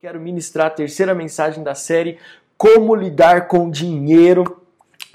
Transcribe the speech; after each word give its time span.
Quero 0.00 0.18
ministrar 0.18 0.68
a 0.68 0.70
terceira 0.70 1.14
mensagem 1.14 1.62
da 1.62 1.74
série 1.74 2.16
Como 2.56 2.94
lidar 2.94 3.48
com 3.48 3.70
dinheiro. 3.70 4.62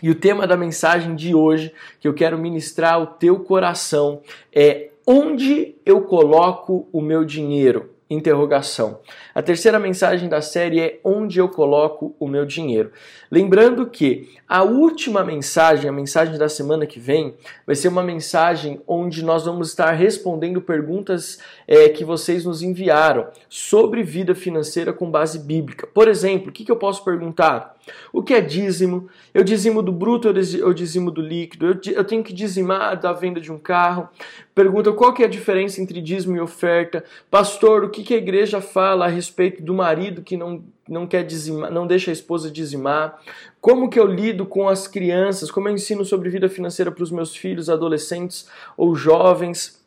E 0.03 0.11
o 0.11 0.13
tema 0.13 0.45
da 0.45 0.55
mensagem 0.55 1.15
de 1.15 1.33
hoje 1.33 1.73
que 1.99 2.07
eu 2.07 2.13
quero 2.13 2.37
ministrar 2.37 2.93
ao 2.93 3.07
teu 3.07 3.39
coração 3.39 4.21
é 4.53 4.91
onde 5.07 5.73
eu 5.83 6.03
coloco 6.03 6.87
o 6.93 7.01
meu 7.01 7.25
dinheiro? 7.25 7.94
Interrogação. 8.09 8.99
A 9.33 9.41
terceira 9.41 9.79
mensagem 9.79 10.29
da 10.29 10.41
série 10.41 10.79
é 10.79 10.99
onde 11.03 11.39
eu 11.39 11.49
coloco 11.49 12.15
o 12.19 12.27
meu 12.27 12.45
dinheiro. 12.45 12.91
Lembrando 13.31 13.87
que 13.87 14.29
a 14.47 14.63
última 14.63 15.23
mensagem, 15.23 15.89
a 15.89 15.93
mensagem 15.93 16.37
da 16.37 16.47
semana 16.47 16.85
que 16.85 16.99
vem, 16.99 17.35
vai 17.65 17.75
ser 17.75 17.87
uma 17.87 18.03
mensagem 18.03 18.79
onde 18.87 19.23
nós 19.23 19.45
vamos 19.45 19.69
estar 19.69 19.91
respondendo 19.91 20.61
perguntas 20.61 21.39
é, 21.67 21.89
que 21.89 22.05
vocês 22.05 22.45
nos 22.45 22.61
enviaram 22.61 23.27
sobre 23.49 24.03
vida 24.03 24.35
financeira 24.35 24.93
com 24.93 25.09
base 25.09 25.39
bíblica. 25.39 25.87
Por 25.87 26.07
exemplo, 26.07 26.49
o 26.49 26.51
que, 26.51 26.63
que 26.63 26.71
eu 26.71 26.77
posso 26.77 27.03
perguntar? 27.03 27.74
O 28.11 28.23
que 28.23 28.33
é 28.33 28.41
dízimo? 28.41 29.07
Eu 29.33 29.43
dizimo 29.43 29.81
do 29.81 29.91
bruto, 29.91 30.27
eu 30.27 30.73
dizimo 30.73 31.11
do 31.11 31.21
líquido, 31.21 31.79
eu, 31.85 32.03
tenho 32.03 32.23
que 32.23 32.33
dizimar 32.33 32.99
da 32.99 33.13
venda 33.13 33.39
de 33.39 33.51
um 33.51 33.57
carro. 33.57 34.09
Pergunta 34.53 34.91
qual 34.91 35.13
que 35.13 35.21
é 35.21 35.25
a 35.25 35.29
diferença 35.29 35.81
entre 35.81 36.01
dízimo 36.01 36.35
e 36.35 36.39
oferta. 36.39 37.03
Pastor, 37.29 37.83
o 37.83 37.89
que, 37.89 38.03
que 38.03 38.13
a 38.13 38.17
igreja 38.17 38.61
fala 38.61 39.05
a 39.05 39.09
respeito 39.09 39.61
do 39.61 39.73
marido 39.73 40.21
que 40.21 40.37
não, 40.37 40.63
não 40.87 41.05
quer 41.05 41.23
dizimar, 41.23 41.71
não 41.71 41.85
deixa 41.85 42.11
a 42.11 42.13
esposa 42.13 42.49
dizimar? 42.49 43.19
Como 43.61 43.89
que 43.89 43.99
eu 43.99 44.07
lido 44.07 44.45
com 44.45 44.67
as 44.69 44.87
crianças? 44.87 45.51
Como 45.51 45.67
eu 45.67 45.73
ensino 45.73 46.05
sobre 46.05 46.29
vida 46.29 46.49
financeira 46.49 46.91
para 46.91 47.03
os 47.03 47.11
meus 47.11 47.35
filhos, 47.35 47.69
adolescentes 47.69 48.47
ou 48.77 48.95
jovens? 48.95 49.84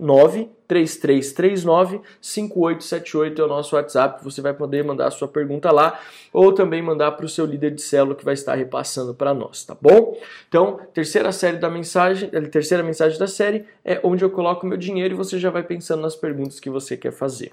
3339 0.72 2.00
5878 2.22 3.42
é 3.42 3.44
o 3.44 3.48
nosso 3.50 3.76
WhatsApp. 3.76 4.24
Você 4.24 4.40
vai 4.40 4.54
poder 4.54 4.86
mandar 4.86 5.08
a 5.08 5.12
sua 5.12 5.28
pergunta 5.28 5.70
lá 5.70 6.00
ou 6.32 6.54
também 6.54 6.82
mandar 6.82 7.12
para 7.12 7.26
o 7.26 7.30
seu 7.30 7.46
líder 7.46 7.72
de 7.72 7.82
célula 7.82 8.16
que 8.16 8.24
vai 8.24 8.36
estar 8.36 8.56
repassando 8.56 9.14
para 9.14 9.34
nós, 9.34 9.66
tá 9.66 9.76
bom? 9.82 10.18
Então, 10.48 10.80
terceira 10.94 11.34
série 11.34 11.58
da 11.58 11.70
mensagem, 11.70 12.30
a 12.34 12.42
terceira 12.48 12.82
mensagem 12.82 13.20
da 13.20 13.28
série 13.28 13.66
é 13.84 14.00
onde 14.02 14.24
eu 14.24 14.30
coloco 14.30 14.66
meu 14.66 14.78
dinheiro 14.78 15.14
e 15.14 15.18
você 15.18 15.38
já 15.38 15.50
vai 15.50 15.64
pensando 15.64 16.04
nas 16.04 16.16
perguntas 16.16 16.58
que 16.58 16.70
você 16.70 16.96
quer 16.96 17.12
fazer. 17.12 17.52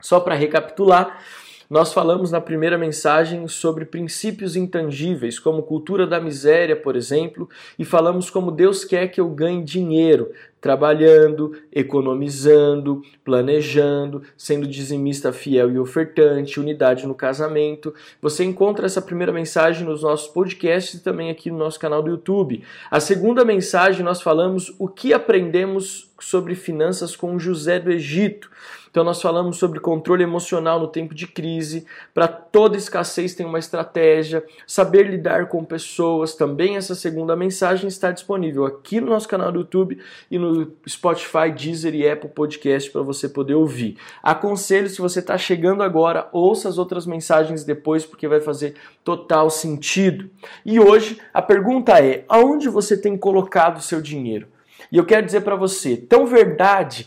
Só 0.00 0.20
para 0.20 0.36
recapitular, 0.36 1.20
nós 1.68 1.92
falamos 1.92 2.30
na 2.30 2.40
primeira 2.40 2.78
mensagem 2.78 3.46
sobre 3.46 3.84
princípios 3.84 4.56
intangíveis, 4.56 5.38
como 5.38 5.62
cultura 5.62 6.06
da 6.06 6.18
miséria, 6.18 6.74
por 6.74 6.96
exemplo, 6.96 7.48
e 7.78 7.84
falamos 7.84 8.30
como 8.30 8.50
Deus 8.50 8.86
quer 8.86 9.08
que 9.08 9.20
eu 9.20 9.28
ganhe 9.28 9.62
dinheiro, 9.62 10.32
trabalhando, 10.60 11.52
economizando, 11.70 13.02
planejando, 13.22 14.22
sendo 14.36 14.66
dizimista 14.66 15.32
fiel 15.32 15.70
e 15.70 15.78
ofertante, 15.78 16.58
unidade 16.58 17.06
no 17.06 17.14
casamento. 17.14 17.94
Você 18.20 18.44
encontra 18.44 18.86
essa 18.86 19.02
primeira 19.02 19.32
mensagem 19.32 19.86
nos 19.86 20.02
nossos 20.02 20.28
podcasts 20.28 20.94
e 20.94 21.04
também 21.04 21.30
aqui 21.30 21.50
no 21.50 21.58
nosso 21.58 21.78
canal 21.78 22.02
do 22.02 22.10
YouTube. 22.10 22.64
A 22.90 22.98
segunda 22.98 23.44
mensagem 23.44 24.02
nós 24.02 24.22
falamos 24.22 24.74
o 24.78 24.88
que 24.88 25.12
aprendemos 25.12 26.10
sobre 26.20 26.54
finanças 26.54 27.14
com 27.14 27.38
José 27.38 27.78
do 27.78 27.92
Egito. 27.92 28.50
Então 28.90 29.04
nós 29.04 29.20
falamos 29.20 29.58
sobre 29.58 29.80
controle 29.80 30.22
emocional 30.22 30.80
no 30.80 30.88
tempo 30.88 31.14
de 31.14 31.26
crise, 31.26 31.86
para 32.14 32.28
toda 32.28 32.76
escassez 32.76 33.34
tem 33.34 33.46
uma 33.46 33.58
estratégia, 33.58 34.44
saber 34.66 35.04
lidar 35.08 35.48
com 35.48 35.64
pessoas, 35.64 36.34
também 36.34 36.76
essa 36.76 36.94
segunda 36.94 37.36
mensagem 37.36 37.88
está 37.88 38.10
disponível 38.10 38.64
aqui 38.64 39.00
no 39.00 39.08
nosso 39.08 39.28
canal 39.28 39.52
do 39.52 39.60
YouTube 39.60 39.98
e 40.30 40.38
no 40.38 40.72
Spotify, 40.88 41.50
Deezer 41.54 41.94
e 41.94 42.08
Apple 42.08 42.30
Podcast 42.30 42.90
para 42.90 43.02
você 43.02 43.28
poder 43.28 43.54
ouvir. 43.54 43.96
Aconselho, 44.22 44.88
se 44.88 45.00
você 45.00 45.20
está 45.20 45.36
chegando 45.36 45.82
agora, 45.82 46.28
ouça 46.32 46.68
as 46.68 46.78
outras 46.78 47.06
mensagens 47.06 47.64
depois, 47.64 48.04
porque 48.04 48.28
vai 48.28 48.40
fazer 48.40 48.74
total 49.04 49.50
sentido. 49.50 50.30
E 50.64 50.78
hoje 50.80 51.20
a 51.32 51.42
pergunta 51.42 51.98
é: 51.98 52.24
aonde 52.28 52.68
você 52.68 52.96
tem 52.96 53.16
colocado 53.16 53.78
o 53.78 53.82
seu 53.82 54.00
dinheiro? 54.00 54.46
E 54.90 54.96
eu 54.96 55.04
quero 55.04 55.26
dizer 55.26 55.42
para 55.42 55.56
você, 55.56 55.96
tão 55.96 56.24
verdade 56.24 57.06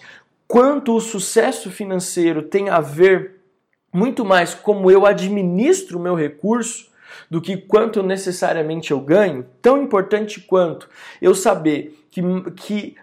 quanto 0.51 0.93
o 0.93 0.99
sucesso 0.99 1.71
financeiro 1.71 2.41
tem 2.41 2.67
a 2.67 2.81
ver 2.81 3.39
muito 3.93 4.25
mais 4.25 4.53
como 4.53 4.91
eu 4.91 5.05
administro 5.05 5.97
o 5.97 6.01
meu 6.01 6.13
recurso 6.13 6.91
do 7.29 7.39
que 7.39 7.55
quanto 7.55 8.03
necessariamente 8.03 8.91
eu 8.91 8.99
ganho, 8.99 9.45
tão 9.61 9.81
importante 9.81 10.41
quanto 10.41 10.89
eu 11.21 11.33
saber 11.33 12.05
que, 12.11 12.21
que 12.57 12.97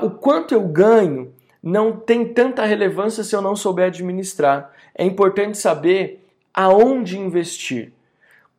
o 0.00 0.10
quanto 0.10 0.54
eu 0.54 0.62
ganho 0.62 1.34
não 1.60 1.90
tem 1.90 2.24
tanta 2.24 2.64
relevância 2.64 3.24
se 3.24 3.34
eu 3.34 3.42
não 3.42 3.56
souber 3.56 3.86
administrar. 3.86 4.70
É 4.94 5.04
importante 5.04 5.58
saber 5.58 6.24
aonde 6.54 7.18
investir. 7.18 7.92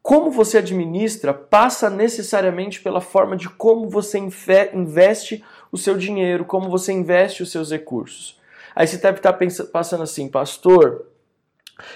Como 0.01 0.29
você 0.29 0.57
administra 0.57 1.33
passa 1.33 1.89
necessariamente 1.89 2.81
pela 2.81 2.99
forma 2.99 3.37
de 3.37 3.47
como 3.47 3.87
você 3.87 4.19
investe 4.73 5.41
o 5.73 5.77
seu 5.77 5.97
dinheiro, 5.97 6.45
como 6.45 6.69
você 6.69 6.93
investe 6.93 7.41
os 7.41 7.51
seus 7.51 7.71
recursos. 7.71 8.39
Aí 8.75 8.85
você 8.85 8.97
deve 8.97 9.17
estar 9.17 9.33
pensando 9.33 10.03
assim, 10.03 10.29
pastor, 10.29 11.07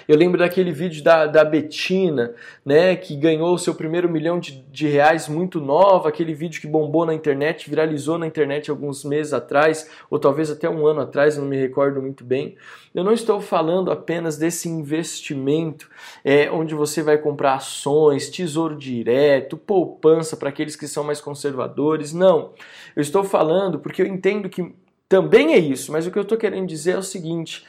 eu 0.06 0.16
lembro 0.16 0.38
daquele 0.38 0.72
vídeo 0.72 1.02
da, 1.02 1.26
da 1.26 1.44
Betina, 1.44 2.34
né, 2.64 2.96
que 2.96 3.16
ganhou 3.16 3.54
o 3.54 3.58
seu 3.58 3.74
primeiro 3.74 4.08
milhão 4.08 4.38
de, 4.38 4.62
de 4.70 4.88
reais 4.88 5.28
muito 5.28 5.60
nova, 5.60 6.08
aquele 6.08 6.34
vídeo 6.34 6.60
que 6.60 6.66
bombou 6.66 7.04
na 7.06 7.14
internet, 7.14 7.68
viralizou 7.68 8.18
na 8.18 8.26
internet 8.26 8.70
alguns 8.70 9.04
meses 9.04 9.32
atrás, 9.32 9.90
ou 10.10 10.18
talvez 10.18 10.50
até 10.50 10.68
um 10.68 10.86
ano 10.86 11.00
atrás, 11.00 11.36
não 11.36 11.44
me 11.44 11.56
recordo 11.56 12.00
muito 12.00 12.24
bem. 12.24 12.56
Eu 12.94 13.04
não 13.04 13.12
estou 13.12 13.40
falando 13.40 13.90
apenas 13.90 14.36
desse 14.36 14.68
investimento 14.68 15.88
é, 16.24 16.50
onde 16.50 16.74
você 16.74 17.02
vai 17.02 17.18
comprar 17.18 17.54
ações, 17.54 18.30
tesouro 18.30 18.76
direto, 18.76 19.56
poupança 19.56 20.36
para 20.36 20.48
aqueles 20.48 20.74
que 20.74 20.88
são 20.88 21.04
mais 21.04 21.20
conservadores, 21.20 22.12
não. 22.12 22.52
Eu 22.96 23.02
estou 23.02 23.22
falando 23.22 23.78
porque 23.78 24.02
eu 24.02 24.06
entendo 24.06 24.48
que 24.48 24.74
também 25.08 25.54
é 25.54 25.58
isso, 25.58 25.90
mas 25.90 26.06
o 26.06 26.10
que 26.10 26.18
eu 26.18 26.22
estou 26.22 26.36
querendo 26.36 26.66
dizer 26.66 26.92
é 26.92 26.98
o 26.98 27.02
seguinte 27.02 27.64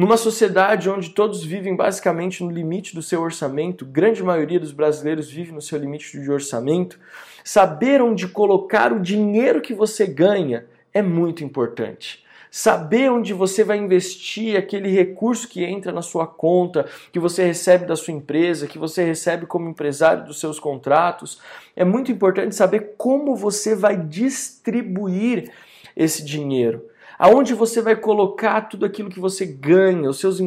numa 0.00 0.16
sociedade 0.16 0.88
onde 0.88 1.10
todos 1.10 1.44
vivem 1.44 1.76
basicamente 1.76 2.42
no 2.42 2.50
limite 2.50 2.94
do 2.94 3.02
seu 3.02 3.20
orçamento, 3.20 3.84
grande 3.84 4.22
maioria 4.22 4.58
dos 4.58 4.72
brasileiros 4.72 5.30
vive 5.30 5.52
no 5.52 5.60
seu 5.60 5.78
limite 5.78 6.18
de 6.18 6.30
orçamento, 6.30 6.98
saber 7.44 8.00
onde 8.00 8.26
colocar 8.26 8.94
o 8.94 9.00
dinheiro 9.00 9.60
que 9.60 9.74
você 9.74 10.06
ganha 10.06 10.64
é 10.94 11.02
muito 11.02 11.44
importante. 11.44 12.24
Saber 12.50 13.12
onde 13.12 13.34
você 13.34 13.62
vai 13.62 13.76
investir 13.76 14.56
aquele 14.56 14.88
recurso 14.88 15.46
que 15.46 15.62
entra 15.62 15.92
na 15.92 16.00
sua 16.00 16.26
conta, 16.26 16.86
que 17.12 17.18
você 17.18 17.44
recebe 17.44 17.84
da 17.84 17.94
sua 17.94 18.14
empresa, 18.14 18.66
que 18.66 18.78
você 18.78 19.04
recebe 19.04 19.44
como 19.44 19.68
empresário 19.68 20.24
dos 20.24 20.40
seus 20.40 20.58
contratos, 20.58 21.42
é 21.76 21.84
muito 21.84 22.10
importante 22.10 22.54
saber 22.54 22.94
como 22.96 23.36
você 23.36 23.74
vai 23.74 23.98
distribuir 23.98 25.52
esse 25.94 26.24
dinheiro 26.24 26.88
aonde 27.20 27.52
você 27.52 27.82
vai 27.82 27.94
colocar 27.94 28.62
tudo 28.62 28.86
aquilo 28.86 29.10
que 29.10 29.20
você 29.20 29.44
ganha, 29.44 30.08
os 30.08 30.18
seus, 30.18 30.40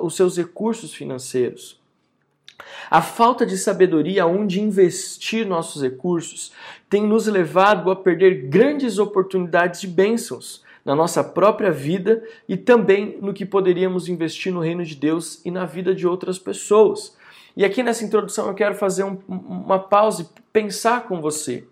os 0.00 0.16
seus 0.16 0.38
recursos 0.38 0.94
financeiros. 0.94 1.78
A 2.90 3.02
falta 3.02 3.44
de 3.44 3.58
sabedoria 3.58 4.24
onde 4.24 4.58
investir 4.58 5.46
nossos 5.46 5.82
recursos 5.82 6.50
tem 6.88 7.06
nos 7.06 7.26
levado 7.26 7.90
a 7.90 7.96
perder 7.96 8.48
grandes 8.48 8.98
oportunidades 8.98 9.82
de 9.82 9.86
bênçãos 9.86 10.64
na 10.82 10.94
nossa 10.94 11.22
própria 11.22 11.70
vida 11.70 12.24
e 12.48 12.56
também 12.56 13.18
no 13.20 13.34
que 13.34 13.44
poderíamos 13.44 14.08
investir 14.08 14.50
no 14.50 14.60
reino 14.60 14.82
de 14.82 14.94
Deus 14.94 15.42
e 15.44 15.50
na 15.50 15.66
vida 15.66 15.94
de 15.94 16.06
outras 16.06 16.38
pessoas. 16.38 17.14
E 17.54 17.66
aqui 17.66 17.82
nessa 17.82 18.02
introdução 18.02 18.48
eu 18.48 18.54
quero 18.54 18.74
fazer 18.74 19.04
um, 19.04 19.18
uma 19.28 19.78
pausa 19.78 20.22
e 20.22 20.40
pensar 20.50 21.06
com 21.06 21.20
você 21.20 21.64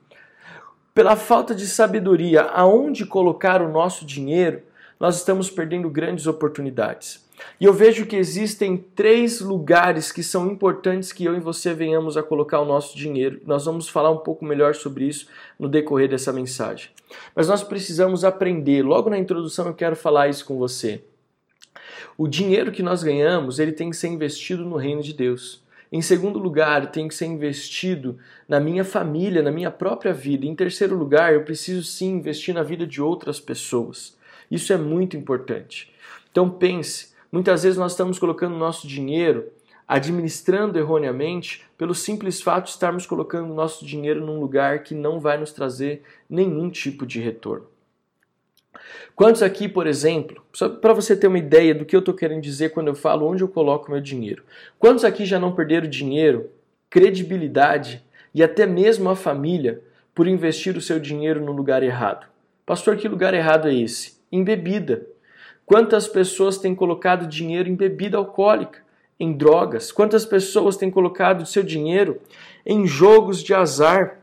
pela 0.95 1.17
falta 1.17 1.55
de 1.55 1.67
sabedoria 1.67 2.43
aonde 2.43 3.07
colocar 3.07 3.63
o 3.63 3.71
nosso 3.71 4.05
dinheiro, 4.05 4.63
nós 5.01 5.17
estamos 5.17 5.51
perdendo 5.51 5.91
grandes 5.91 6.27
oportunidades. 6.27 7.23
E 7.61 7.65
eu 7.65 7.73
vejo 7.73 8.07
que 8.07 8.15
existem 8.15 8.77
três 8.77 9.41
lugares 9.41 10.13
que 10.13 10.23
são 10.23 10.51
importantes 10.51 11.13
que 11.13 11.25
eu 11.25 11.37
e 11.37 11.41
você 11.41 11.75
venhamos 11.75 12.17
a 12.17 12.23
colocar 12.23 12.61
o 12.61 12.65
nosso 12.65 12.97
dinheiro. 12.97 13.41
Nós 13.45 13.65
vamos 13.65 13.89
falar 13.89 14.11
um 14.11 14.19
pouco 14.19 14.45
melhor 14.45 14.75
sobre 14.75 15.07
isso 15.07 15.27
no 15.59 15.69
decorrer 15.69 16.09
dessa 16.09 16.33
mensagem. 16.33 16.91
Mas 17.35 17.49
nós 17.49 17.63
precisamos 17.63 18.25
aprender, 18.25 18.83
logo 18.83 19.11
na 19.11 19.19
introdução 19.19 19.67
eu 19.67 19.75
quero 19.75 19.97
falar 19.97 20.29
isso 20.29 20.45
com 20.45 20.57
você. 20.57 21.03
O 22.17 22.29
dinheiro 22.29 22.71
que 22.71 22.83
nós 22.83 23.03
ganhamos, 23.03 23.59
ele 23.59 23.73
tem 23.73 23.91
que 23.91 23.97
ser 23.97 24.09
investido 24.09 24.65
no 24.65 24.77
reino 24.77 25.03
de 25.03 25.13
Deus. 25.13 25.63
Em 25.93 26.01
segundo 26.01 26.39
lugar, 26.39 26.91
tem 26.91 27.07
que 27.07 27.15
ser 27.15 27.27
investido 27.27 28.19
na 28.49 28.59
minha 28.59 28.83
família, 28.83 29.43
na 29.43 29.51
minha 29.51 29.71
própria 29.71 30.15
vida. 30.15 30.47
Em 30.47 30.55
terceiro 30.55 30.97
lugar, 30.97 31.35
eu 31.35 31.45
preciso 31.45 31.85
sim 31.85 32.15
investir 32.15 32.55
na 32.55 32.63
vida 32.63 32.87
de 32.87 33.03
outras 33.03 33.39
pessoas. 33.39 34.17
Isso 34.51 34.73
é 34.73 34.79
muito 34.79 35.19
importante. 35.19 35.93
Então 36.31 36.49
pense, 36.49 37.13
muitas 37.31 37.63
vezes 37.63 37.79
nós 37.79 37.93
estamos 37.93 38.19
colocando 38.19 38.57
nosso 38.57 38.89
dinheiro 38.89 39.53
administrando 39.87 40.79
erroneamente 40.79 41.63
pelo 41.77 41.95
simples 41.95 42.41
fato 42.41 42.65
de 42.65 42.71
estarmos 42.71 43.05
colocando 43.05 43.53
nosso 43.53 43.85
dinheiro 43.85 44.25
num 44.25 44.41
lugar 44.41 44.83
que 44.83 44.95
não 44.95 45.21
vai 45.21 45.37
nos 45.37 45.53
trazer 45.53 46.03
nenhum 46.31 46.71
tipo 46.71 47.05
de 47.05 47.21
retorno. 47.21 47.67
Quantos 49.15 49.43
aqui, 49.43 49.69
por 49.69 49.87
exemplo, 49.87 50.45
só 50.53 50.69
para 50.69 50.93
você 50.93 51.17
ter 51.17 51.27
uma 51.27 51.39
ideia 51.39 51.75
do 51.75 51.85
que 51.85 51.95
eu 51.95 52.01
estou 52.01 52.15
querendo 52.15 52.41
dizer 52.41 52.71
quando 52.71 52.89
eu 52.89 52.95
falo 52.95 53.27
onde 53.27 53.43
eu 53.43 53.49
coloco 53.49 53.91
meu 53.91 54.01
dinheiro, 54.01 54.45
quantos 54.79 55.05
aqui 55.05 55.25
já 55.25 55.39
não 55.39 55.53
perderam 55.53 55.89
dinheiro, 55.89 56.51
credibilidade 56.89 58.03
e 58.35 58.43
até 58.43 58.67
mesmo 58.67 59.09
a 59.11 59.17
família 59.17 59.81
por 60.15 60.27
investir 60.27 60.77
o 60.77 60.81
seu 60.81 60.99
dinheiro 60.99 61.41
no 61.41 61.53
lugar 61.53 61.83
errado? 61.83 62.27
Pastor, 62.65 62.97
que 62.97 63.09
lugar 63.09 63.35
errado 63.35 63.69
é 63.69 63.75
esse? 63.75 64.21
Em 64.31 64.43
bebida. 64.43 65.07
Quantas 65.67 66.09
pessoas 66.09 66.59
têm 66.59 66.75
colocado 66.75 67.27
dinheiro 67.27 67.69
em 67.69 67.75
bebida 67.75 68.17
alcoólica? 68.17 68.83
em 69.23 69.33
drogas? 69.33 69.93
Quantas 69.93 70.27
pessoas 70.27 70.77
têm 70.77 70.91
colocado 70.91 71.47
seu 71.47 71.63
dinheiro 71.63 72.21
em 72.67 72.87
jogos 72.87 73.43
de 73.43 73.55
azar? 73.55 74.19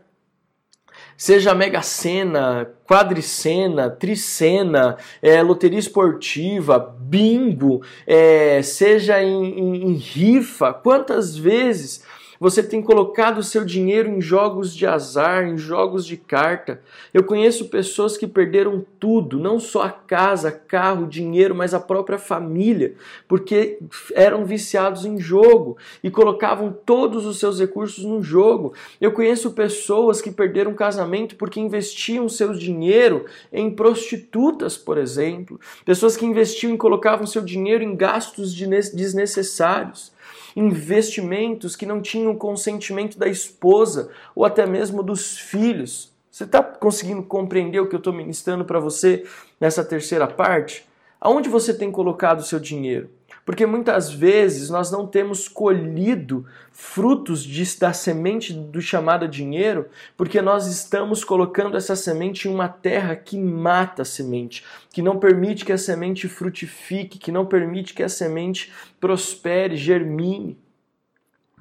Seja 1.19 1.53
Mega 1.53 1.81
Sena, 1.81 2.71
Quadricena, 2.87 3.89
Tricena, 3.89 4.95
é, 5.21 5.41
loteria 5.41 5.77
esportiva, 5.77 6.79
bingo, 6.79 7.83
é, 8.07 8.61
seja 8.61 9.21
em, 9.21 9.59
em, 9.59 9.75
em 9.89 9.93
rifa. 9.95 10.71
Quantas 10.71 11.35
vezes 11.35 12.05
você 12.39 12.63
tem 12.63 12.81
colocado 12.81 13.43
seu 13.43 13.65
dinheiro 13.65 14.07
em 14.07 14.21
jogos 14.21 14.73
de 14.73 14.87
azar, 14.87 15.45
em 15.45 15.57
jogos 15.57 16.05
de 16.05 16.15
carta. 16.15 16.81
Eu 17.13 17.23
conheço 17.23 17.69
pessoas 17.69 18.15
que 18.15 18.25
perderam 18.25 18.85
tudo, 18.99 19.37
não 19.37 19.59
só 19.59 19.83
a 19.83 19.89
casa, 19.89 20.51
carro, 20.51 21.05
dinheiro, 21.05 21.53
mas 21.53 21.73
a 21.73 21.79
própria 21.79 22.17
família, 22.17 22.95
porque 23.27 23.79
eram 24.13 24.45
viciados 24.45 25.05
em 25.05 25.19
jogo 25.19 25.77
e 26.01 26.09
colocavam 26.09 26.71
todos 26.85 27.25
os 27.25 27.39
seus 27.39 27.59
recursos 27.59 28.05
no 28.05 28.23
jogo. 28.23 28.73
Eu 29.01 29.11
conheço 29.11 29.51
pessoas 29.51 30.21
que 30.21 30.31
perderam 30.31 30.73
casamento 30.73 31.35
porque 31.35 31.59
investiam 31.59 32.29
seu 32.29 32.53
dinheiro 32.53 33.25
em 33.51 33.69
prostitutas, 33.69 34.77
por 34.77 34.97
exemplo. 34.97 35.59
Pessoas 35.83 36.15
que 36.15 36.25
investiam 36.25 36.73
e 36.73 36.77
colocavam 36.77 37.27
seu 37.27 37.41
dinheiro 37.41 37.83
em 37.83 37.95
gastos 37.95 38.53
desnecessários 38.53 40.17
investimentos 40.55 41.75
que 41.75 41.85
não 41.85 42.01
tinham 42.01 42.35
consentimento 42.35 43.17
da 43.17 43.27
esposa 43.27 44.09
ou 44.35 44.45
até 44.45 44.65
mesmo 44.65 45.03
dos 45.03 45.37
filhos. 45.37 46.13
Você 46.31 46.43
está 46.43 46.63
conseguindo 46.63 47.23
compreender 47.23 47.79
o 47.79 47.87
que 47.87 47.95
eu 47.95 47.99
estou 47.99 48.13
ministrando 48.13 48.63
para 48.63 48.79
você 48.79 49.25
nessa 49.59 49.83
terceira 49.83 50.27
parte? 50.27 50.87
Aonde 51.19 51.49
você 51.49 51.73
tem 51.73 51.91
colocado 51.91 52.39
o 52.39 52.43
seu 52.43 52.59
dinheiro? 52.59 53.09
Porque 53.49 53.65
muitas 53.65 54.11
vezes 54.11 54.69
nós 54.69 54.91
não 54.91 55.07
temos 55.07 55.47
colhido 55.47 56.45
frutos 56.71 57.43
de, 57.43 57.79
da 57.79 57.91
semente 57.91 58.53
do 58.53 58.79
chamado 58.79 59.27
dinheiro, 59.27 59.87
porque 60.15 60.39
nós 60.39 60.67
estamos 60.67 61.23
colocando 61.23 61.75
essa 61.75 61.95
semente 61.95 62.47
em 62.47 62.53
uma 62.53 62.69
terra 62.69 63.15
que 63.15 63.39
mata 63.39 64.03
a 64.03 64.05
semente, 64.05 64.63
que 64.91 65.01
não 65.01 65.17
permite 65.17 65.65
que 65.65 65.71
a 65.71 65.79
semente 65.79 66.27
frutifique, 66.27 67.17
que 67.17 67.31
não 67.31 67.43
permite 67.43 67.95
que 67.95 68.03
a 68.03 68.07
semente 68.07 68.71
prospere, 68.99 69.75
germine. 69.75 70.55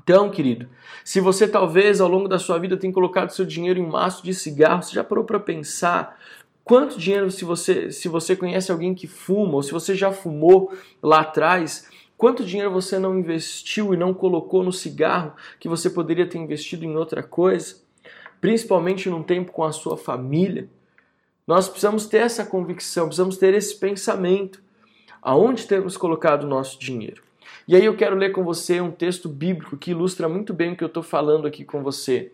Então, 0.02 0.31
querido, 0.31 0.69
se 1.02 1.23
você 1.23 1.49
talvez 1.49 2.02
ao 2.02 2.08
longo 2.08 2.29
da 2.29 2.38
sua 2.38 2.58
vida 2.58 2.76
tenha 2.76 2.93
colocado 2.93 3.31
seu 3.31 3.46
dinheiro 3.46 3.81
em 3.81 3.87
maço 3.87 4.23
de 4.23 4.34
cigarro, 4.34 4.82
você 4.82 4.94
já 4.94 5.02
parou 5.02 5.25
para 5.25 5.41
pensar 5.41 6.19
Quanto 6.69 6.99
dinheiro, 6.99 7.31
se 7.31 7.47
você, 7.47 7.91
se 7.91 8.09
você 8.09 8.37
conhece 8.37 8.70
alguém 8.70 8.94
que 8.94 9.06
fuma, 9.06 9.55
ou 9.55 9.62
se 9.62 9.73
você 9.73 9.94
já 9.94 10.12
fumou 10.12 10.70
lá 11.03 11.20
atrás, 11.20 11.88
quanto 12.15 12.44
dinheiro 12.44 12.70
você 12.70 12.99
não 12.99 13.19
investiu 13.19 13.94
e 13.94 13.97
não 13.97 14.12
colocou 14.12 14.62
no 14.62 14.70
cigarro 14.70 15.32
que 15.59 15.67
você 15.67 15.88
poderia 15.88 16.29
ter 16.29 16.37
investido 16.37 16.85
em 16.85 16.94
outra 16.94 17.23
coisa? 17.23 17.76
Principalmente 18.38 19.09
num 19.09 19.23
tempo 19.23 19.50
com 19.50 19.65
a 19.65 19.73
sua 19.73 19.97
família. 19.97 20.69
Nós 21.47 21.70
precisamos 21.70 22.05
ter 22.05 22.19
essa 22.19 22.44
convicção, 22.44 23.06
precisamos 23.06 23.38
ter 23.38 23.55
esse 23.55 23.75
pensamento. 23.75 24.62
Aonde 25.23 25.67
temos 25.67 25.97
colocado 25.97 26.44
o 26.44 26.49
nosso 26.49 26.79
dinheiro? 26.79 27.23
E 27.67 27.76
aí 27.76 27.85
eu 27.87 27.97
quero 27.97 28.15
ler 28.15 28.32
com 28.32 28.44
você 28.44 28.79
um 28.79 28.91
texto 28.91 29.26
bíblico 29.26 29.79
que 29.79 29.93
ilustra 29.93 30.29
muito 30.29 30.53
bem 30.53 30.75
o 30.75 30.76
que 30.76 30.85
eu 30.85 30.88
estou 30.88 31.03
falando 31.03 31.47
aqui 31.47 31.65
com 31.65 31.82
você. 31.82 32.31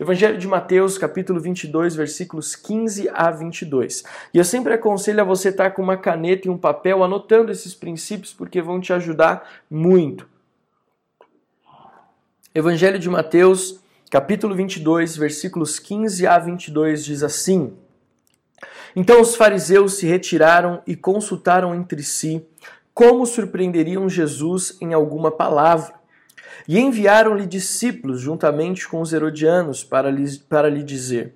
Evangelho 0.00 0.38
de 0.38 0.48
Mateus, 0.48 0.96
capítulo 0.96 1.38
22, 1.38 1.94
versículos 1.94 2.56
15 2.56 3.10
a 3.12 3.30
22. 3.30 4.02
E 4.32 4.38
eu 4.38 4.44
sempre 4.44 4.72
aconselho 4.72 5.20
a 5.20 5.24
você 5.24 5.50
estar 5.50 5.72
com 5.72 5.82
uma 5.82 5.98
caneta 5.98 6.48
e 6.48 6.50
um 6.50 6.56
papel 6.56 7.04
anotando 7.04 7.52
esses 7.52 7.74
princípios 7.74 8.32
porque 8.32 8.62
vão 8.62 8.80
te 8.80 8.94
ajudar 8.94 9.46
muito. 9.70 10.26
Evangelho 12.54 12.98
de 12.98 13.10
Mateus, 13.10 13.78
capítulo 14.10 14.54
22, 14.54 15.18
versículos 15.18 15.78
15 15.78 16.26
a 16.26 16.38
22 16.38 17.04
diz 17.04 17.22
assim: 17.22 17.76
Então 18.96 19.20
os 19.20 19.36
fariseus 19.36 19.98
se 19.98 20.06
retiraram 20.06 20.82
e 20.86 20.96
consultaram 20.96 21.74
entre 21.74 22.02
si 22.02 22.42
como 22.94 23.26
surpreenderiam 23.26 24.08
Jesus 24.08 24.78
em 24.80 24.94
alguma 24.94 25.30
palavra. 25.30 25.99
E 26.66 26.78
enviaram-lhe 26.78 27.46
discípulos 27.46 28.20
juntamente 28.20 28.88
com 28.88 29.00
os 29.00 29.12
herodianos 29.12 29.82
para 29.82 30.10
lhe, 30.10 30.38
para 30.48 30.68
lhe 30.68 30.82
dizer: 30.82 31.34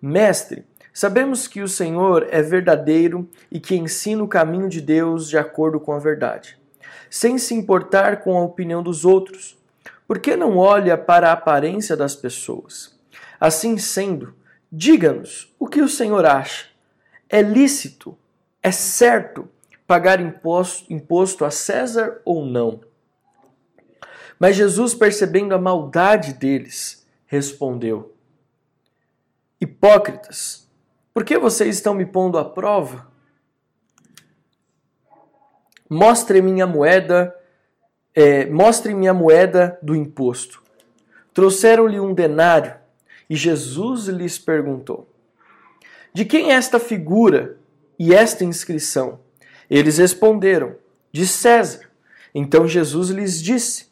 Mestre, 0.00 0.64
sabemos 0.92 1.46
que 1.46 1.62
o 1.62 1.68
Senhor 1.68 2.26
é 2.30 2.42
verdadeiro 2.42 3.28
e 3.50 3.58
que 3.58 3.76
ensina 3.76 4.22
o 4.22 4.28
caminho 4.28 4.68
de 4.68 4.80
Deus 4.80 5.28
de 5.28 5.38
acordo 5.38 5.80
com 5.80 5.92
a 5.92 5.98
verdade, 5.98 6.58
sem 7.10 7.38
se 7.38 7.54
importar 7.54 8.20
com 8.20 8.36
a 8.36 8.42
opinião 8.42 8.82
dos 8.82 9.04
outros. 9.04 9.56
Por 10.06 10.18
que 10.18 10.36
não 10.36 10.56
olha 10.56 10.96
para 10.96 11.30
a 11.30 11.32
aparência 11.32 11.96
das 11.96 12.14
pessoas? 12.14 12.96
Assim 13.40 13.76
sendo, 13.76 14.34
diga-nos 14.70 15.54
o 15.58 15.66
que 15.66 15.80
o 15.80 15.88
Senhor 15.88 16.24
acha. 16.24 16.66
É 17.28 17.42
lícito, 17.42 18.16
é 18.62 18.70
certo 18.70 19.48
pagar 19.86 20.20
imposto, 20.20 20.92
imposto 20.92 21.44
a 21.44 21.50
César 21.50 22.20
ou 22.24 22.44
não? 22.44 22.80
Mas 24.38 24.56
Jesus, 24.56 24.94
percebendo 24.94 25.54
a 25.54 25.58
maldade 25.58 26.34
deles, 26.34 27.06
respondeu: 27.26 28.14
Hipócritas, 29.60 30.68
por 31.12 31.24
que 31.24 31.38
vocês 31.38 31.76
estão 31.76 31.94
me 31.94 32.04
pondo 32.04 32.38
à 32.38 32.44
prova? 32.44 33.10
Mostrem-me 35.88 36.60
a 36.60 36.66
moeda, 36.66 37.34
é, 38.14 38.44
mostrem-me 38.46 39.08
a 39.08 39.14
moeda 39.14 39.78
do 39.80 39.94
imposto. 39.94 40.62
Trouxeram-lhe 41.32 42.00
um 42.00 42.12
denário 42.12 42.74
e 43.30 43.36
Jesus 43.36 44.06
lhes 44.06 44.38
perguntou: 44.38 45.08
De 46.12 46.24
quem 46.24 46.50
é 46.50 46.54
esta 46.54 46.78
figura 46.78 47.56
e 47.98 48.14
esta 48.14 48.44
inscrição? 48.44 49.20
Eles 49.70 49.98
responderam: 49.98 50.76
De 51.10 51.26
César. 51.26 51.88
Então 52.34 52.68
Jesus 52.68 53.08
lhes 53.08 53.40
disse: 53.40 53.86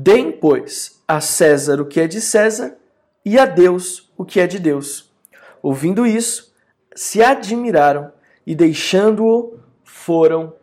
Deem, 0.00 0.30
pois, 0.30 1.02
a 1.08 1.20
César 1.20 1.80
o 1.80 1.84
que 1.84 1.98
é 1.98 2.06
de 2.06 2.20
César 2.20 2.76
e 3.24 3.36
a 3.36 3.44
Deus 3.44 4.08
o 4.16 4.24
que 4.24 4.38
é 4.38 4.46
de 4.46 4.60
Deus. 4.60 5.10
Ouvindo 5.60 6.06
isso, 6.06 6.54
se 6.94 7.20
admiraram 7.20 8.12
e, 8.46 8.54
deixando-o, 8.54 9.58
foram 9.82 10.54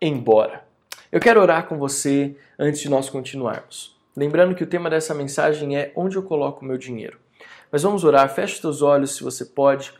embora. 0.00 0.64
Eu 1.10 1.18
quero 1.18 1.40
orar 1.40 1.66
com 1.66 1.76
você 1.76 2.36
antes 2.56 2.80
de 2.80 2.88
nós 2.88 3.10
continuarmos. 3.10 3.98
Lembrando 4.16 4.54
que 4.54 4.62
o 4.62 4.68
tema 4.68 4.88
dessa 4.88 5.12
mensagem 5.12 5.76
é 5.76 5.90
onde 5.96 6.14
eu 6.14 6.22
coloco 6.22 6.64
o 6.64 6.68
meu 6.68 6.78
dinheiro. 6.78 7.18
Mas 7.72 7.82
vamos 7.82 8.04
orar, 8.04 8.32
feche 8.32 8.54
os 8.54 8.60
teus 8.60 8.82
olhos 8.82 9.16
se 9.16 9.24
você 9.24 9.44
pode. 9.44 9.92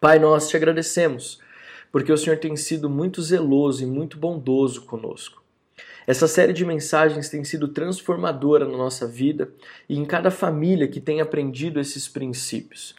Pai, 0.00 0.18
nós 0.18 0.48
te 0.48 0.56
agradecemos, 0.56 1.40
porque 1.92 2.12
o 2.12 2.18
Senhor 2.18 2.40
tem 2.40 2.56
sido 2.56 2.90
muito 2.90 3.22
zeloso 3.22 3.84
e 3.84 3.86
muito 3.86 4.18
bondoso 4.18 4.82
conosco. 4.86 5.45
Essa 6.06 6.28
série 6.28 6.52
de 6.52 6.64
mensagens 6.64 7.28
tem 7.28 7.42
sido 7.42 7.66
transformadora 7.66 8.64
na 8.64 8.76
nossa 8.76 9.08
vida 9.08 9.50
e 9.88 9.98
em 9.98 10.04
cada 10.04 10.30
família 10.30 10.86
que 10.86 11.00
tem 11.00 11.20
aprendido 11.20 11.80
esses 11.80 12.06
princípios. 12.06 12.94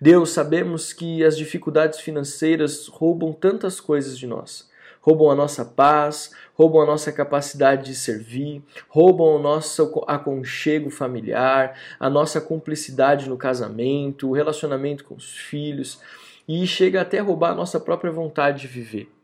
Deus, 0.00 0.30
sabemos 0.30 0.92
que 0.92 1.22
as 1.22 1.36
dificuldades 1.36 2.00
financeiras 2.00 2.86
roubam 2.86 3.32
tantas 3.32 3.78
coisas 3.78 4.18
de 4.18 4.26
nós. 4.26 4.70
Roubam 5.02 5.30
a 5.30 5.34
nossa 5.34 5.64
paz, 5.64 6.32
roubam 6.54 6.80
a 6.80 6.86
nossa 6.86 7.12
capacidade 7.12 7.84
de 7.84 7.94
servir, 7.94 8.62
roubam 8.88 9.36
o 9.36 9.38
nosso 9.38 10.02
aconchego 10.06 10.90
familiar, 10.90 11.78
a 12.00 12.10
nossa 12.10 12.40
cumplicidade 12.40 13.28
no 13.28 13.36
casamento, 13.36 14.30
o 14.30 14.32
relacionamento 14.32 15.04
com 15.04 15.14
os 15.14 15.36
filhos 15.36 16.00
e 16.48 16.66
chega 16.66 17.02
até 17.02 17.18
a 17.18 17.22
roubar 17.22 17.52
a 17.52 17.54
nossa 17.54 17.78
própria 17.78 18.10
vontade 18.10 18.62
de 18.62 18.66
viver. 18.66 19.15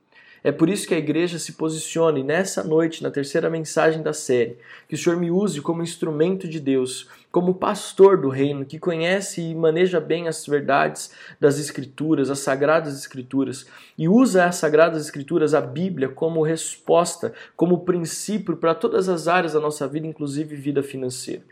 É 0.44 0.50
por 0.50 0.68
isso 0.68 0.88
que 0.88 0.94
a 0.94 0.99
igreja 0.99 1.38
se 1.38 1.52
posicione 1.52 2.25
nessa 2.25 2.64
noite, 2.64 3.02
na 3.02 3.12
terceira 3.12 3.49
mensagem 3.49 4.02
da 4.02 4.12
série, 4.12 4.58
que 4.88 4.96
o 4.96 4.99
Senhor 4.99 5.16
me 5.16 5.30
use 5.30 5.61
como 5.61 5.84
instrumento 5.84 6.49
de 6.49 6.58
Deus, 6.58 7.08
como 7.30 7.54
pastor 7.54 8.20
do 8.20 8.28
reino, 8.28 8.64
que 8.64 8.78
conhece 8.78 9.40
e 9.40 9.54
maneja 9.54 10.00
bem 10.00 10.26
as 10.26 10.44
verdades 10.44 11.12
das 11.38 11.61
Escrituras, 11.61 12.28
as 12.28 12.40
sagradas 12.40 12.99
Escrituras, 12.99 13.66
e 13.96 14.08
usa 14.08 14.46
as 14.46 14.56
sagradas 14.56 15.04
Escrituras, 15.04 15.54
a 15.54 15.61
Bíblia, 15.61 16.08
como 16.08 16.42
resposta, 16.42 17.32
como 17.54 17.84
princípio 17.84 18.56
para 18.56 18.75
todas 18.75 19.08
as 19.08 19.28
áreas 19.28 19.52
da 19.52 19.61
nossa 19.61 19.87
vida, 19.87 20.08
inclusive 20.08 20.56
vida 20.56 20.82
financeira. 20.82 21.44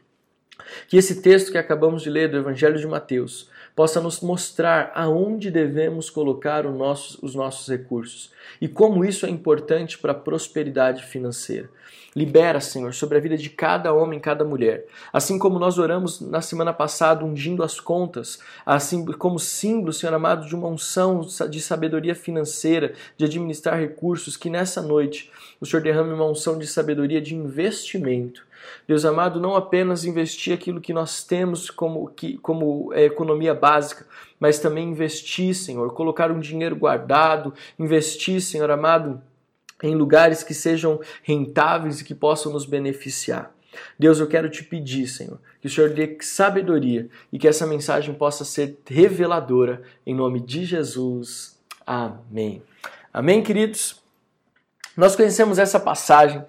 Que 0.89 0.97
esse 0.97 1.23
texto 1.23 1.53
que 1.53 1.59
acabamos 1.59 2.03
de 2.03 2.11
ler 2.11 2.31
do 2.31 2.37
Evangelho 2.37 2.79
de 2.79 2.87
Mateus 2.87 3.49
possa 3.75 4.01
nos 4.01 4.21
mostrar 4.21 4.93
aonde 4.95 5.51
devemos 5.51 6.11
colocar 6.11 6.67
os 6.67 7.35
nossos 7.35 7.69
recursos 7.69 8.31
e 8.61 8.69
como 8.69 9.05
isso 9.05 9.27
é 9.27 9.31
importante 9.31 9.99
para 9.99 10.13
a 10.13 10.15
prosperidade 10.15 11.05
financeira. 11.05 11.69
Libera, 12.15 12.61
Senhor, 12.61 12.93
sobre 12.93 13.17
a 13.19 13.21
vida 13.21 13.37
de 13.37 13.49
cada 13.49 13.93
homem 13.93 14.19
cada 14.19 14.45
mulher. 14.45 14.85
Assim 15.13 15.39
como 15.39 15.61
nós 15.61 15.79
oramos 15.79 16.21
na 16.21 16.41
semana 16.41 16.73
passada, 16.73 17.25
ungindo 17.25 17.63
as 17.63 17.79
contas, 17.79 18.41
assim 18.67 19.05
como 19.05 19.39
símbolo, 19.39 19.93
Senhor 19.93 20.13
amado, 20.13 20.47
de 20.49 20.55
uma 20.55 20.67
unção 20.67 21.21
de 21.21 21.61
sabedoria 21.61 22.15
financeira, 22.15 22.95
de 23.17 23.25
administrar 23.25 23.79
recursos, 23.79 24.37
que 24.37 24.51
nessa 24.51 24.83
noite 24.83 25.31
o 25.61 25.67
Senhor 25.67 25.83
derrame 25.83 26.13
uma 26.13 26.27
unção 26.27 26.59
de 26.59 26.67
sabedoria 26.67 27.21
de 27.21 27.35
investimento 27.37 28.50
Deus 28.87 29.05
amado, 29.05 29.41
não 29.41 29.55
apenas 29.55 30.05
investir 30.05 30.53
aquilo 30.53 30.81
que 30.81 30.93
nós 30.93 31.23
temos 31.23 31.71
como, 31.71 32.09
que, 32.09 32.39
como 32.39 32.93
é, 32.93 33.05
economia 33.05 33.55
básica, 33.55 34.07
mas 34.39 34.59
também 34.59 34.89
investir, 34.89 35.55
Senhor, 35.55 35.93
colocar 35.95 36.31
um 36.31 36.41
dinheiro 36.41 36.77
guardado, 36.77 37.55
investir, 37.79 38.41
Senhor 38.41 38.71
amado, 38.71 39.23
em 39.83 39.95
lugares 39.95 40.43
que 40.43 40.55
sejam 40.55 41.01
rentáveis 41.23 42.01
e 42.01 42.05
que 42.05 42.15
possam 42.15 42.53
nos 42.53 42.67
beneficiar. 42.67 43.55
Deus, 43.99 44.19
eu 44.19 44.27
quero 44.27 44.51
te 44.51 44.65
pedir, 44.65 45.07
Senhor, 45.07 45.39
que 45.61 45.67
o 45.67 45.71
Senhor 45.71 45.91
dê 45.91 46.19
sabedoria 46.21 47.09
e 47.33 47.39
que 47.39 47.47
essa 47.47 47.67
mensagem 47.67 48.15
possa 48.15 48.45
ser 48.45 48.79
reveladora, 48.87 49.83
em 50.05 50.15
nome 50.15 50.41
de 50.41 50.65
Jesus. 50.65 51.59
Amém. 51.87 52.63
Amém, 53.13 53.43
queridos? 53.43 54.01
Nós 54.97 55.15
conhecemos 55.17 55.59
essa 55.59 55.79
passagem 55.79 56.45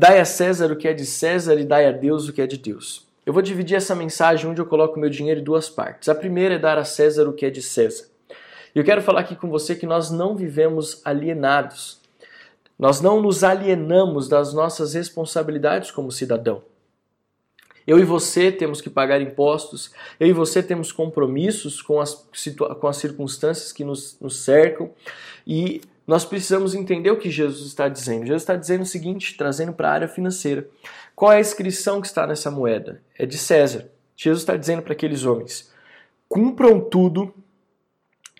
Dai 0.00 0.18
a 0.18 0.24
César 0.24 0.72
o 0.72 0.76
que 0.76 0.88
é 0.88 0.94
de 0.94 1.04
César 1.04 1.60
e 1.60 1.64
dai 1.64 1.84
a 1.84 1.92
Deus 1.92 2.26
o 2.26 2.32
que 2.32 2.40
é 2.40 2.46
de 2.46 2.56
Deus. 2.56 3.06
Eu 3.26 3.34
vou 3.34 3.42
dividir 3.42 3.76
essa 3.76 3.94
mensagem 3.94 4.48
onde 4.48 4.58
eu 4.58 4.64
coloco 4.64 4.98
meu 4.98 5.10
dinheiro 5.10 5.40
em 5.40 5.44
duas 5.44 5.68
partes. 5.68 6.08
A 6.08 6.14
primeira 6.14 6.54
é 6.54 6.58
dar 6.58 6.78
a 6.78 6.86
César 6.86 7.28
o 7.28 7.34
que 7.34 7.44
é 7.44 7.50
de 7.50 7.60
César. 7.60 8.06
E 8.74 8.78
eu 8.78 8.82
quero 8.82 9.02
falar 9.02 9.20
aqui 9.20 9.36
com 9.36 9.50
você 9.50 9.74
que 9.74 9.84
nós 9.84 10.10
não 10.10 10.34
vivemos 10.34 11.02
alienados. 11.04 12.00
Nós 12.78 13.02
não 13.02 13.20
nos 13.20 13.44
alienamos 13.44 14.26
das 14.26 14.54
nossas 14.54 14.94
responsabilidades 14.94 15.90
como 15.90 16.10
cidadão. 16.10 16.62
Eu 17.86 17.98
e 17.98 18.02
você 18.02 18.50
temos 18.50 18.80
que 18.80 18.88
pagar 18.88 19.20
impostos, 19.20 19.90
eu 20.18 20.28
e 20.28 20.32
você 20.32 20.62
temos 20.62 20.92
compromissos 20.92 21.82
com 21.82 22.00
as, 22.00 22.26
com 22.80 22.88
as 22.88 22.96
circunstâncias 22.96 23.70
que 23.70 23.84
nos, 23.84 24.16
nos 24.18 24.38
cercam, 24.38 24.92
e 25.46 25.82
nós 26.10 26.24
precisamos 26.24 26.74
entender 26.74 27.12
o 27.12 27.18
que 27.18 27.30
Jesus 27.30 27.68
está 27.68 27.88
dizendo. 27.88 28.26
Jesus 28.26 28.42
está 28.42 28.56
dizendo 28.56 28.82
o 28.82 28.86
seguinte, 28.86 29.36
trazendo 29.36 29.72
para 29.72 29.88
a 29.88 29.92
área 29.92 30.08
financeira. 30.08 30.68
Qual 31.14 31.32
é 31.32 31.36
a 31.36 31.40
inscrição 31.40 32.00
que 32.00 32.08
está 32.08 32.26
nessa 32.26 32.50
moeda? 32.50 33.00
É 33.16 33.24
de 33.24 33.38
César. 33.38 33.88
Jesus 34.16 34.42
está 34.42 34.56
dizendo 34.56 34.82
para 34.82 34.92
aqueles 34.92 35.24
homens: 35.24 35.72
cumpram 36.28 36.80
tudo 36.80 37.32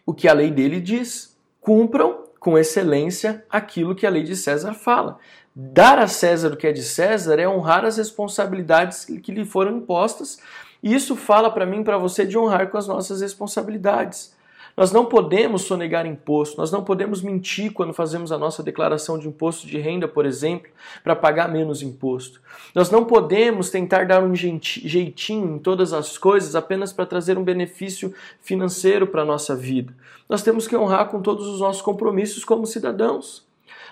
o 0.05 0.13
que 0.13 0.27
a 0.27 0.33
lei 0.33 0.51
dele 0.51 0.81
diz. 0.81 1.39
Cumpram 1.61 2.25
com 2.41 2.59
excelência 2.59 3.45
aquilo 3.49 3.95
que 3.95 4.05
a 4.05 4.11
lei 4.11 4.25
de 4.25 4.35
César 4.35 4.75
fala. 4.75 5.21
Dar 5.55 5.97
a 6.01 6.09
César 6.09 6.53
o 6.53 6.57
que 6.57 6.67
é 6.67 6.73
de 6.73 6.83
César 6.83 7.39
é 7.39 7.49
honrar 7.49 7.85
as 7.85 7.99
responsabilidades 7.99 9.05
que 9.05 9.31
lhe 9.31 9.45
foram 9.45 9.77
impostas. 9.77 10.41
E 10.83 10.93
isso 10.93 11.15
fala 11.15 11.49
para 11.49 11.67
mim, 11.67 11.85
para 11.85 11.99
você, 11.99 12.27
de 12.27 12.37
honrar 12.37 12.69
com 12.69 12.79
as 12.79 12.89
nossas 12.89 13.21
responsabilidades. 13.21 14.35
Nós 14.77 14.93
não 14.93 15.05
podemos 15.05 15.63
sonegar 15.63 16.07
imposto, 16.07 16.57
nós 16.57 16.71
não 16.71 16.83
podemos 16.83 17.23
mentir 17.23 17.73
quando 17.73 17.93
fazemos 17.93 18.33
a 18.33 18.39
nossa 18.39 18.63
declaração 18.63 19.19
de 19.19 19.29
imposto 19.29 19.67
de 19.67 19.79
renda, 19.79 20.07
por 20.07 20.25
exemplo, 20.25 20.71
para 21.03 21.17
pagar 21.17 21.49
menos 21.49 21.83
imposto. 21.83 22.41
Nós 22.75 22.91
não 22.91 23.05
podemos 23.05 23.71
tentar 23.71 24.07
dar 24.07 24.23
um 24.23 24.35
jeitinho 24.35 25.57
em 25.57 25.59
todas 25.59 25.93
as 25.93 26.17
coisas 26.17 26.55
apenas 26.55 26.93
para 26.93 27.07
trazer 27.07 27.37
um 27.37 27.45
benefício 27.45 28.15
financeiro 28.41 29.07
para 29.07 29.23
a 29.23 29.27
nossa 29.27 29.55
vida. 29.55 29.95
Nós 30.29 30.43
temos 30.43 30.69
que 30.69 30.77
honrar 30.77 31.09
com 31.09 31.21
todos 31.21 31.47
os 31.47 31.61
nossos 31.61 31.83
compromissos 31.83 32.45
como 32.45 32.67
cidadãos. 32.67 33.45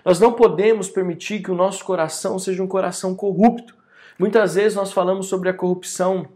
Nós 0.04 0.20
não 0.20 0.32
podemos 0.32 0.88
permitir 0.88 1.42
que 1.42 1.50
o 1.50 1.56
nosso 1.56 1.84
coração 1.84 2.38
seja 2.38 2.62
um 2.62 2.68
coração 2.68 3.14
corrupto. 3.14 3.74
Muitas 4.18 4.54
vezes 4.54 4.76
nós 4.76 4.92
falamos 4.92 5.26
sobre 5.26 5.48
a 5.48 5.54
corrupção 5.54 6.26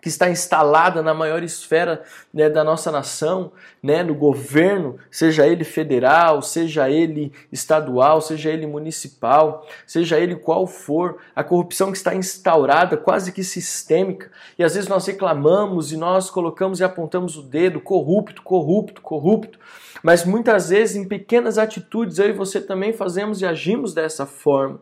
que 0.00 0.08
está 0.08 0.30
instalada 0.30 1.02
na 1.02 1.12
maior 1.12 1.42
esfera 1.42 2.02
né, 2.32 2.48
da 2.48 2.64
nossa 2.64 2.90
nação, 2.90 3.52
né, 3.82 4.02
no 4.02 4.14
governo, 4.14 4.98
seja 5.10 5.46
ele 5.46 5.64
federal, 5.64 6.42
seja 6.42 6.88
ele 6.88 7.32
estadual, 7.52 8.20
seja 8.20 8.50
ele 8.50 8.66
municipal, 8.66 9.66
seja 9.86 10.18
ele 10.18 10.36
qual 10.36 10.66
for, 10.66 11.18
a 11.34 11.44
corrupção 11.44 11.90
que 11.90 11.98
está 11.98 12.14
instaurada, 12.14 12.96
quase 12.96 13.32
que 13.32 13.44
sistêmica, 13.44 14.30
e 14.58 14.64
às 14.64 14.74
vezes 14.74 14.88
nós 14.88 15.06
reclamamos 15.06 15.92
e 15.92 15.96
nós 15.96 16.30
colocamos 16.30 16.80
e 16.80 16.84
apontamos 16.84 17.36
o 17.36 17.42
dedo, 17.42 17.80
corrupto, 17.80 18.42
corrupto, 18.42 19.00
corrupto, 19.00 19.58
mas 20.02 20.24
muitas 20.24 20.70
vezes 20.70 20.96
em 20.96 21.06
pequenas 21.06 21.58
atitudes 21.58 22.18
eu 22.18 22.28
e 22.28 22.32
você 22.32 22.60
também 22.60 22.92
fazemos 22.92 23.42
e 23.42 23.46
agimos 23.46 23.92
dessa 23.92 24.24
forma 24.24 24.80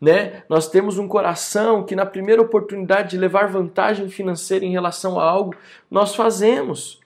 né? 0.00 0.42
Nós 0.48 0.68
temos 0.68 0.98
um 0.98 1.06
coração 1.06 1.84
que 1.84 1.94
na 1.94 2.06
primeira 2.06 2.40
oportunidade 2.40 3.10
de 3.10 3.18
levar 3.18 3.48
vantagem 3.48 4.08
financeira 4.08 4.64
em 4.64 4.72
relação 4.72 5.20
a 5.20 5.24
algo, 5.24 5.54
nós 5.90 6.14
fazemos. 6.14 6.98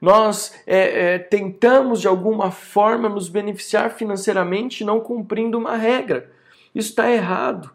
Nós 0.00 0.52
é, 0.66 1.14
é, 1.14 1.18
tentamos 1.18 2.00
de 2.00 2.08
alguma 2.08 2.50
forma 2.50 3.08
nos 3.08 3.28
beneficiar 3.28 3.90
financeiramente 3.90 4.84
não 4.84 4.98
cumprindo 4.98 5.56
uma 5.56 5.76
regra. 5.76 6.28
Isso 6.74 6.90
está 6.90 7.08
errado. 7.08 7.70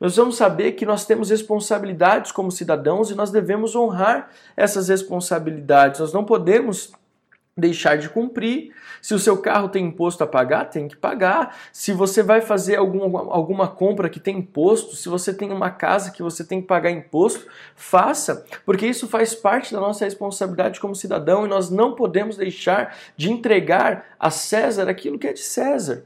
Nós 0.00 0.16
vamos 0.16 0.36
saber 0.36 0.72
que 0.72 0.86
nós 0.86 1.04
temos 1.04 1.30
responsabilidades 1.30 2.30
como 2.30 2.52
cidadãos 2.52 3.10
e 3.10 3.14
nós 3.14 3.30
devemos 3.30 3.74
honrar 3.74 4.30
essas 4.56 4.88
responsabilidades. 4.88 6.00
Nós 6.00 6.12
não 6.12 6.24
podemos 6.24 6.92
deixar 7.56 7.96
de 7.96 8.08
cumprir. 8.08 8.72
Se 9.00 9.14
o 9.14 9.18
seu 9.18 9.36
carro 9.36 9.68
tem 9.68 9.86
imposto 9.86 10.24
a 10.24 10.26
pagar, 10.26 10.70
tem 10.70 10.88
que 10.88 10.96
pagar. 10.96 11.56
Se 11.72 11.92
você 11.92 12.22
vai 12.22 12.40
fazer 12.40 12.76
algum, 12.76 13.16
alguma 13.16 13.68
compra 13.68 14.08
que 14.08 14.18
tem 14.18 14.38
imposto, 14.38 14.96
se 14.96 15.08
você 15.08 15.32
tem 15.32 15.52
uma 15.52 15.70
casa 15.70 16.10
que 16.10 16.22
você 16.22 16.44
tem 16.44 16.60
que 16.60 16.66
pagar 16.66 16.90
imposto, 16.90 17.46
faça, 17.76 18.44
porque 18.64 18.86
isso 18.86 19.06
faz 19.06 19.34
parte 19.34 19.72
da 19.72 19.80
nossa 19.80 20.04
responsabilidade 20.04 20.80
como 20.80 20.94
cidadão 20.94 21.44
e 21.46 21.48
nós 21.48 21.70
não 21.70 21.94
podemos 21.94 22.36
deixar 22.36 22.96
de 23.16 23.30
entregar 23.30 24.16
a 24.18 24.30
César 24.30 24.88
aquilo 24.88 25.18
que 25.18 25.28
é 25.28 25.32
de 25.32 25.40
César. 25.40 26.04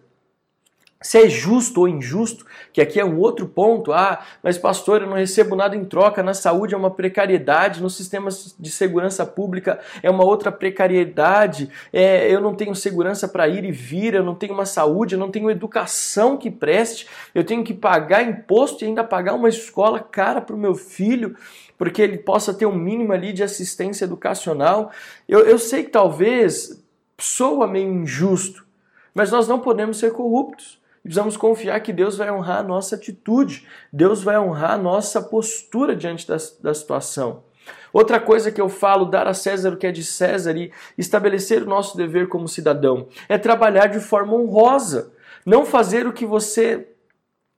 Se 1.00 1.16
é 1.16 1.28
justo 1.28 1.82
ou 1.82 1.88
injusto, 1.88 2.44
que 2.72 2.80
aqui 2.80 2.98
é 2.98 3.04
um 3.04 3.20
outro 3.20 3.46
ponto. 3.46 3.92
Ah, 3.92 4.20
mas 4.42 4.58
pastor, 4.58 5.02
eu 5.02 5.06
não 5.06 5.16
recebo 5.16 5.54
nada 5.54 5.76
em 5.76 5.84
troca. 5.84 6.24
Na 6.24 6.34
saúde 6.34 6.74
é 6.74 6.76
uma 6.76 6.90
precariedade, 6.90 7.80
no 7.80 7.88
sistema 7.88 8.30
de 8.58 8.68
segurança 8.68 9.24
pública 9.24 9.78
é 10.02 10.10
uma 10.10 10.24
outra 10.24 10.50
precariedade. 10.50 11.70
É, 11.92 12.28
eu 12.28 12.40
não 12.40 12.52
tenho 12.52 12.74
segurança 12.74 13.28
para 13.28 13.46
ir 13.46 13.64
e 13.64 13.70
vir, 13.70 14.14
eu 14.14 14.24
não 14.24 14.34
tenho 14.34 14.52
uma 14.52 14.66
saúde, 14.66 15.14
eu 15.14 15.20
não 15.20 15.30
tenho 15.30 15.48
educação 15.48 16.36
que 16.36 16.50
preste. 16.50 17.06
Eu 17.32 17.44
tenho 17.44 17.62
que 17.62 17.72
pagar 17.72 18.24
imposto 18.24 18.82
e 18.82 18.88
ainda 18.88 19.04
pagar 19.04 19.34
uma 19.34 19.48
escola 19.48 20.00
cara 20.00 20.40
para 20.40 20.56
o 20.56 20.58
meu 20.58 20.74
filho, 20.74 21.36
porque 21.78 22.02
ele 22.02 22.18
possa 22.18 22.52
ter 22.52 22.66
um 22.66 22.74
mínimo 22.74 23.12
ali 23.12 23.32
de 23.32 23.44
assistência 23.44 24.04
educacional. 24.04 24.90
Eu, 25.28 25.40
eu 25.46 25.60
sei 25.60 25.84
que 25.84 25.90
talvez 25.90 26.84
soa 27.16 27.68
meio 27.68 27.92
injusto, 27.92 28.66
mas 29.14 29.30
nós 29.30 29.46
não 29.46 29.60
podemos 29.60 29.98
ser 29.98 30.12
corruptos. 30.12 30.78
Precisamos 31.02 31.36
confiar 31.36 31.80
que 31.80 31.92
Deus 31.92 32.16
vai 32.16 32.30
honrar 32.30 32.58
a 32.58 32.62
nossa 32.62 32.96
atitude, 32.96 33.66
Deus 33.92 34.22
vai 34.22 34.38
honrar 34.38 34.72
a 34.72 34.78
nossa 34.78 35.22
postura 35.22 35.94
diante 35.94 36.26
da, 36.26 36.36
da 36.62 36.74
situação. 36.74 37.44
Outra 37.92 38.20
coisa 38.20 38.52
que 38.52 38.60
eu 38.60 38.68
falo, 38.68 39.06
dar 39.06 39.26
a 39.26 39.34
César 39.34 39.72
o 39.72 39.76
que 39.76 39.86
é 39.86 39.92
de 39.92 40.04
César 40.04 40.56
e 40.56 40.72
estabelecer 40.96 41.62
o 41.62 41.66
nosso 41.66 41.96
dever 41.96 42.28
como 42.28 42.48
cidadão, 42.48 43.08
é 43.28 43.38
trabalhar 43.38 43.86
de 43.86 44.00
forma 44.00 44.34
honrosa, 44.34 45.12
não 45.44 45.64
fazer 45.64 46.06
o 46.06 46.12
que 46.12 46.26
você 46.26 46.88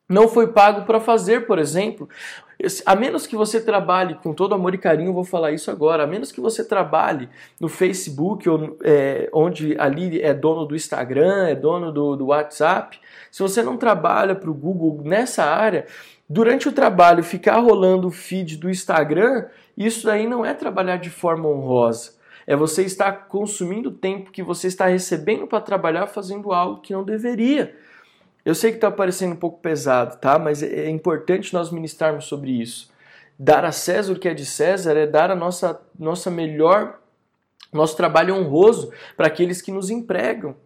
não 0.09 0.29
foi 0.29 0.49
pago 0.49 0.85
para 0.85 1.01
fazer, 1.01 1.47
por 1.47 1.59
exemplo. 1.59 2.09
A 2.85 2.95
menos 2.95 3.27
que 3.27 3.37
você 3.37 3.61
trabalhe 3.61 4.15
com 4.17 4.35
todo 4.35 4.55
amor 4.55 4.75
e 4.75 4.79
carinho, 4.79 5.15
vou 5.15 5.25
falar 5.25 5.53
isso 5.53 5.71
agora, 5.71 6.05
a 6.05 6.07
menos 6.07 6.31
que 6.31 6.41
você 6.41 6.63
trabalhe 6.63 7.29
no 7.59 7.69
Facebook, 7.69 8.49
ou, 8.49 8.77
é, 8.85 9.31
onde 9.33 9.77
ali 9.79 10.21
é 10.21 10.35
dono 10.35 10.67
do 10.67 10.77
Instagram, 10.77 11.49
é 11.49 11.55
dono 11.55 11.91
do, 11.91 12.17
do 12.17 12.27
WhatsApp, 12.27 13.01
se 13.31 13.43
você 13.43 13.63
não 13.63 13.77
trabalha 13.77 14.35
para 14.35 14.51
o 14.51 14.55
Google 14.55 15.01
nessa 15.05 15.45
área, 15.45 15.87
durante 16.29 16.69
o 16.69 16.73
trabalho 16.73 17.23
ficar 17.23 17.59
rolando 17.59 18.09
o 18.09 18.11
feed 18.11 18.59
do 18.59 18.69
Instagram, 18.69 19.47
isso 19.77 20.11
aí 20.11 20.27
não 20.27 20.45
é 20.45 20.53
trabalhar 20.53 20.99
de 20.99 21.09
forma 21.09 21.49
honrosa. 21.49 22.19
É 22.47 22.57
você 22.57 22.83
estar 22.83 23.29
consumindo 23.29 23.91
tempo 23.91 24.31
que 24.31 24.43
você 24.43 24.67
está 24.67 24.87
recebendo 24.87 25.47
para 25.47 25.61
trabalhar 25.61 26.07
fazendo 26.07 26.53
algo 26.53 26.81
que 26.81 26.93
não 26.93 27.05
deveria. 27.05 27.75
Eu 28.45 28.55
sei 28.55 28.71
que 28.71 28.77
está 28.79 28.91
parecendo 28.91 29.35
um 29.35 29.39
pouco 29.39 29.61
pesado, 29.61 30.17
tá? 30.17 30.39
Mas 30.39 30.63
é 30.63 30.89
importante 30.89 31.53
nós 31.53 31.71
ministrarmos 31.71 32.25
sobre 32.25 32.51
isso. 32.51 32.91
Dar 33.39 33.65
a 33.65 33.73
César 33.73 34.13
o 34.13 34.19
que 34.19 34.29
é 34.29 34.35
de 34.35 34.45
César 34.45 34.97
é 34.97 35.07
dar 35.07 35.31
a 35.31 35.37
nossa, 35.37 35.81
nossa 35.99 36.31
melhor, 36.31 36.99
nosso 37.73 37.97
trabalho 37.97 38.35
honroso 38.35 38.93
para 39.17 39.27
aqueles 39.27 39.63
que 39.63 39.73
nos 39.73 39.91
empregam 39.91 40.57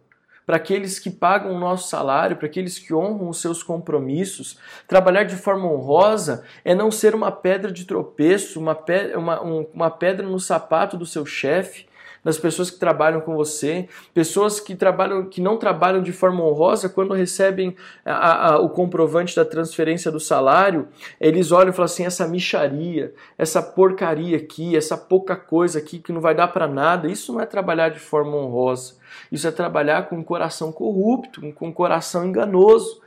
para 0.45 0.57
aqueles 0.57 0.99
que 0.99 1.09
pagam 1.09 1.51
o 1.51 1.59
nosso 1.59 1.89
salário, 1.89 2.37
para 2.37 2.45
aqueles 2.45 2.77
que 2.77 2.93
honram 2.93 3.29
os 3.29 3.41
seus 3.41 3.63
compromissos. 3.63 4.59
Trabalhar 4.87 5.23
de 5.23 5.35
forma 5.35 5.67
honrosa 5.67 6.43
é 6.63 6.75
não 6.75 6.91
ser 6.91 7.15
uma 7.15 7.31
pedra 7.31 7.71
de 7.71 7.85
tropeço, 7.85 8.59
uma, 8.59 8.77
uma, 9.15 9.43
um, 9.43 9.67
uma 9.73 9.89
pedra 9.89 10.25
no 10.25 10.39
sapato 10.39 10.97
do 10.97 11.05
seu 11.05 11.25
chefe, 11.25 11.87
das 12.25 12.39
pessoas 12.39 12.71
que 12.71 12.79
trabalham 12.79 13.21
com 13.21 13.35
você, 13.35 13.87
pessoas 14.11 14.59
que 14.59 14.75
trabalham, 14.75 15.29
que 15.29 15.39
não 15.39 15.57
trabalham 15.57 16.01
de 16.01 16.11
forma 16.11 16.43
honrosa, 16.43 16.89
quando 16.89 17.13
recebem 17.13 17.75
a, 18.03 18.53
a, 18.53 18.59
o 18.59 18.69
comprovante 18.69 19.35
da 19.35 19.45
transferência 19.45 20.11
do 20.11 20.19
salário, 20.19 20.87
eles 21.21 21.51
olham 21.51 21.69
e 21.69 21.73
falam 21.73 21.85
assim: 21.85 22.03
essa 22.03 22.27
micharia, 22.27 23.13
essa 23.37 23.61
porcaria 23.61 24.37
aqui, 24.37 24.75
essa 24.75 24.97
pouca 24.97 25.35
coisa 25.35 25.77
aqui 25.77 25.99
que 25.99 26.11
não 26.11 26.19
vai 26.19 26.33
dar 26.33 26.47
para 26.47 26.67
nada, 26.67 27.07
isso 27.07 27.31
não 27.31 27.39
é 27.39 27.45
trabalhar 27.45 27.89
de 27.89 27.99
forma 27.99 28.35
honrosa. 28.35 28.95
Isso 29.31 29.47
é 29.47 29.51
trabalhar 29.51 30.09
com 30.09 30.17
um 30.17 30.23
coração 30.23 30.71
corrupto, 30.71 31.53
com 31.53 31.67
um 31.67 31.71
coração 31.71 32.25
enganoso. 32.25 33.04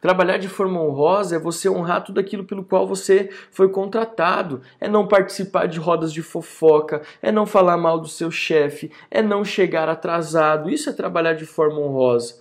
Trabalhar 0.00 0.38
de 0.38 0.48
forma 0.48 0.80
honrosa 0.80 1.36
é 1.36 1.38
você 1.38 1.68
honrar 1.68 2.02
tudo 2.02 2.18
aquilo 2.18 2.44
pelo 2.44 2.64
qual 2.64 2.86
você 2.86 3.28
foi 3.50 3.68
contratado. 3.68 4.62
É 4.80 4.88
não 4.88 5.06
participar 5.06 5.66
de 5.66 5.78
rodas 5.78 6.12
de 6.12 6.22
fofoca, 6.22 7.02
é 7.20 7.30
não 7.30 7.44
falar 7.44 7.76
mal 7.76 8.00
do 8.00 8.08
seu 8.08 8.30
chefe, 8.30 8.90
é 9.10 9.20
não 9.20 9.44
chegar 9.44 9.88
atrasado. 9.88 10.70
Isso 10.70 10.88
é 10.88 10.92
trabalhar 10.92 11.34
de 11.34 11.44
forma 11.44 11.78
honrosa. 11.78 12.36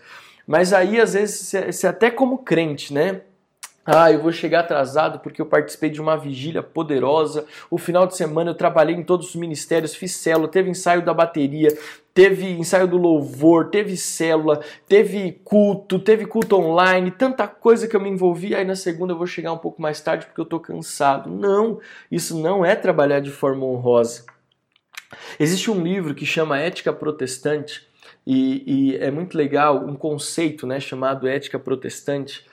Mas 0.48 0.74
aí, 0.74 1.00
às 1.00 1.14
vezes, 1.14 1.54
você 1.72 1.86
até 1.86 2.10
como 2.10 2.40
crente, 2.40 2.94
né? 2.94 3.22
Ah, 3.86 4.12
eu 4.12 4.22
vou 4.22 4.32
chegar 4.32 4.60
atrasado 4.60 5.20
porque 5.20 5.42
eu 5.42 5.46
participei 5.46 5.90
de 5.90 6.00
uma 6.00 6.16
vigília 6.16 6.62
poderosa. 6.62 7.46
O 7.72 7.78
final 7.78 8.06
de 8.06 8.16
semana 8.16 8.52
eu 8.52 8.56
trabalhei 8.56 8.96
em 8.96 9.04
todos 9.04 9.30
os 9.30 9.36
ministérios, 9.36 9.96
fiz 9.96 10.12
célula, 10.12 10.48
teve 10.48 10.70
ensaio 10.70 11.04
da 11.04 11.14
bateria, 11.14 11.76
teve 12.14 12.52
ensaio 12.52 12.88
do 12.88 12.98
louvor, 12.98 13.70
teve 13.70 13.98
célula, 13.98 14.62
teve 14.88 15.40
culto, 15.44 15.98
teve 15.98 16.26
culto 16.26 16.56
online, 16.56 17.10
tanta 17.10 17.48
coisa 17.48 17.88
que 17.88 17.96
eu 17.96 18.02
me 18.02 18.10
envolvi. 18.10 18.54
Aí 18.54 18.66
na 18.66 18.76
segunda 18.76 19.14
eu 19.14 19.18
vou 19.18 19.26
chegar 19.26 19.54
um 19.54 19.58
pouco 19.58 19.82
mais 19.82 20.00
tarde 20.02 20.28
porque 20.28 20.42
eu 20.42 20.46
tô 20.46 20.60
cansado. 20.60 21.30
Não, 21.30 21.80
isso 22.12 22.38
não 22.38 22.64
é 22.64 22.76
trabalhar 22.76 23.22
de 23.22 23.32
forma 23.32 23.66
honrosa. 23.66 24.26
Existe 25.40 25.72
um 25.72 25.82
livro 25.82 26.14
que 26.14 26.26
chama 26.26 26.60
Ética 26.60 26.94
Protestante 26.94 27.88
e, 28.26 28.92
e 28.92 28.98
é 28.98 29.10
muito 29.10 29.36
legal 29.36 29.84
um 29.84 29.96
conceito, 29.96 30.68
né, 30.68 30.80
chamado 30.80 31.28
Ética 31.28 31.58
Protestante 31.58 32.46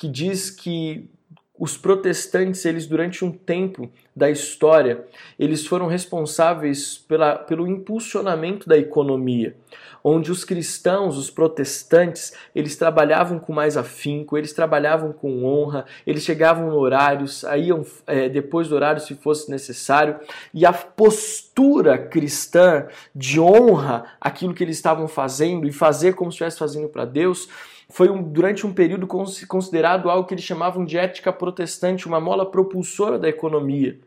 que 0.00 0.08
diz 0.08 0.48
que 0.48 1.10
os 1.58 1.76
protestantes, 1.76 2.64
eles 2.64 2.86
durante 2.86 3.22
um 3.22 3.30
tempo 3.30 3.90
da 4.16 4.30
história, 4.30 5.04
eles 5.38 5.66
foram 5.66 5.86
responsáveis 5.86 6.96
pela, 6.96 7.36
pelo 7.36 7.66
impulsionamento 7.66 8.66
da 8.66 8.78
economia, 8.78 9.54
onde 10.02 10.32
os 10.32 10.42
cristãos, 10.42 11.18
os 11.18 11.28
protestantes, 11.28 12.32
eles 12.54 12.76
trabalhavam 12.76 13.38
com 13.38 13.52
mais 13.52 13.76
afinco, 13.76 14.38
eles 14.38 14.54
trabalhavam 14.54 15.12
com 15.12 15.44
honra, 15.44 15.84
eles 16.06 16.22
chegavam 16.22 16.70
no 16.70 16.78
horário, 16.78 17.28
saíam 17.28 17.84
é, 18.06 18.26
depois 18.26 18.68
do 18.68 18.74
horário 18.74 19.02
se 19.02 19.14
fosse 19.14 19.50
necessário, 19.50 20.18
e 20.54 20.64
a 20.64 20.72
postura 20.72 21.98
cristã 21.98 22.86
de 23.14 23.38
honra 23.38 24.06
aquilo 24.18 24.54
que 24.54 24.64
eles 24.64 24.78
estavam 24.78 25.06
fazendo 25.06 25.68
e 25.68 25.72
fazer 25.72 26.14
como 26.14 26.32
se 26.32 26.36
estivesse 26.36 26.58
fazendo 26.58 26.88
para 26.88 27.04
Deus 27.04 27.50
foi 27.90 28.08
um, 28.08 28.22
durante 28.22 28.66
um 28.66 28.72
período 28.72 29.06
considerado 29.06 30.08
algo 30.08 30.26
que 30.26 30.34
eles 30.34 30.44
chamavam 30.44 30.84
de 30.84 30.96
ética 30.96 31.32
protestante, 31.32 32.06
uma 32.06 32.20
mola 32.20 32.50
propulsora 32.50 33.18
da 33.18 33.28
economia. 33.28 33.98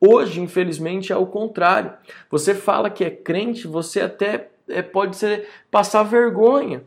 Hoje, 0.00 0.40
infelizmente, 0.40 1.12
é 1.12 1.16
o 1.16 1.26
contrário. 1.26 1.92
Você 2.30 2.54
fala 2.54 2.90
que 2.90 3.04
é 3.04 3.10
crente, 3.10 3.66
você 3.66 4.00
até 4.00 4.50
é, 4.68 4.82
pode 4.82 5.16
ser, 5.16 5.48
passar 5.70 6.02
vergonha. 6.04 6.84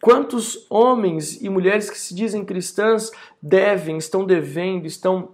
Quantos 0.00 0.66
homens 0.70 1.42
e 1.42 1.48
mulheres 1.48 1.90
que 1.90 1.98
se 1.98 2.14
dizem 2.14 2.44
cristãs 2.44 3.10
devem, 3.42 3.98
estão 3.98 4.24
devendo, 4.24 4.86
estão 4.86 5.32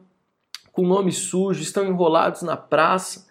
com 0.73 0.83
nome 0.83 1.13
sujo, 1.13 1.63
estão 1.63 1.87
enrolados 1.87 2.43
na 2.43 2.57
praça? 2.57 3.27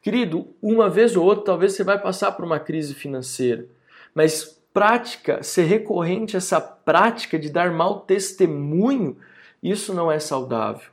Querido, 0.00 0.48
uma 0.62 0.88
vez 0.88 1.16
ou 1.16 1.24
outra, 1.24 1.44
talvez 1.44 1.74
você 1.74 1.84
vai 1.84 2.00
passar 2.00 2.32
por 2.32 2.44
uma 2.44 2.58
crise 2.58 2.94
financeira, 2.94 3.66
mas 4.14 4.57
prática, 4.72 5.42
ser 5.42 5.64
recorrente 5.64 6.36
essa 6.36 6.60
prática 6.60 7.38
de 7.38 7.50
dar 7.50 7.70
mau 7.72 8.00
testemunho, 8.00 9.16
isso 9.62 9.92
não 9.92 10.10
é 10.10 10.18
saudável, 10.18 10.88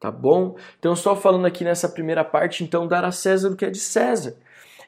tá 0.00 0.10
bom? 0.10 0.56
Então, 0.78 0.96
só 0.96 1.14
falando 1.14 1.46
aqui 1.46 1.64
nessa 1.64 1.88
primeira 1.88 2.24
parte, 2.24 2.64
então, 2.64 2.86
dar 2.86 3.04
a 3.04 3.12
César 3.12 3.50
o 3.50 3.56
que 3.56 3.64
é 3.64 3.70
de 3.70 3.78
César. 3.78 4.36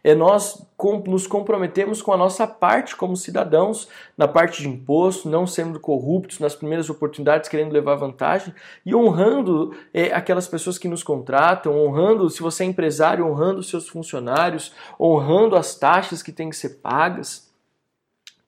É 0.03 0.15
nós 0.15 0.67
nos 1.07 1.27
comprometemos 1.27 2.01
com 2.01 2.13
a 2.13 2.17
nossa 2.17 2.47
parte 2.47 2.97
como 2.97 3.15
cidadãos, 3.17 3.87
na 4.17 4.27
parte 4.27 4.63
de 4.63 4.69
imposto, 4.69 5.29
não 5.29 5.47
sendo 5.47 5.79
corruptos 5.79 6.39
nas 6.39 6.55
primeiras 6.55 6.89
oportunidades, 6.89 7.51
querendo 7.51 7.73
levar 7.73 7.97
vantagem 7.97 8.55
e 8.85 8.95
honrando 8.95 9.75
é, 9.93 10.13
aquelas 10.13 10.49
pessoas 10.49 10.79
que 10.79 10.89
nos 10.89 11.03
contratam, 11.03 11.79
honrando, 11.79 12.31
se 12.31 12.41
você 12.41 12.65
é 12.65 12.67
empresário, 12.67 13.27
honrando 13.27 13.63
seus 13.63 13.89
funcionários, 13.89 14.73
honrando 14.99 15.55
as 15.55 15.75
taxas 15.75 16.23
que 16.23 16.33
têm 16.33 16.49
que 16.49 16.57
ser 16.57 16.81
pagas. 16.81 17.50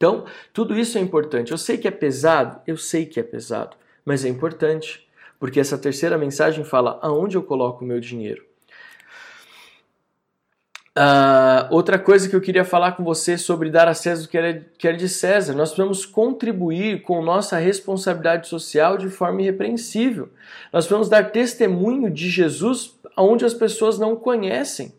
Então, 0.02 0.24
tudo 0.52 0.76
isso 0.76 0.98
é 0.98 1.00
importante. 1.00 1.52
Eu 1.52 1.58
sei 1.58 1.78
que 1.78 1.86
é 1.86 1.90
pesado, 1.92 2.60
eu 2.66 2.76
sei 2.76 3.06
que 3.06 3.20
é 3.20 3.22
pesado, 3.22 3.76
mas 4.04 4.24
é 4.24 4.28
importante, 4.28 5.06
porque 5.38 5.60
essa 5.60 5.78
terceira 5.78 6.18
mensagem 6.18 6.64
fala 6.64 6.98
aonde 7.00 7.36
eu 7.36 7.42
coloco 7.44 7.84
o 7.84 7.86
meu 7.86 8.00
dinheiro. 8.00 8.44
Uh, 10.98 11.70
outra 11.70 12.00
coisa 12.00 12.28
que 12.28 12.34
eu 12.34 12.40
queria 12.40 12.64
falar 12.64 12.92
com 12.92 13.04
você 13.04 13.38
sobre 13.38 13.70
dar 13.70 13.86
a 13.86 13.94
César 13.94 14.26
o 14.26 14.28
que 14.28 14.36
era, 14.36 14.66
que 14.76 14.88
era 14.88 14.96
de 14.96 15.08
César. 15.08 15.54
Nós 15.54 15.68
precisamos 15.68 16.04
contribuir 16.04 17.02
com 17.02 17.22
nossa 17.22 17.56
responsabilidade 17.58 18.48
social 18.48 18.98
de 18.98 19.08
forma 19.08 19.40
irrepreensível. 19.40 20.30
Nós 20.72 20.84
precisamos 20.84 21.08
dar 21.08 21.30
testemunho 21.30 22.10
de 22.10 22.28
Jesus 22.28 22.98
onde 23.16 23.44
as 23.44 23.54
pessoas 23.54 24.00
não 24.00 24.16
conhecem. 24.16 24.92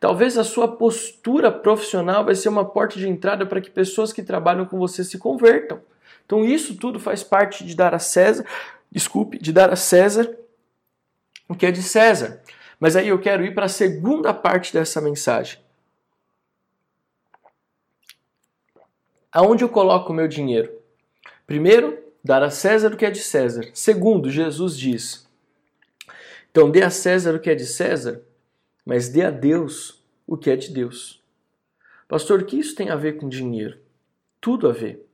Talvez 0.00 0.38
a 0.38 0.44
sua 0.44 0.66
postura 0.66 1.52
profissional 1.52 2.24
vai 2.24 2.34
ser 2.34 2.48
uma 2.48 2.64
porta 2.64 2.98
de 2.98 3.06
entrada 3.06 3.44
para 3.44 3.60
que 3.60 3.70
pessoas 3.70 4.14
que 4.14 4.22
trabalham 4.22 4.64
com 4.64 4.78
você 4.78 5.04
se 5.04 5.18
convertam. 5.18 5.82
Então 6.24 6.42
isso 6.42 6.74
tudo 6.74 6.98
faz 6.98 7.22
parte 7.22 7.62
de 7.62 7.76
dar 7.76 7.94
a 7.94 7.98
César, 7.98 8.46
desculpe, 8.90 9.38
de 9.38 9.52
dar 9.52 9.68
a 9.68 9.76
César 9.76 10.34
o 11.46 11.54
que 11.54 11.66
é 11.66 11.70
de 11.70 11.82
César. 11.82 12.42
Mas 12.78 12.96
aí 12.96 13.08
eu 13.08 13.20
quero 13.20 13.44
ir 13.44 13.54
para 13.54 13.66
a 13.66 13.68
segunda 13.68 14.32
parte 14.32 14.72
dessa 14.72 15.02
mensagem. 15.02 15.60
Aonde 19.30 19.62
eu 19.62 19.68
coloco 19.68 20.12
o 20.12 20.16
meu 20.16 20.26
dinheiro? 20.26 20.72
Primeiro, 21.46 21.98
dar 22.24 22.42
a 22.42 22.48
César 22.48 22.94
o 22.94 22.96
que 22.96 23.04
é 23.04 23.10
de 23.10 23.20
César. 23.20 23.68
Segundo, 23.74 24.30
Jesus 24.30 24.78
diz: 24.78 25.28
Então 26.50 26.70
dê 26.70 26.82
a 26.82 26.90
César 26.90 27.34
o 27.34 27.40
que 27.40 27.50
é 27.50 27.54
de 27.54 27.66
César 27.66 28.22
mas 28.84 29.08
dê 29.08 29.22
a 29.22 29.30
Deus 29.30 30.02
o 30.26 30.36
que 30.36 30.50
é 30.50 30.56
de 30.56 30.72
Deus. 30.72 31.22
Pastor, 32.08 32.40
o 32.40 32.44
que 32.44 32.58
isso 32.58 32.74
tem 32.74 32.90
a 32.90 32.96
ver 32.96 33.16
com 33.18 33.28
dinheiro? 33.28 33.78
Tudo 34.40 34.68
a 34.68 34.72
ver. 34.72 35.06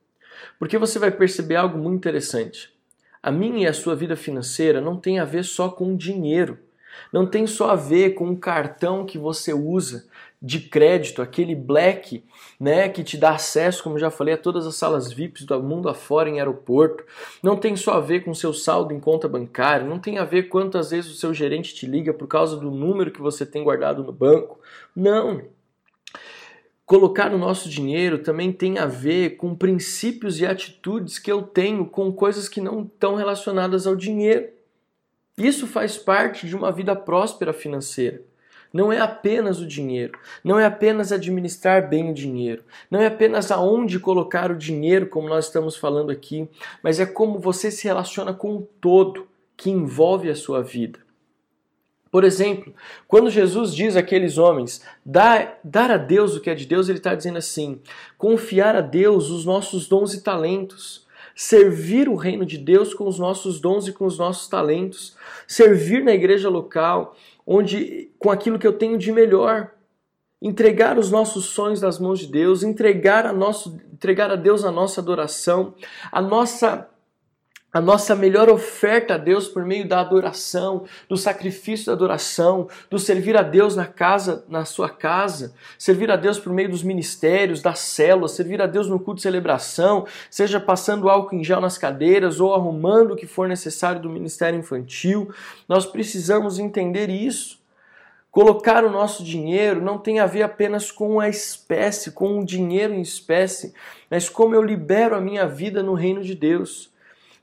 Porque 0.59 0.79
você 0.79 0.99
vai 0.99 1.11
perceber 1.11 1.57
algo 1.57 1.79
muito 1.79 1.97
interessante. 1.97 2.75
A 3.23 3.31
minha 3.31 3.65
e 3.65 3.67
a 3.67 3.73
sua 3.73 3.97
vida 3.97 4.17
financeira 4.17 4.81
não 4.81 4.99
tem 4.99 5.19
a 5.19 5.25
ver 5.25 5.45
só 5.45 5.69
com 5.69 5.97
dinheiro. 5.97 6.59
Não 7.13 7.27
tem 7.27 7.47
só 7.47 7.71
a 7.71 7.77
ver 7.77 8.15
com 8.15 8.31
o 8.31 8.39
cartão 8.39 9.05
que 9.05 9.19
você 9.19 9.53
usa 9.53 10.07
de 10.41 10.61
crédito, 10.61 11.23
aquele 11.23 11.55
black, 11.55 12.23
né, 12.61 12.89
que 12.89 13.03
te 13.03 13.17
dá 13.17 13.31
acesso, 13.31 13.83
como 13.83 13.99
já 13.99 14.11
falei, 14.11 14.35
a 14.35 14.39
todas 14.39 14.67
as 14.67 14.77
salas 14.77 15.13
VIPs 15.13 15.45
do 15.45 15.63
mundo 15.63 15.89
afora 15.89 16.29
em 16.29 16.39
aeroporto. 16.39 17.05
Não 17.43 17.57
tem 17.57 17.75
só 17.75 17.95
a 17.95 18.01
ver 18.01 18.25
com 18.25 18.35
seu 18.35 18.53
saldo 18.53 18.93
em 18.93 19.01
conta 19.01 19.29
bancária, 19.29 19.87
não 19.87 19.99
tem 19.99 20.19
a 20.19 20.25
ver 20.25 20.45
quantas 20.45 20.91
vezes 20.91 21.11
o 21.11 21.17
seu 21.17 21.33
gerente 21.33 21.75
te 21.75 21.87
liga 21.87 22.13
por 22.13 22.29
causa 22.29 22.57
do 22.57 22.71
número 22.71 23.11
que 23.11 23.21
você 23.21 23.47
tem 23.47 23.65
guardado 23.65 24.05
no 24.05 24.13
banco. 24.13 24.61
Não. 24.95 25.43
Colocar 26.85 27.35
o 27.35 27.39
nosso 27.39 27.69
dinheiro 27.69 28.19
também 28.19 28.53
tem 28.53 28.79
a 28.79 28.87
ver 28.87 29.37
com 29.37 29.57
princípios 29.57 30.39
e 30.39 30.47
atitudes 30.47 31.19
que 31.19 31.33
eu 31.33 31.43
tenho 31.43 31.87
com 31.87 32.13
coisas 32.13 32.49
que 32.49 32.61
não 32.61 32.83
estão 32.83 33.17
relacionadas 33.17 33.87
ao 33.89 33.97
dinheiro. 33.97 34.49
Isso 35.37 35.67
faz 35.67 35.99
parte 35.99 36.47
de 36.47 36.55
uma 36.55 36.71
vida 36.71 36.95
próspera 36.95 37.53
financeira. 37.53 38.23
Não 38.77 38.93
é 38.93 39.01
apenas 39.01 39.59
o 39.59 39.67
dinheiro, 39.67 40.19
não 40.45 40.61
é 40.61 40.67
apenas 40.67 41.11
administrar 41.11 41.89
bem 41.89 42.11
o 42.11 42.15
dinheiro, 42.15 42.63
não 42.91 43.01
é 43.01 43.07
apenas 43.07 43.51
aonde 43.51 43.99
colocar 43.99 44.51
o 44.51 44.55
dinheiro, 44.55 45.07
como 45.07 45.31
nós 45.31 45.47
estamos 45.47 45.79
falando 45.79 46.11
aqui, 46.11 46.47
mas 46.83 47.01
é 47.01 47.07
como 47.07 47.39
você 47.39 47.71
se 47.71 47.85
relaciona 47.85 48.35
com 48.35 48.55
o 48.55 48.69
todo 48.79 49.27
que 49.57 49.71
envolve 49.71 50.29
a 50.29 50.35
sua 50.35 50.63
vida. 50.63 50.99
Por 52.11 52.23
exemplo, 52.23 52.75
quando 53.09 53.31
Jesus 53.31 53.75
diz 53.75 53.97
àqueles 53.97 54.37
homens 54.37 54.83
dar, 55.03 55.59
dar 55.65 55.91
a 55.91 55.97
Deus 55.97 56.37
o 56.37 56.41
que 56.43 56.51
é 56.51 56.55
de 56.55 56.67
Deus, 56.67 56.91
ele 56.91 56.99
está 56.99 57.15
dizendo 57.15 57.39
assim: 57.39 57.81
confiar 58.19 58.77
a 58.77 58.83
Deus 58.83 59.31
os 59.31 59.47
nossos 59.47 59.89
dons 59.89 60.13
e 60.13 60.23
talentos, 60.23 61.06
servir 61.37 62.09
o 62.09 62.15
reino 62.15 62.47
de 62.47 62.57
Deus 62.57 62.95
com 62.95 63.07
os 63.07 63.19
nossos 63.19 63.61
dons 63.61 63.87
e 63.87 63.93
com 63.93 64.07
os 64.07 64.17
nossos 64.17 64.49
talentos, 64.49 65.15
servir 65.47 66.03
na 66.03 66.15
igreja 66.15 66.49
local, 66.49 67.15
onde 67.47 68.11
com 68.19 68.31
aquilo 68.31 68.59
que 68.59 68.67
eu 68.67 68.73
tenho 68.73 68.97
de 68.97 69.13
melhor, 69.13 69.71
entregar 70.41 70.99
os 70.99 71.11
nossos 71.11 71.45
sonhos 71.45 71.83
nas 71.83 71.99
mãos 71.99 72.21
de 72.21 72.27
Deus, 72.27 72.63
entregar 72.63 73.27
a 73.27 73.35
nosso, 73.35 73.79
entregar 73.93 74.31
a 74.31 74.37
Deus 74.37 74.65
a 74.65 74.73
nossa 74.73 75.03
adoração, 75.03 75.75
a 76.11 76.23
nossa 76.23 76.89
a 77.77 77.81
nossa 77.81 78.15
melhor 78.15 78.49
oferta 78.49 79.17
a 79.17 79.19
Deus 79.19 79.49
por 79.49 79.63
meio 79.63 79.87
da 79.87 80.01
adoração, 80.01 80.87
do 81.11 81.15
sacrifício 81.15 81.85
da 81.85 81.93
adoração, 81.93 82.71
do 82.89 82.99
servir 82.99 83.37
a 83.37 83.43
Deus 83.43 83.77
na 83.77 83.85
casa, 83.85 84.43
na 84.49 84.65
sua 84.65 84.89
casa, 84.89 85.53
servir 85.79 86.11
a 86.11 86.17
Deus 86.17 86.39
por 86.39 86.55
meio 86.55 86.71
dos 86.71 86.83
ministérios, 86.83 87.61
das 87.61 87.81
células, 87.81 88.31
servir 88.31 88.63
a 88.63 88.67
Deus 88.67 88.89
no 88.89 88.99
culto 88.99 89.17
de 89.17 89.23
celebração, 89.25 90.07
seja 90.31 90.59
passando 90.59 91.11
álcool 91.11 91.37
em 91.37 91.45
gel 91.45 91.61
nas 91.61 91.77
cadeiras 91.77 92.41
ou 92.41 92.55
arrumando 92.55 93.11
o 93.11 93.17
que 93.17 93.27
for 93.27 93.47
necessário 93.47 94.01
do 94.01 94.09
ministério 94.09 94.59
infantil. 94.59 95.31
Nós 95.69 95.85
precisamos 95.85 96.59
entender 96.59 97.11
isso. 97.11 97.59
Colocar 98.31 98.87
o 98.87 98.91
nosso 98.91 99.23
dinheiro 99.23 99.83
não 99.83 99.99
tem 99.99 100.19
a 100.19 100.25
ver 100.25 100.45
apenas 100.45 100.91
com 100.91 101.21
a 101.21 101.29
espécie, 101.29 102.13
com 102.13 102.39
o 102.39 102.45
dinheiro 102.45 102.95
em 102.95 103.03
espécie, 103.03 103.75
mas 104.11 104.31
como 104.31 104.55
eu 104.55 104.63
libero 104.63 105.15
a 105.15 105.21
minha 105.21 105.47
vida 105.47 105.83
no 105.83 105.93
reino 105.93 106.23
de 106.23 106.35
Deus. 106.35 106.96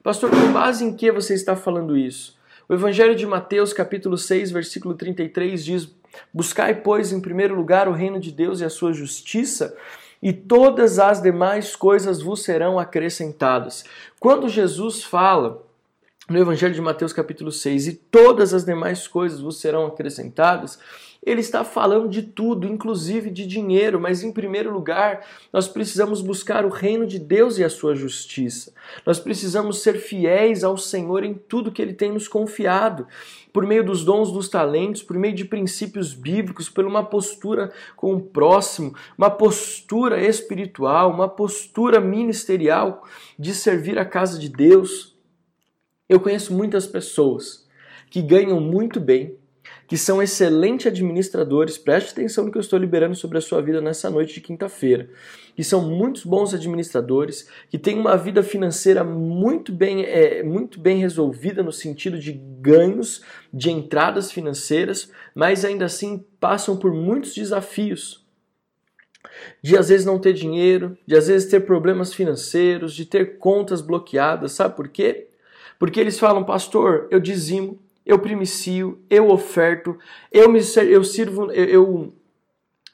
Pastor, 0.04 0.30
com 0.30 0.52
base 0.52 0.84
em 0.84 0.94
que 0.94 1.10
você 1.14 1.34
está 1.34 1.56
falando 1.56 1.96
isso? 1.96 2.38
O 2.68 2.74
Evangelho 2.74 3.16
de 3.16 3.26
Mateus, 3.26 3.72
capítulo 3.72 4.18
6, 4.18 4.52
versículo 4.52 4.96
33 4.96 5.64
diz: 5.64 5.96
Buscai, 6.34 6.76
pois, 6.76 7.14
em 7.14 7.22
primeiro 7.22 7.56
lugar 7.56 7.88
o 7.88 7.94
reino 7.94 8.20
de 8.20 8.30
Deus 8.30 8.60
e 8.60 8.66
a 8.66 8.70
sua 8.70 8.92
justiça, 8.92 9.74
e 10.22 10.34
todas 10.34 11.00
as 11.00 11.22
demais 11.22 11.74
coisas 11.74 12.22
vos 12.22 12.44
serão 12.44 12.78
acrescentadas. 12.78 13.86
Quando 14.20 14.50
Jesus 14.50 15.06
fala 15.06 15.66
no 16.30 16.38
Evangelho 16.38 16.74
de 16.74 16.82
Mateus, 16.82 17.14
capítulo 17.14 17.50
6, 17.50 17.88
e 17.88 17.94
todas 17.94 18.54
as 18.54 18.66
demais 18.66 19.08
coisas 19.08 19.40
vos 19.40 19.62
serão 19.62 19.86
acrescentadas, 19.86 20.80
ele 21.26 21.40
está 21.40 21.64
falando 21.64 22.10
de 22.10 22.22
tudo, 22.22 22.68
inclusive 22.68 23.30
de 23.30 23.48
dinheiro, 23.48 24.00
mas 24.00 24.24
em 24.24 24.32
primeiro 24.32 24.72
lugar, 24.72 25.26
nós 25.52 25.68
precisamos 25.68 26.22
buscar 26.22 26.66
o 26.66 26.70
reino 26.70 27.08
de 27.08 27.18
Deus 27.18 27.58
e 27.58 27.64
a 27.64 27.70
sua 27.70 27.96
justiça. 27.96 28.74
Nós 29.06 29.20
precisamos 29.20 29.82
ser 29.82 30.00
fiéis 30.00 30.64
ao 30.64 30.78
Senhor 30.78 31.24
em 31.24 31.34
tudo 31.34 31.72
que 31.72 31.82
ele 31.82 31.94
tem 31.94 32.12
nos 32.12 32.28
confiado, 32.28 33.08
por 33.54 33.66
meio 33.66 33.86
dos 33.86 34.04
dons 34.04 34.32
dos 34.32 34.50
talentos, 34.50 35.04
por 35.04 35.18
meio 35.18 35.34
de 35.36 35.46
princípios 35.46 36.14
bíblicos, 36.14 36.68
por 36.68 36.86
uma 36.86 37.06
postura 37.06 37.72
com 37.96 38.14
o 38.14 38.22
próximo, 38.22 38.94
uma 39.18 39.30
postura 39.30 40.22
espiritual, 40.22 41.12
uma 41.12 41.30
postura 41.30 42.02
ministerial 42.02 43.04
de 43.38 43.54
servir 43.54 43.98
a 43.98 44.06
casa 44.06 44.40
de 44.40 44.50
Deus. 44.50 45.16
Eu 46.10 46.20
conheço 46.20 46.54
muitas 46.54 46.86
pessoas 46.86 47.68
que 48.10 48.22
ganham 48.22 48.60
muito 48.60 49.00
bem, 49.00 49.38
que 49.88 49.98
são 49.98 50.22
excelentes 50.22 50.88
administradores, 50.88 51.78
preste 51.78 52.12
atenção 52.12 52.46
no 52.46 52.52
que 52.52 52.58
eu 52.58 52.62
estou 52.62 52.80
liberando 52.80 53.16
sobre 53.16 53.38
a 53.38 53.42
sua 53.42 53.62
vida 53.62 53.82
nessa 53.82 54.10
noite 54.10 54.36
de 54.36 54.42
quinta-feira, 54.42 55.10
que 55.56 55.64
são 55.64 55.82
muitos 55.82 56.24
bons 56.24 56.54
administradores, 56.54 57.48
que 57.70 57.78
têm 57.78 58.00
uma 58.00 58.18
vida 58.18 58.42
financeira 58.42 59.04
muito 59.04 59.72
bem, 59.72 60.04
é, 60.04 60.42
muito 60.42 60.80
bem 60.80 60.98
resolvida 60.98 61.62
no 61.62 61.72
sentido 61.72 62.18
de 62.18 62.32
ganhos, 62.32 63.22
de 63.54 63.70
entradas 63.70 64.32
financeiras, 64.32 65.12
mas 65.36 65.64
ainda 65.66 65.86
assim 65.86 66.26
passam 66.40 66.78
por 66.78 66.94
muitos 66.94 67.34
desafios. 67.34 68.24
De 69.62 69.78
às 69.78 69.90
vezes 69.90 70.06
não 70.06 70.20
ter 70.20 70.34
dinheiro, 70.34 70.98
de 71.06 71.16
às 71.16 71.28
vezes 71.28 71.50
ter 71.50 71.62
problemas 71.62 72.14
financeiros, 72.14 72.94
de 72.94 73.06
ter 73.06 73.38
contas 73.38 73.82
bloqueadas, 73.82 74.54
sabe 74.54 74.76
por 74.76 74.88
quê? 74.88 75.28
Porque 75.80 76.00
eles 76.00 76.20
falam, 76.20 76.44
pastor, 76.44 77.08
eu 77.12 77.20
dizimo, 77.20 77.80
eu 78.06 78.20
primicio, 78.20 79.02
eu 79.10 79.30
oferto, 79.30 79.98
eu 80.32 80.50
me 80.50 80.60
eu 80.90 81.04
sirvo, 81.04 81.52
eu, 81.52 81.66
eu 81.66 82.14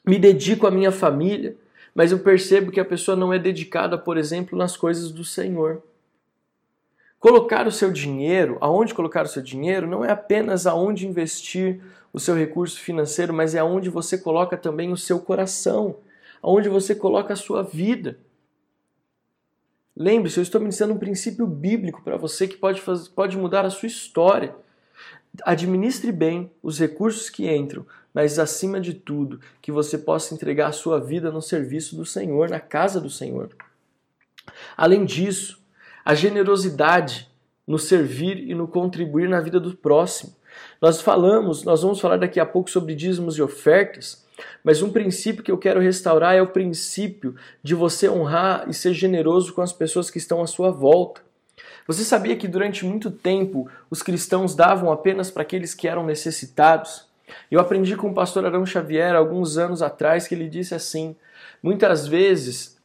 me 0.06 0.18
dedico 0.18 0.66
à 0.66 0.70
minha 0.70 0.92
família, 0.92 1.56
mas 1.94 2.12
eu 2.12 2.20
percebo 2.20 2.70
que 2.70 2.80
a 2.80 2.84
pessoa 2.84 3.16
não 3.16 3.32
é 3.32 3.38
dedicada, 3.38 3.98
por 3.98 4.16
exemplo, 4.16 4.56
nas 4.56 4.76
coisas 4.76 5.10
do 5.10 5.24
Senhor. 5.24 5.82
Colocar 7.18 7.66
o 7.66 7.72
seu 7.72 7.92
dinheiro, 7.92 8.56
aonde 8.60 8.94
colocar 8.94 9.24
o 9.24 9.28
seu 9.28 9.42
dinheiro, 9.42 9.86
não 9.86 10.04
é 10.04 10.10
apenas 10.10 10.66
aonde 10.66 11.06
investir 11.06 11.80
o 12.12 12.18
seu 12.18 12.34
recurso 12.34 12.80
financeiro, 12.80 13.32
mas 13.32 13.54
é 13.54 13.58
aonde 13.58 13.90
você 13.90 14.16
coloca 14.16 14.56
também 14.56 14.90
o 14.92 14.96
seu 14.96 15.20
coração, 15.20 15.98
aonde 16.42 16.68
você 16.68 16.94
coloca 16.94 17.34
a 17.34 17.36
sua 17.36 17.62
vida. 17.62 18.18
Lembre-se, 19.94 20.38
eu 20.38 20.42
estou 20.42 20.60
me 20.60 20.68
ensinando 20.68 20.94
um 20.94 20.98
princípio 20.98 21.46
bíblico 21.46 22.00
para 22.02 22.16
você 22.16 22.48
que 22.48 22.56
pode, 22.56 22.80
fazer, 22.80 23.10
pode 23.10 23.36
mudar 23.36 23.66
a 23.66 23.70
sua 23.70 23.86
história. 23.86 24.54
Administre 25.44 26.10
bem 26.10 26.50
os 26.62 26.78
recursos 26.78 27.30
que 27.30 27.48
entram, 27.48 27.86
mas 28.12 28.38
acima 28.38 28.80
de 28.80 28.94
tudo, 28.94 29.40
que 29.62 29.70
você 29.70 29.96
possa 29.96 30.34
entregar 30.34 30.68
a 30.68 30.72
sua 30.72 30.98
vida 31.00 31.30
no 31.30 31.40
serviço 31.40 31.96
do 31.96 32.04
Senhor, 32.04 32.48
na 32.48 32.60
casa 32.60 33.00
do 33.00 33.08
Senhor. 33.08 33.50
Além 34.76 35.04
disso, 35.04 35.60
a 36.04 36.14
generosidade 36.14 37.30
no 37.66 37.78
servir 37.78 38.38
e 38.38 38.54
no 38.54 38.66
contribuir 38.66 39.28
na 39.28 39.40
vida 39.40 39.60
do 39.60 39.76
próximo. 39.76 40.34
Nós 40.82 41.00
falamos, 41.00 41.62
nós 41.62 41.82
vamos 41.82 42.00
falar 42.00 42.16
daqui 42.16 42.40
a 42.40 42.46
pouco 42.46 42.68
sobre 42.68 42.96
dízimos 42.96 43.38
e 43.38 43.42
ofertas, 43.42 44.26
mas 44.64 44.82
um 44.82 44.90
princípio 44.90 45.44
que 45.44 45.52
eu 45.52 45.58
quero 45.58 45.80
restaurar 45.80 46.34
é 46.34 46.42
o 46.42 46.48
princípio 46.48 47.36
de 47.62 47.74
você 47.74 48.08
honrar 48.08 48.68
e 48.68 48.74
ser 48.74 48.92
generoso 48.92 49.52
com 49.52 49.62
as 49.62 49.72
pessoas 49.72 50.10
que 50.10 50.18
estão 50.18 50.42
à 50.42 50.46
sua 50.46 50.70
volta. 50.70 51.22
Você 51.86 52.04
sabia 52.04 52.36
que 52.36 52.48
durante 52.48 52.84
muito 52.84 53.10
tempo 53.10 53.68
os 53.90 54.02
cristãos 54.02 54.54
davam 54.54 54.92
apenas 54.92 55.30
para 55.30 55.42
aqueles 55.42 55.74
que 55.74 55.88
eram 55.88 56.04
necessitados? 56.04 57.08
Eu 57.50 57.60
aprendi 57.60 57.96
com 57.96 58.10
o 58.10 58.14
pastor 58.14 58.44
Arão 58.44 58.66
Xavier 58.66 59.14
alguns 59.14 59.56
anos 59.56 59.82
atrás 59.82 60.26
que 60.26 60.34
ele 60.34 60.48
disse 60.48 60.74
assim: 60.74 61.16
muitas 61.62 62.06
vezes 62.06 62.80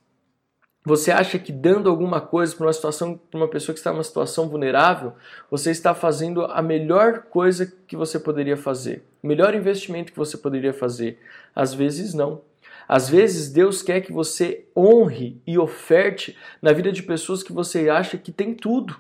você 0.86 1.12
acha 1.12 1.40
que 1.40 1.52
dando 1.52 1.90
alguma 1.90 2.22
coisa 2.22 2.56
para 2.56 2.68
uma 2.68 2.74
situação, 2.74 3.18
para 3.18 3.40
uma 3.40 3.48
pessoa 3.48 3.74
que 3.74 3.80
está 3.80 3.92
numa 3.92 4.04
situação 4.04 4.48
vulnerável, 4.48 5.14
você 5.50 5.72
está 5.72 5.96
fazendo 5.96 6.46
a 6.46 6.62
melhor 6.62 7.24
coisa 7.24 7.66
que 7.88 7.96
você 7.96 8.20
poderia 8.20 8.56
fazer, 8.56 9.04
o 9.24 9.28
melhor 9.28 9.56
investimento 9.56 10.12
que 10.12 10.18
você 10.18 10.38
poderia 10.38 10.74
fazer. 10.74 11.20
Às 11.56 11.74
vezes 11.74 12.14
não. 12.14 12.42
Às 12.88 13.10
vezes 13.10 13.50
Deus 13.52 13.82
quer 13.82 14.02
que 14.02 14.14
você 14.14 14.68
honre 14.76 15.42
e 15.46 15.58
oferte 15.58 16.38
na 16.62 16.72
vida 16.72 16.92
de 16.92 17.02
pessoas 17.04 17.42
que 17.42 17.52
você 17.52 17.90
acha 17.90 18.18
que 18.18 18.32
tem 18.32 18.54
tudo. 18.54 19.00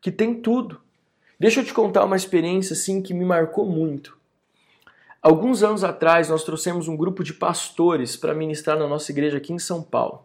Que 0.00 0.10
tem 0.10 0.34
tudo. 0.34 0.80
Deixa 1.38 1.60
eu 1.60 1.64
te 1.64 1.72
contar 1.72 2.04
uma 2.04 2.16
experiência 2.16 2.74
assim 2.74 3.00
que 3.00 3.14
me 3.14 3.24
marcou 3.24 3.66
muito. 3.66 4.16
Alguns 5.20 5.62
anos 5.62 5.84
atrás 5.84 6.28
nós 6.28 6.42
trouxemos 6.42 6.88
um 6.88 6.96
grupo 6.96 7.22
de 7.22 7.32
pastores 7.32 8.16
para 8.16 8.34
ministrar 8.34 8.76
na 8.76 8.88
nossa 8.88 9.12
igreja 9.12 9.36
aqui 9.36 9.52
em 9.52 9.58
São 9.58 9.80
Paulo. 9.80 10.24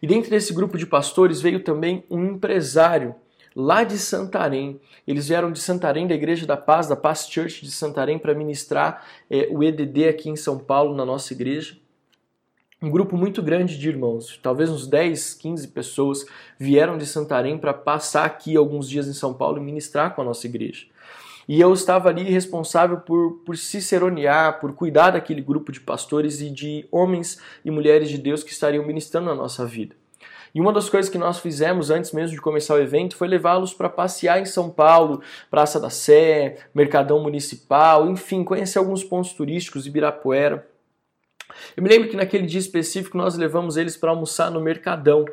E 0.00 0.06
dentro 0.06 0.30
desse 0.30 0.52
grupo 0.52 0.78
de 0.78 0.86
pastores 0.86 1.40
veio 1.40 1.62
também 1.62 2.04
um 2.10 2.24
empresário 2.24 3.14
lá 3.56 3.82
de 3.82 3.98
Santarém. 3.98 4.78
Eles 5.08 5.28
vieram 5.28 5.50
de 5.50 5.58
Santarém, 5.58 6.06
da 6.06 6.14
Igreja 6.14 6.46
da 6.46 6.58
Paz, 6.58 6.86
da 6.86 6.94
Paz 6.94 7.26
Church 7.26 7.64
de 7.64 7.70
Santarém, 7.70 8.18
para 8.18 8.34
ministrar 8.34 9.02
é, 9.30 9.48
o 9.50 9.64
EDD 9.64 10.08
aqui 10.08 10.28
em 10.28 10.36
São 10.36 10.58
Paulo, 10.58 10.94
na 10.94 11.06
nossa 11.06 11.32
igreja. 11.32 11.78
Um 12.82 12.90
grupo 12.90 13.16
muito 13.16 13.42
grande 13.42 13.78
de 13.78 13.88
irmãos, 13.88 14.38
talvez 14.42 14.68
uns 14.68 14.86
10, 14.86 15.32
15 15.32 15.68
pessoas, 15.68 16.26
vieram 16.58 16.98
de 16.98 17.06
Santarém 17.06 17.56
para 17.56 17.72
passar 17.72 18.26
aqui 18.26 18.54
alguns 18.54 18.86
dias 18.86 19.08
em 19.08 19.14
São 19.14 19.32
Paulo 19.32 19.56
e 19.56 19.62
ministrar 19.62 20.14
com 20.14 20.20
a 20.20 20.24
nossa 20.24 20.46
igreja. 20.46 20.84
E 21.48 21.58
eu 21.58 21.72
estava 21.72 22.10
ali 22.10 22.24
responsável 22.24 22.98
por, 22.98 23.40
por 23.46 23.56
ciceronear, 23.56 24.60
por 24.60 24.74
cuidar 24.74 25.12
daquele 25.12 25.40
grupo 25.40 25.72
de 25.72 25.80
pastores 25.80 26.42
e 26.42 26.50
de 26.50 26.86
homens 26.90 27.40
e 27.64 27.70
mulheres 27.70 28.10
de 28.10 28.18
Deus 28.18 28.42
que 28.42 28.50
estariam 28.50 28.84
ministrando 28.84 29.28
na 29.28 29.34
nossa 29.34 29.64
vida. 29.64 29.94
E 30.56 30.60
uma 30.60 30.72
das 30.72 30.88
coisas 30.88 31.10
que 31.10 31.18
nós 31.18 31.38
fizemos 31.38 31.90
antes 31.90 32.12
mesmo 32.12 32.34
de 32.34 32.40
começar 32.40 32.72
o 32.72 32.78
evento 32.78 33.14
foi 33.14 33.28
levá-los 33.28 33.74
para 33.74 33.90
passear 33.90 34.40
em 34.40 34.46
São 34.46 34.70
Paulo, 34.70 35.20
Praça 35.50 35.78
da 35.78 35.90
Sé, 35.90 36.56
Mercadão 36.74 37.22
Municipal, 37.22 38.08
enfim, 38.08 38.42
conhecer 38.42 38.78
alguns 38.78 39.04
pontos 39.04 39.34
turísticos 39.34 39.82
de 39.82 39.90
Ibirapuera. 39.90 40.66
Eu 41.76 41.82
me 41.82 41.90
lembro 41.90 42.08
que 42.08 42.16
naquele 42.16 42.46
dia 42.46 42.58
específico 42.58 43.18
nós 43.18 43.36
levamos 43.36 43.76
eles 43.76 43.98
para 43.98 44.08
almoçar 44.08 44.50
no 44.50 44.58
Mercadão. 44.58 45.26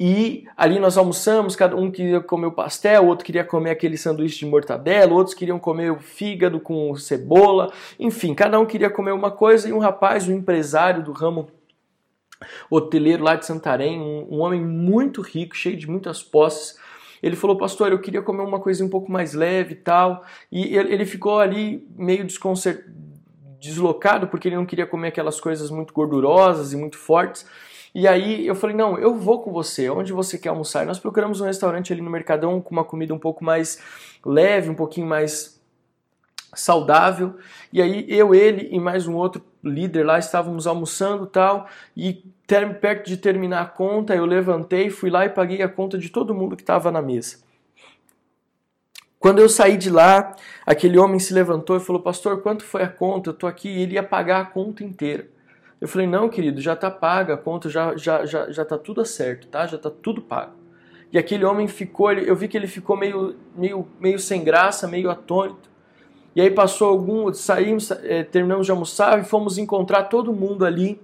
E 0.00 0.46
ali 0.56 0.78
nós 0.78 0.96
almoçamos, 0.96 1.54
cada 1.54 1.76
um 1.76 1.90
queria 1.90 2.22
comer 2.22 2.46
o 2.46 2.52
pastel, 2.52 3.08
outro 3.08 3.26
queria 3.26 3.44
comer 3.44 3.72
aquele 3.72 3.98
sanduíche 3.98 4.38
de 4.38 4.46
mortadela, 4.46 5.12
outros 5.12 5.34
queriam 5.34 5.58
comer 5.58 5.92
o 5.92 5.98
fígado 5.98 6.58
com 6.58 6.96
cebola, 6.96 7.70
enfim, 8.00 8.34
cada 8.34 8.58
um 8.58 8.64
queria 8.64 8.88
comer 8.88 9.12
uma 9.12 9.30
coisa 9.30 9.68
e 9.68 9.74
um 9.74 9.78
rapaz, 9.78 10.26
um 10.26 10.32
empresário 10.32 11.02
do 11.02 11.12
ramo 11.12 11.50
hoteleiro 12.70 13.22
lá 13.22 13.36
de 13.36 13.46
Santarém, 13.46 14.00
um, 14.00 14.26
um 14.30 14.40
homem 14.40 14.60
muito 14.60 15.20
rico, 15.20 15.56
cheio 15.56 15.76
de 15.76 15.88
muitas 15.88 16.22
posses. 16.22 16.78
ele 17.22 17.36
falou, 17.36 17.56
pastor, 17.56 17.92
eu 17.92 18.00
queria 18.00 18.22
comer 18.22 18.42
uma 18.42 18.60
coisa 18.60 18.84
um 18.84 18.88
pouco 18.88 19.10
mais 19.10 19.34
leve 19.34 19.72
e 19.74 19.76
tal. 19.76 20.24
E 20.50 20.76
ele 20.76 21.04
ficou 21.04 21.38
ali 21.38 21.86
meio 21.96 22.26
deslocado, 23.60 24.26
porque 24.26 24.48
ele 24.48 24.56
não 24.56 24.66
queria 24.66 24.86
comer 24.86 25.08
aquelas 25.08 25.40
coisas 25.40 25.70
muito 25.70 25.94
gordurosas 25.94 26.72
e 26.72 26.76
muito 26.76 26.98
fortes. 26.98 27.46
E 27.94 28.08
aí 28.08 28.46
eu 28.46 28.54
falei, 28.54 28.74
não, 28.74 28.98
eu 28.98 29.14
vou 29.14 29.42
com 29.42 29.52
você, 29.52 29.90
onde 29.90 30.12
você 30.12 30.38
quer 30.38 30.48
almoçar? 30.48 30.86
nós 30.86 30.98
procuramos 30.98 31.40
um 31.40 31.44
restaurante 31.44 31.92
ali 31.92 32.00
no 32.00 32.10
Mercadão 32.10 32.60
com 32.60 32.70
uma 32.70 32.84
comida 32.84 33.12
um 33.12 33.18
pouco 33.18 33.44
mais 33.44 33.78
leve, 34.24 34.70
um 34.70 34.74
pouquinho 34.74 35.06
mais 35.06 35.61
saudável. 36.54 37.36
E 37.72 37.80
aí 37.80 38.06
eu, 38.08 38.34
ele 38.34 38.68
e 38.70 38.78
mais 38.78 39.06
um 39.06 39.14
outro 39.14 39.42
líder 39.62 40.04
lá 40.04 40.18
estávamos 40.18 40.66
almoçando 40.66 41.26
tal 41.26 41.68
e 41.96 42.24
perto 42.80 43.06
de 43.06 43.16
terminar 43.16 43.62
a 43.62 43.66
conta 43.66 44.14
eu 44.14 44.26
levantei, 44.26 44.90
fui 44.90 45.08
lá 45.08 45.24
e 45.24 45.30
paguei 45.30 45.62
a 45.62 45.68
conta 45.68 45.96
de 45.96 46.10
todo 46.10 46.34
mundo 46.34 46.54
que 46.56 46.62
estava 46.62 46.90
na 46.90 47.00
mesa. 47.00 47.38
Quando 49.18 49.38
eu 49.38 49.48
saí 49.48 49.76
de 49.76 49.88
lá, 49.88 50.34
aquele 50.66 50.98
homem 50.98 51.20
se 51.20 51.32
levantou 51.32 51.76
e 51.76 51.80
falou: 51.80 52.02
Pastor, 52.02 52.42
quanto 52.42 52.64
foi 52.64 52.82
a 52.82 52.88
conta? 52.88 53.30
Eu 53.30 53.32
estou 53.32 53.48
aqui. 53.48 53.68
E 53.68 53.82
ele 53.82 53.94
ia 53.94 54.02
pagar 54.02 54.40
a 54.40 54.44
conta 54.44 54.82
inteira. 54.82 55.28
Eu 55.80 55.86
falei: 55.86 56.08
Não, 56.08 56.28
querido, 56.28 56.60
já 56.60 56.72
está 56.72 56.90
paga 56.90 57.34
a 57.34 57.36
conta, 57.36 57.70
já 57.70 57.96
já 57.96 58.26
já 58.26 58.50
já 58.50 58.62
está 58.64 58.76
tudo 58.76 59.04
certo, 59.04 59.46
tá? 59.46 59.64
Já 59.64 59.76
está 59.76 59.88
tudo 59.90 60.20
pago. 60.20 60.54
E 61.12 61.18
aquele 61.18 61.44
homem 61.44 61.68
ficou, 61.68 62.12
eu 62.12 62.34
vi 62.34 62.48
que 62.48 62.56
ele 62.56 62.66
ficou 62.66 62.96
meio 62.96 63.36
meio 63.54 63.86
meio 64.00 64.18
sem 64.18 64.42
graça, 64.42 64.88
meio 64.88 65.08
atônito. 65.08 65.70
E 66.34 66.40
aí 66.40 66.50
passou 66.50 66.88
algum, 66.88 67.32
saímos, 67.32 67.90
é, 67.90 68.24
terminamos 68.24 68.66
de 68.66 68.72
almoçar 68.72 69.20
e 69.20 69.24
fomos 69.24 69.58
encontrar 69.58 70.04
todo 70.04 70.32
mundo 70.32 70.64
ali. 70.64 71.00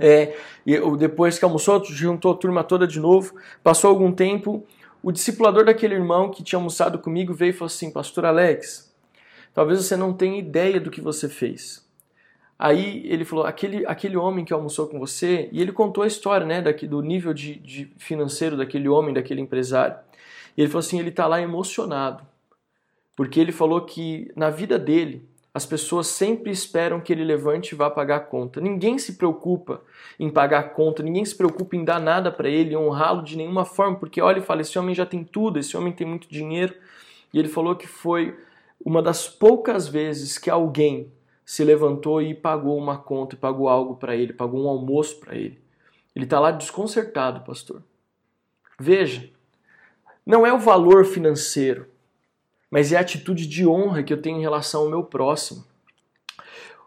É, 0.00 0.36
e 0.66 0.78
depois 0.96 1.38
que 1.38 1.44
almoçou, 1.44 1.82
juntou 1.84 2.32
a 2.32 2.36
turma 2.36 2.64
toda 2.64 2.86
de 2.86 2.98
novo. 2.98 3.34
Passou 3.62 3.90
algum 3.90 4.12
tempo, 4.12 4.66
o 5.02 5.12
discipulador 5.12 5.64
daquele 5.64 5.94
irmão 5.94 6.30
que 6.30 6.42
tinha 6.42 6.58
almoçado 6.58 6.98
comigo 6.98 7.32
veio 7.32 7.50
e 7.50 7.52
falou 7.52 7.66
assim: 7.66 7.92
Pastor 7.92 8.24
Alex, 8.24 8.92
talvez 9.54 9.84
você 9.84 9.96
não 9.96 10.12
tenha 10.12 10.38
ideia 10.38 10.80
do 10.80 10.90
que 10.90 11.00
você 11.00 11.28
fez. 11.28 11.86
Aí 12.58 13.06
ele 13.06 13.24
falou: 13.24 13.46
aquele, 13.46 13.86
aquele 13.86 14.16
homem 14.16 14.44
que 14.44 14.52
almoçou 14.52 14.88
com 14.88 14.98
você, 14.98 15.48
e 15.52 15.62
ele 15.62 15.70
contou 15.70 16.02
a 16.02 16.08
história 16.08 16.44
né, 16.46 16.60
daqui, 16.60 16.88
do 16.88 17.00
nível 17.00 17.32
de, 17.32 17.54
de 17.56 17.92
financeiro 17.98 18.56
daquele 18.56 18.88
homem, 18.88 19.14
daquele 19.14 19.40
empresário. 19.40 19.96
E 20.56 20.62
ele 20.62 20.68
falou 20.68 20.80
assim: 20.80 20.98
ele 20.98 21.10
está 21.10 21.26
lá 21.28 21.40
emocionado 21.40 22.27
porque 23.18 23.40
ele 23.40 23.50
falou 23.50 23.80
que 23.80 24.30
na 24.36 24.48
vida 24.48 24.78
dele 24.78 25.28
as 25.52 25.66
pessoas 25.66 26.06
sempre 26.06 26.52
esperam 26.52 27.00
que 27.00 27.12
ele 27.12 27.24
levante 27.24 27.72
e 27.72 27.74
vá 27.74 27.90
pagar 27.90 28.16
a 28.18 28.20
conta. 28.20 28.60
Ninguém 28.60 28.96
se 28.96 29.14
preocupa 29.14 29.82
em 30.20 30.30
pagar 30.30 30.60
a 30.60 30.68
conta, 30.68 31.02
ninguém 31.02 31.24
se 31.24 31.34
preocupa 31.34 31.74
em 31.74 31.84
dar 31.84 31.98
nada 31.98 32.30
para 32.30 32.48
ele, 32.48 32.76
honrá-lo 32.76 33.24
de 33.24 33.36
nenhuma 33.36 33.64
forma, 33.64 33.96
porque 33.96 34.20
olha 34.22 34.38
e 34.38 34.42
fala: 34.42 34.60
esse 34.60 34.78
homem 34.78 34.94
já 34.94 35.04
tem 35.04 35.24
tudo, 35.24 35.58
esse 35.58 35.76
homem 35.76 35.92
tem 35.92 36.06
muito 36.06 36.28
dinheiro. 36.30 36.76
E 37.34 37.40
ele 37.40 37.48
falou 37.48 37.74
que 37.74 37.88
foi 37.88 38.38
uma 38.84 39.02
das 39.02 39.26
poucas 39.26 39.88
vezes 39.88 40.38
que 40.38 40.48
alguém 40.48 41.10
se 41.44 41.64
levantou 41.64 42.22
e 42.22 42.34
pagou 42.34 42.78
uma 42.78 42.98
conta, 42.98 43.36
pagou 43.36 43.68
algo 43.68 43.96
para 43.96 44.14
ele, 44.14 44.32
pagou 44.32 44.64
um 44.64 44.68
almoço 44.68 45.18
para 45.18 45.34
ele. 45.34 45.58
Ele 46.14 46.24
está 46.24 46.38
lá 46.38 46.52
desconcertado, 46.52 47.40
pastor. 47.40 47.82
Veja, 48.78 49.28
não 50.24 50.46
é 50.46 50.52
o 50.52 50.58
valor 50.60 51.04
financeiro, 51.04 51.88
mas 52.70 52.92
é 52.92 52.96
a 52.96 53.00
atitude 53.00 53.46
de 53.46 53.66
honra 53.66 54.02
que 54.02 54.12
eu 54.12 54.20
tenho 54.20 54.38
em 54.38 54.42
relação 54.42 54.82
ao 54.82 54.90
meu 54.90 55.04
próximo. 55.04 55.64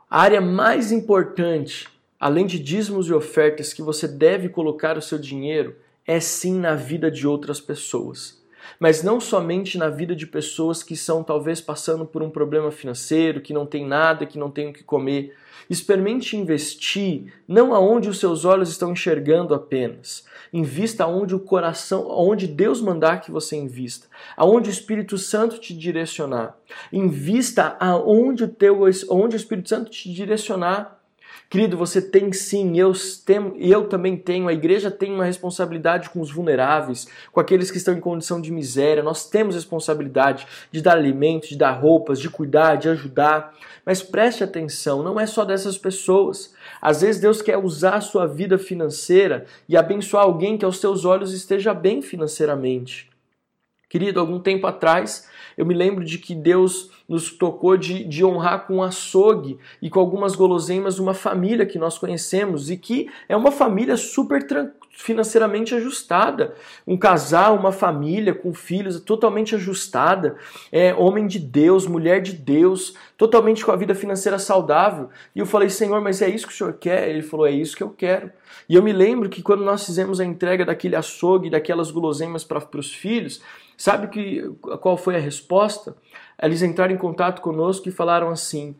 A 0.09 0.21
área 0.21 0.41
mais 0.41 0.91
importante, 0.91 1.87
além 2.19 2.45
de 2.45 2.59
dízimos 2.59 3.07
e 3.07 3.13
ofertas, 3.13 3.73
que 3.73 3.81
você 3.81 4.07
deve 4.07 4.49
colocar 4.49 4.97
o 4.97 5.01
seu 5.01 5.17
dinheiro 5.17 5.75
é 6.05 6.19
sim 6.19 6.59
na 6.59 6.75
vida 6.75 7.09
de 7.09 7.27
outras 7.27 7.61
pessoas 7.61 8.40
mas 8.79 9.03
não 9.03 9.19
somente 9.19 9.77
na 9.77 9.89
vida 9.89 10.15
de 10.15 10.25
pessoas 10.25 10.83
que 10.83 10.93
estão 10.93 11.23
talvez 11.23 11.61
passando 11.61 12.05
por 12.05 12.21
um 12.21 12.29
problema 12.29 12.71
financeiro, 12.71 13.41
que 13.41 13.53
não 13.53 13.65
tem 13.65 13.85
nada, 13.85 14.25
que 14.25 14.39
não 14.39 14.49
tem 14.49 14.69
o 14.69 14.73
que 14.73 14.83
comer. 14.83 15.35
Experimente 15.69 16.35
investir 16.35 17.33
não 17.47 17.73
aonde 17.73 18.09
os 18.09 18.19
seus 18.19 18.43
olhos 18.43 18.69
estão 18.69 18.91
enxergando 18.91 19.53
apenas. 19.53 20.25
Invista 20.51 21.05
aonde 21.05 21.33
o 21.33 21.39
coração, 21.39 22.11
aonde 22.11 22.47
Deus 22.47 22.81
mandar 22.81 23.21
que 23.21 23.31
você 23.31 23.55
invista, 23.55 24.07
aonde 24.35 24.69
o 24.69 24.71
Espírito 24.71 25.17
Santo 25.17 25.59
te 25.59 25.73
direcionar. 25.73 26.57
Invista 26.91 27.77
aonde 27.79 28.43
o 28.43 28.47
teu, 28.47 28.81
onde 29.09 29.35
o 29.35 29.37
Espírito 29.37 29.69
Santo 29.69 29.89
te 29.89 30.11
direcionar. 30.11 31.00
Querido, 31.51 31.75
você 31.75 32.01
tem 32.01 32.31
sim, 32.31 32.79
eu, 32.79 32.93
tem, 33.25 33.53
eu 33.57 33.89
também 33.89 34.15
tenho, 34.15 34.47
a 34.47 34.53
igreja 34.53 34.89
tem 34.89 35.11
uma 35.11 35.25
responsabilidade 35.25 36.09
com 36.09 36.21
os 36.21 36.31
vulneráveis, 36.31 37.09
com 37.29 37.41
aqueles 37.41 37.69
que 37.69 37.75
estão 37.75 37.93
em 37.93 37.99
condição 37.99 38.39
de 38.39 38.49
miséria. 38.49 39.03
Nós 39.03 39.29
temos 39.29 39.55
responsabilidade 39.55 40.47
de 40.71 40.81
dar 40.81 40.93
alimentos, 40.93 41.49
de 41.49 41.57
dar 41.57 41.71
roupas, 41.71 42.21
de 42.21 42.29
cuidar, 42.29 42.77
de 42.77 42.87
ajudar. 42.87 43.53
Mas 43.85 44.01
preste 44.01 44.45
atenção, 44.45 45.03
não 45.03 45.19
é 45.19 45.25
só 45.25 45.43
dessas 45.43 45.77
pessoas. 45.77 46.53
Às 46.81 47.01
vezes 47.01 47.19
Deus 47.19 47.41
quer 47.41 47.57
usar 47.57 47.95
a 47.95 48.01
sua 48.01 48.25
vida 48.25 48.57
financeira 48.57 49.45
e 49.67 49.75
abençoar 49.75 50.23
alguém 50.23 50.57
que 50.57 50.63
aos 50.63 50.79
seus 50.79 51.03
olhos 51.03 51.33
esteja 51.33 51.73
bem 51.73 52.01
financeiramente. 52.01 53.09
Querido, 53.89 54.21
algum 54.21 54.39
tempo 54.39 54.67
atrás, 54.67 55.27
eu 55.61 55.65
me 55.67 55.75
lembro 55.75 56.03
de 56.03 56.17
que 56.17 56.33
Deus 56.33 56.89
nos 57.07 57.31
tocou 57.33 57.77
de, 57.77 58.03
de 58.03 58.25
honrar 58.25 58.65
com 58.65 58.81
açougue 58.81 59.59
e 59.79 59.91
com 59.91 59.99
algumas 59.99 60.35
guloseimas 60.35 60.97
uma 60.97 61.13
família 61.13 61.67
que 61.67 61.77
nós 61.77 61.99
conhecemos 61.99 62.71
e 62.71 62.77
que 62.77 63.11
é 63.29 63.37
uma 63.37 63.51
família 63.51 63.95
super 63.95 64.47
financeiramente 64.93 65.73
ajustada. 65.73 66.53
Um 66.85 66.97
casal, 66.97 67.55
uma 67.55 67.71
família 67.71 68.33
com 68.33 68.53
filhos 68.53 68.99
totalmente 68.99 69.55
ajustada, 69.55 70.37
é, 70.71 70.93
homem 70.93 71.27
de 71.27 71.39
Deus, 71.39 71.87
mulher 71.87 72.21
de 72.21 72.33
Deus, 72.33 72.95
totalmente 73.17 73.65
com 73.65 73.71
a 73.71 73.75
vida 73.75 73.95
financeira 73.95 74.37
saudável. 74.37 75.09
E 75.35 75.39
eu 75.39 75.45
falei, 75.45 75.69
Senhor, 75.69 75.99
mas 76.01 76.21
é 76.21 76.29
isso 76.29 76.47
que 76.47 76.53
o 76.53 76.55
Senhor 76.55 76.73
quer? 76.73 77.09
Ele 77.09 77.21
falou, 77.21 77.47
é 77.47 77.51
isso 77.51 77.75
que 77.75 77.83
eu 77.83 77.89
quero. 77.89 78.31
E 78.69 78.75
eu 78.75 78.83
me 78.83 78.93
lembro 78.93 79.29
que 79.29 79.41
quando 79.41 79.63
nós 79.63 79.85
fizemos 79.85 80.19
a 80.19 80.25
entrega 80.25 80.65
daquele 80.65 80.95
açougue, 80.95 81.49
daquelas 81.49 81.89
guloseimas 81.91 82.43
para 82.43 82.59
os 82.77 82.93
filhos, 82.93 83.41
Sabe 83.81 84.09
que, 84.09 84.47
qual 84.79 84.95
foi 84.95 85.15
a 85.15 85.19
resposta? 85.19 85.95
Eles 86.39 86.61
entraram 86.61 86.93
em 86.93 86.97
contato 86.99 87.41
conosco 87.41 87.89
e 87.89 87.91
falaram 87.91 88.29
assim: 88.29 88.75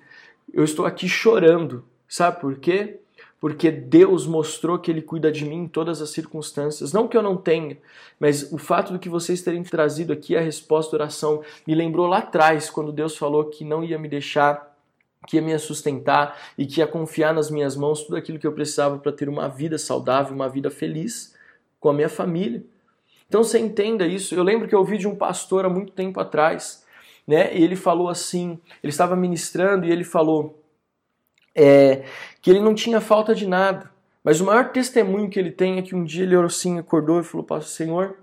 Eu 0.54 0.63
estou 0.63 0.86
aqui 0.86 1.10
chorando. 1.10 1.84
Sabe 2.08 2.39
por 2.39 2.60
quê? 2.60 3.00
Porque 3.41 3.71
Deus 3.71 4.27
mostrou 4.27 4.77
que 4.77 4.91
Ele 4.91 5.01
cuida 5.01 5.32
de 5.32 5.43
mim 5.43 5.63
em 5.63 5.67
todas 5.67 5.99
as 5.99 6.12
circunstâncias. 6.12 6.93
Não 6.93 7.08
que 7.08 7.17
eu 7.17 7.23
não 7.23 7.36
tenha, 7.36 7.75
mas 8.19 8.54
o 8.54 8.58
fato 8.60 8.93
de 8.93 8.99
que 8.99 9.10
vocês 9.10 9.41
terem 9.41 9.63
trazido 9.63 10.13
aqui 10.13 10.38
a 10.38 10.41
resposta 10.41 10.95
da 10.95 11.04
oração 11.04 11.41
me 11.67 11.73
lembrou 11.73 12.06
lá 12.06 12.19
atrás, 12.19 12.69
quando 12.69 12.91
Deus 12.91 13.17
falou 13.17 13.45
que 13.45 13.65
não 13.65 13.84
ia 13.84 13.97
me 13.97 14.08
deixar 14.08 14.71
que 15.27 15.38
ia 15.38 15.41
me 15.41 15.58
sustentar 15.60 16.38
e 16.58 16.65
que 16.65 16.80
ia 16.80 16.88
confiar 16.88 17.34
nas 17.34 17.51
minhas 17.51 17.75
mãos 17.75 18.04
tudo 18.04 18.15
aquilo 18.15 18.39
que 18.39 18.47
eu 18.47 18.54
precisava 18.54 18.97
para 18.97 19.12
ter 19.12 19.30
uma 19.30 19.47
vida 19.47 19.77
saudável, 19.77 20.34
uma 20.34 20.49
vida 20.49 20.71
feliz 20.71 21.36
com 21.80 21.89
a 21.89 21.93
minha 21.93 22.10
família. 22.10 22.63
Então 23.27 23.43
você 23.43 23.60
entenda 23.60 24.06
isso. 24.06 24.36
Eu 24.36 24.43
lembro 24.43 24.67
que 24.67 24.75
eu 24.75 24.80
ouvi 24.80 24.97
de 24.97 25.08
um 25.08 25.15
pastor 25.15 25.65
há 25.65 25.69
muito 25.69 25.91
tempo 25.91 26.19
atrás, 26.19 26.86
né? 27.25 27.56
E 27.56 27.63
ele 27.63 27.75
falou 27.75 28.10
assim, 28.10 28.60
ele 28.84 28.91
estava 28.91 29.15
ministrando 29.15 29.86
e 29.86 29.91
ele 29.91 30.04
falou 30.04 30.61
é, 31.55 32.03
que 32.41 32.49
ele 32.49 32.59
não 32.59 32.73
tinha 32.73 33.01
falta 33.01 33.33
de 33.35 33.47
nada. 33.47 33.91
Mas 34.23 34.39
o 34.39 34.45
maior 34.45 34.71
testemunho 34.71 35.29
que 35.29 35.39
ele 35.39 35.51
tem 35.51 35.79
é 35.79 35.81
que 35.81 35.95
um 35.95 36.03
dia 36.03 36.23
ele 36.23 36.35
orou 36.35 36.47
assim, 36.47 36.77
acordou 36.77 37.19
e 37.19 37.23
falou 37.23 37.45
para 37.45 37.57
o 37.57 37.63
Senhor, 37.63 38.17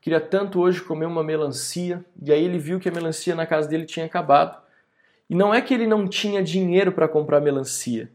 queria 0.00 0.20
tanto 0.20 0.60
hoje 0.60 0.82
comer 0.82 1.06
uma 1.06 1.22
melancia. 1.22 2.04
E 2.22 2.32
aí 2.32 2.44
ele 2.44 2.58
viu 2.58 2.80
que 2.80 2.88
a 2.88 2.92
melancia 2.92 3.34
na 3.34 3.46
casa 3.46 3.68
dele 3.68 3.84
tinha 3.84 4.06
acabado. 4.06 4.60
E 5.28 5.34
não 5.34 5.54
é 5.54 5.60
que 5.60 5.72
ele 5.72 5.86
não 5.86 6.08
tinha 6.08 6.42
dinheiro 6.42 6.90
para 6.90 7.06
comprar 7.06 7.40
melancia. 7.40 8.10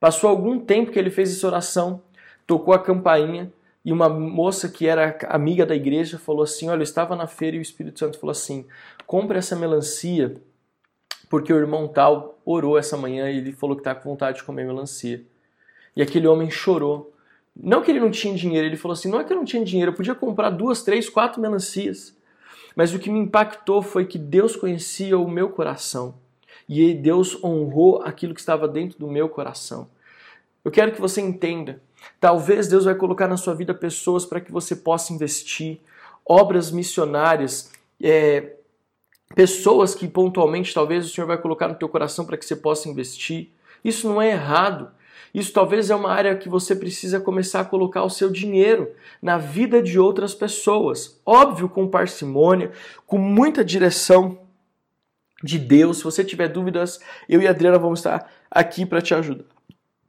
Passou 0.00 0.28
algum 0.28 0.58
tempo 0.58 0.90
que 0.90 0.98
ele 0.98 1.10
fez 1.10 1.32
essa 1.32 1.46
oração, 1.46 2.02
tocou 2.46 2.74
a 2.74 2.78
campainha 2.78 3.52
e 3.84 3.92
uma 3.92 4.08
moça 4.08 4.68
que 4.68 4.86
era 4.86 5.16
amiga 5.28 5.64
da 5.64 5.74
igreja 5.74 6.18
falou 6.18 6.42
assim: 6.42 6.68
Olha, 6.68 6.80
eu 6.80 6.84
estava 6.84 7.16
na 7.16 7.26
feira 7.26 7.56
e 7.56 7.58
o 7.58 7.62
Espírito 7.62 7.98
Santo 7.98 8.18
falou 8.18 8.32
assim: 8.32 8.66
compre 9.06 9.38
essa 9.38 9.56
melancia, 9.56 10.34
porque 11.28 11.52
o 11.52 11.58
irmão 11.58 11.88
tal 11.88 12.38
orou 12.44 12.78
essa 12.78 12.96
manhã 12.96 13.30
e 13.30 13.38
ele 13.38 13.52
falou 13.52 13.76
que 13.76 13.80
está 13.80 13.94
com 13.94 14.10
vontade 14.10 14.38
de 14.38 14.44
comer 14.44 14.64
melancia. 14.64 15.24
E 15.94 16.02
aquele 16.02 16.26
homem 16.26 16.50
chorou. 16.50 17.12
Não 17.56 17.82
que 17.82 17.90
ele 17.90 18.00
não 18.00 18.10
tinha 18.10 18.34
dinheiro, 18.34 18.66
ele 18.66 18.76
falou 18.76 18.92
assim: 18.92 19.10
não 19.10 19.20
é 19.20 19.24
que 19.24 19.32
eu 19.32 19.36
não 19.36 19.44
tinha 19.44 19.64
dinheiro, 19.64 19.92
eu 19.92 19.96
podia 19.96 20.14
comprar 20.14 20.50
duas, 20.50 20.82
três, 20.82 21.08
quatro 21.08 21.40
melancias. 21.40 22.16
Mas 22.76 22.94
o 22.94 22.98
que 22.98 23.10
me 23.10 23.18
impactou 23.18 23.82
foi 23.82 24.04
que 24.04 24.18
Deus 24.18 24.54
conhecia 24.54 25.18
o 25.18 25.28
meu 25.28 25.48
coração. 25.48 26.14
E 26.68 26.94
Deus 26.94 27.42
honrou 27.42 28.02
aquilo 28.02 28.34
que 28.34 28.40
estava 28.40 28.68
dentro 28.68 28.98
do 28.98 29.08
meu 29.08 29.28
coração. 29.28 29.88
Eu 30.64 30.70
quero 30.70 30.92
que 30.92 31.00
você 31.00 31.20
entenda 31.20 31.80
Talvez 32.20 32.68
Deus 32.68 32.84
vai 32.84 32.94
colocar 32.94 33.28
na 33.28 33.36
sua 33.36 33.54
vida 33.54 33.74
pessoas 33.74 34.24
para 34.26 34.40
que 34.40 34.50
você 34.50 34.74
possa 34.74 35.12
investir, 35.12 35.80
obras 36.26 36.70
missionárias, 36.70 37.72
é, 38.02 38.54
pessoas 39.34 39.94
que 39.94 40.08
pontualmente 40.08 40.74
talvez 40.74 41.06
o 41.06 41.08
Senhor 41.08 41.26
vai 41.26 41.38
colocar 41.38 41.68
no 41.68 41.74
teu 41.74 41.88
coração 41.88 42.24
para 42.24 42.36
que 42.36 42.44
você 42.44 42.56
possa 42.56 42.88
investir. 42.88 43.50
Isso 43.84 44.08
não 44.08 44.20
é 44.20 44.30
errado, 44.30 44.90
Isso 45.34 45.52
talvez 45.52 45.90
é 45.90 45.94
uma 45.94 46.10
área 46.10 46.36
que 46.36 46.48
você 46.48 46.74
precisa 46.74 47.20
começar 47.20 47.60
a 47.60 47.64
colocar 47.64 48.02
o 48.02 48.10
seu 48.10 48.30
dinheiro 48.30 48.90
na 49.20 49.36
vida 49.36 49.82
de 49.82 49.98
outras 49.98 50.34
pessoas. 50.34 51.20
Óbvio, 51.24 51.68
com 51.68 51.86
parcimônia, 51.86 52.72
com 53.06 53.18
muita 53.18 53.64
direção 53.64 54.40
de 55.42 55.58
Deus. 55.58 55.98
Se 55.98 56.04
você 56.04 56.24
tiver 56.24 56.48
dúvidas, 56.48 56.98
eu 57.28 57.42
e 57.42 57.46
a 57.46 57.50
Adriana 57.50 57.78
vamos 57.78 58.00
estar 58.00 58.32
aqui 58.50 58.86
para 58.86 59.00
te 59.00 59.14
ajudar, 59.14 59.44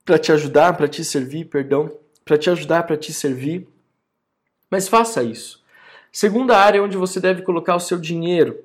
para 0.06 0.18
te 0.18 0.32
ajudar, 0.32 0.78
para 0.78 0.88
te 0.88 1.04
servir, 1.04 1.46
perdão, 1.46 1.92
para 2.24 2.38
te 2.38 2.50
ajudar, 2.50 2.84
para 2.84 2.98
te 2.98 3.12
servir. 3.12 3.68
Mas 4.72 4.88
faça 4.88 5.22
isso. 5.22 5.64
Segunda 6.12 6.58
área 6.58 6.82
onde 6.82 6.98
você 6.98 7.20
deve 7.20 7.42
colocar 7.42 7.76
o 7.76 7.80
seu 7.80 8.00
dinheiro. 8.00 8.58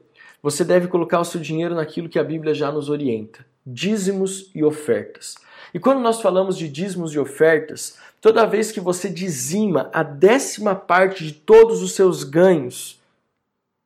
Você 0.45 0.63
deve 0.63 0.89
colocar 0.89 1.21
o 1.21 1.25
seu 1.25 1.41
dinheiro 1.41 1.75
naquilo 1.75 2.07
que 2.07 2.19
a 2.19 2.23
Bíblia 2.23 2.53
já 2.53 2.71
nos 2.71 2.91
orienta: 2.91 3.47
dízimos 3.67 4.51
e 4.55 4.63
ofertas. 4.63 5.37
E 5.73 5.79
quando 5.79 6.01
nós 6.03 6.21
falamos 6.21 6.59
de 6.59 6.69
dízimos 6.69 7.15
e 7.15 7.19
ofertas, 7.19 7.97
toda 8.21 8.45
vez 8.45 8.71
que 8.71 8.79
você 8.79 9.09
dizima 9.09 9.89
a 9.91 10.03
décima 10.03 10.75
parte 10.75 11.25
de 11.25 11.33
todos 11.33 11.81
os 11.83 11.93
seus 11.93 12.25
ganhos, 12.25 13.01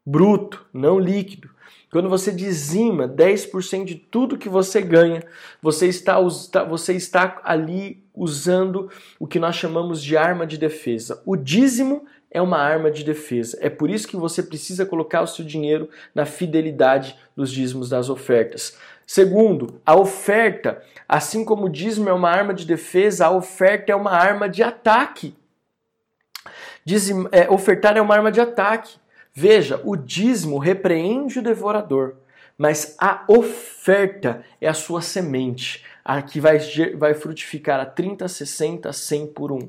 bruto, 0.04 0.66
não 0.74 0.98
líquido, 0.98 1.48
quando 1.92 2.08
você 2.08 2.32
dizima 2.32 3.08
10% 3.08 3.84
de 3.84 3.94
tudo 3.94 4.36
que 4.36 4.48
você 4.48 4.82
ganha, 4.82 5.22
você 5.62 5.86
está, 5.86 6.20
você 6.68 6.92
está 6.94 7.40
ali 7.44 8.02
usando 8.12 8.90
o 9.16 9.28
que 9.28 9.38
nós 9.38 9.54
chamamos 9.54 10.02
de 10.02 10.16
arma 10.16 10.44
de 10.44 10.58
defesa. 10.58 11.22
O 11.24 11.36
dízimo 11.36 12.04
é 12.30 12.40
uma 12.40 12.58
arma 12.58 12.90
de 12.90 13.04
defesa. 13.04 13.58
É 13.60 13.70
por 13.70 13.90
isso 13.90 14.06
que 14.06 14.16
você 14.16 14.42
precisa 14.42 14.84
colocar 14.84 15.22
o 15.22 15.26
seu 15.26 15.44
dinheiro 15.44 15.88
na 16.14 16.26
fidelidade 16.26 17.16
dos 17.34 17.50
dízimos 17.50 17.88
das 17.88 18.10
ofertas. 18.10 18.76
Segundo, 19.06 19.80
a 19.86 19.96
oferta, 19.96 20.82
assim 21.08 21.44
como 21.44 21.66
o 21.66 21.70
dízimo 21.70 22.08
é 22.08 22.12
uma 22.12 22.30
arma 22.30 22.52
de 22.52 22.66
defesa, 22.66 23.26
a 23.26 23.30
oferta 23.30 23.90
é 23.90 23.94
uma 23.94 24.12
arma 24.12 24.48
de 24.48 24.62
ataque. 24.62 25.34
Dizim, 26.84 27.26
é, 27.32 27.48
ofertar 27.48 27.96
é 27.96 28.02
uma 28.02 28.14
arma 28.14 28.30
de 28.30 28.40
ataque. 28.40 28.96
Veja, 29.32 29.80
o 29.84 29.96
dízimo 29.96 30.58
repreende 30.58 31.38
o 31.38 31.42
devorador, 31.42 32.16
mas 32.56 32.96
a 32.98 33.24
oferta 33.28 34.44
é 34.60 34.68
a 34.68 34.74
sua 34.74 35.00
semente, 35.00 35.84
a 36.04 36.20
que 36.20 36.40
vai, 36.40 36.58
vai 36.96 37.14
frutificar 37.14 37.80
a 37.80 37.86
30, 37.86 38.26
60, 38.26 38.92
100 38.92 39.26
por 39.28 39.52
um. 39.52 39.68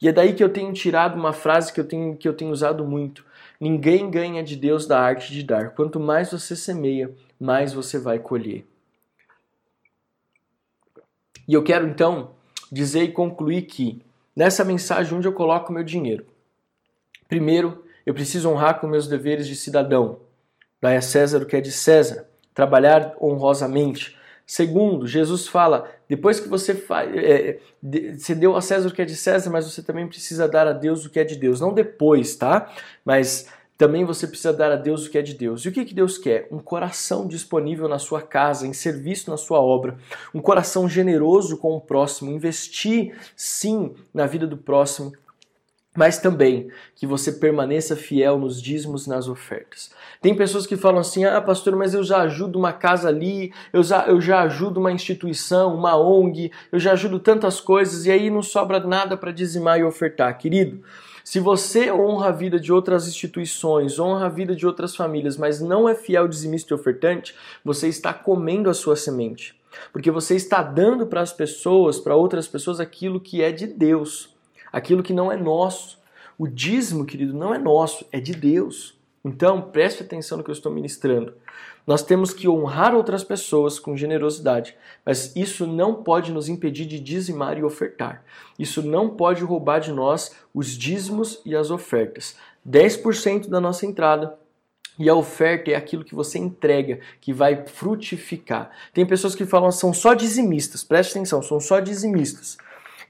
E 0.00 0.08
é 0.08 0.12
daí 0.12 0.32
que 0.32 0.44
eu 0.44 0.48
tenho 0.48 0.72
tirado 0.72 1.16
uma 1.16 1.32
frase 1.32 1.72
que 1.72 1.80
eu 1.80 1.84
tenho, 1.84 2.16
que 2.16 2.28
eu 2.28 2.34
tenho 2.34 2.52
usado 2.52 2.84
muito. 2.84 3.24
Ninguém 3.60 4.10
ganha 4.10 4.42
de 4.42 4.54
Deus 4.54 4.86
da 4.86 5.00
arte 5.00 5.32
de 5.32 5.42
dar. 5.42 5.70
Quanto 5.70 5.98
mais 5.98 6.30
você 6.30 6.54
semeia, 6.54 7.12
mais 7.38 7.72
você 7.72 7.98
vai 7.98 8.18
colher. 8.18 8.64
E 11.46 11.54
eu 11.54 11.64
quero 11.64 11.86
então 11.86 12.32
dizer 12.70 13.02
e 13.04 13.12
concluir 13.12 13.62
que 13.62 14.02
nessa 14.36 14.64
mensagem 14.64 15.16
onde 15.16 15.26
eu 15.26 15.32
coloco 15.32 15.72
meu 15.72 15.82
dinheiro. 15.82 16.26
Primeiro, 17.28 17.84
eu 18.06 18.14
preciso 18.14 18.50
honrar 18.50 18.80
com 18.80 18.86
meus 18.86 19.08
deveres 19.08 19.46
de 19.46 19.56
cidadão. 19.56 20.20
Dai 20.80 20.96
a 20.96 21.02
César 21.02 21.42
o 21.42 21.46
que 21.46 21.56
é 21.56 21.60
de 21.60 21.72
César. 21.72 22.28
Trabalhar 22.54 23.14
honrosamente. 23.20 24.17
Segundo, 24.48 25.06
Jesus 25.06 25.46
fala: 25.46 25.90
depois 26.08 26.40
que 26.40 26.48
você 26.48 26.74
faz, 26.74 27.14
é, 27.14 27.58
você 28.16 28.34
deu 28.34 28.56
a 28.56 28.62
César 28.62 28.88
o 28.88 28.90
que 28.90 29.02
é 29.02 29.04
de 29.04 29.14
César, 29.14 29.50
mas 29.50 29.70
você 29.70 29.82
também 29.82 30.08
precisa 30.08 30.48
dar 30.48 30.66
a 30.66 30.72
Deus 30.72 31.04
o 31.04 31.10
que 31.10 31.20
é 31.20 31.24
de 31.24 31.36
Deus. 31.36 31.60
Não 31.60 31.74
depois, 31.74 32.34
tá? 32.34 32.72
Mas 33.04 33.46
também 33.76 34.06
você 34.06 34.26
precisa 34.26 34.50
dar 34.50 34.72
a 34.72 34.76
Deus 34.76 35.06
o 35.06 35.10
que 35.10 35.18
é 35.18 35.22
de 35.22 35.34
Deus. 35.34 35.66
E 35.66 35.68
o 35.68 35.72
que, 35.72 35.84
que 35.84 35.94
Deus 35.94 36.16
quer? 36.16 36.48
Um 36.50 36.60
coração 36.60 37.28
disponível 37.28 37.88
na 37.88 37.98
sua 37.98 38.22
casa, 38.22 38.66
em 38.66 38.72
serviço 38.72 39.30
na 39.30 39.36
sua 39.36 39.60
obra, 39.60 39.98
um 40.34 40.40
coração 40.40 40.88
generoso 40.88 41.58
com 41.58 41.76
o 41.76 41.80
próximo, 41.80 42.30
investir 42.30 43.14
sim 43.36 43.94
na 44.14 44.24
vida 44.24 44.46
do 44.46 44.56
próximo, 44.56 45.12
mas 45.96 46.18
também 46.18 46.70
que 46.94 47.06
você 47.06 47.32
permaneça 47.32 47.96
fiel 47.96 48.38
nos 48.38 48.62
dízimos 48.62 49.06
nas 49.06 49.28
ofertas. 49.28 49.90
Tem 50.20 50.34
pessoas 50.34 50.66
que 50.66 50.76
falam 50.76 51.00
assim: 51.00 51.24
ah, 51.24 51.40
pastor, 51.40 51.74
mas 51.74 51.94
eu 51.94 52.04
já 52.04 52.18
ajudo 52.18 52.58
uma 52.58 52.72
casa 52.72 53.08
ali, 53.08 53.52
eu 53.72 53.82
já, 53.82 54.06
eu 54.06 54.20
já 54.20 54.42
ajudo 54.42 54.78
uma 54.78 54.92
instituição, 54.92 55.74
uma 55.74 55.96
ONG, 55.96 56.52
eu 56.70 56.78
já 56.78 56.92
ajudo 56.92 57.18
tantas 57.18 57.60
coisas 57.60 58.06
e 58.06 58.10
aí 58.10 58.30
não 58.30 58.42
sobra 58.42 58.78
nada 58.80 59.16
para 59.16 59.32
dizimar 59.32 59.78
e 59.78 59.84
ofertar. 59.84 60.36
Querido, 60.38 60.82
se 61.24 61.40
você 61.40 61.92
honra 61.92 62.28
a 62.28 62.32
vida 62.32 62.58
de 62.58 62.72
outras 62.72 63.06
instituições, 63.06 63.98
honra 63.98 64.26
a 64.26 64.30
vida 64.30 64.56
de 64.56 64.66
outras 64.66 64.96
famílias, 64.96 65.36
mas 65.36 65.60
não 65.60 65.88
é 65.88 65.94
fiel 65.94 66.26
dizimista 66.26 66.72
e 66.72 66.74
ofertante, 66.74 67.34
você 67.64 67.86
está 67.86 68.14
comendo 68.14 68.70
a 68.70 68.74
sua 68.74 68.96
semente. 68.96 69.54
Porque 69.92 70.10
você 70.10 70.34
está 70.34 70.62
dando 70.62 71.06
para 71.06 71.20
as 71.20 71.32
pessoas, 71.32 72.00
para 72.00 72.16
outras 72.16 72.48
pessoas, 72.48 72.80
aquilo 72.80 73.20
que 73.20 73.42
é 73.42 73.52
de 73.52 73.66
Deus, 73.66 74.34
aquilo 74.72 75.02
que 75.02 75.12
não 75.12 75.30
é 75.30 75.36
nosso. 75.36 75.98
O 76.38 76.46
dízimo, 76.46 77.04
querido, 77.04 77.34
não 77.34 77.54
é 77.54 77.58
nosso, 77.58 78.06
é 78.12 78.20
de 78.20 78.32
Deus. 78.32 78.98
Então, 79.24 79.60
preste 79.60 80.02
atenção 80.02 80.38
no 80.38 80.44
que 80.44 80.50
eu 80.50 80.54
estou 80.54 80.72
ministrando. 80.72 81.34
Nós 81.86 82.02
temos 82.02 82.34
que 82.34 82.48
honrar 82.48 82.94
outras 82.94 83.24
pessoas 83.24 83.78
com 83.78 83.96
generosidade, 83.96 84.76
mas 85.06 85.34
isso 85.34 85.66
não 85.66 86.02
pode 86.02 86.30
nos 86.30 86.48
impedir 86.48 86.84
de 86.84 87.00
dizimar 87.00 87.58
e 87.58 87.64
ofertar. 87.64 88.22
Isso 88.58 88.82
não 88.82 89.08
pode 89.08 89.42
roubar 89.42 89.80
de 89.80 89.90
nós 89.90 90.36
os 90.52 90.76
dízimos 90.76 91.40
e 91.46 91.56
as 91.56 91.70
ofertas. 91.70 92.36
10% 92.68 93.48
da 93.48 93.58
nossa 93.58 93.86
entrada 93.86 94.38
e 94.98 95.08
a 95.08 95.14
oferta 95.14 95.70
é 95.70 95.76
aquilo 95.76 96.04
que 96.04 96.14
você 96.14 96.38
entrega, 96.38 97.00
que 97.20 97.32
vai 97.32 97.64
frutificar. 97.66 98.70
Tem 98.92 99.06
pessoas 99.06 99.34
que 99.34 99.46
falam 99.46 99.70
são 99.70 99.94
só 99.94 100.12
dizimistas, 100.12 100.84
preste 100.84 101.12
atenção, 101.12 101.40
são 101.40 101.58
só 101.58 101.80
dizimistas. 101.80 102.58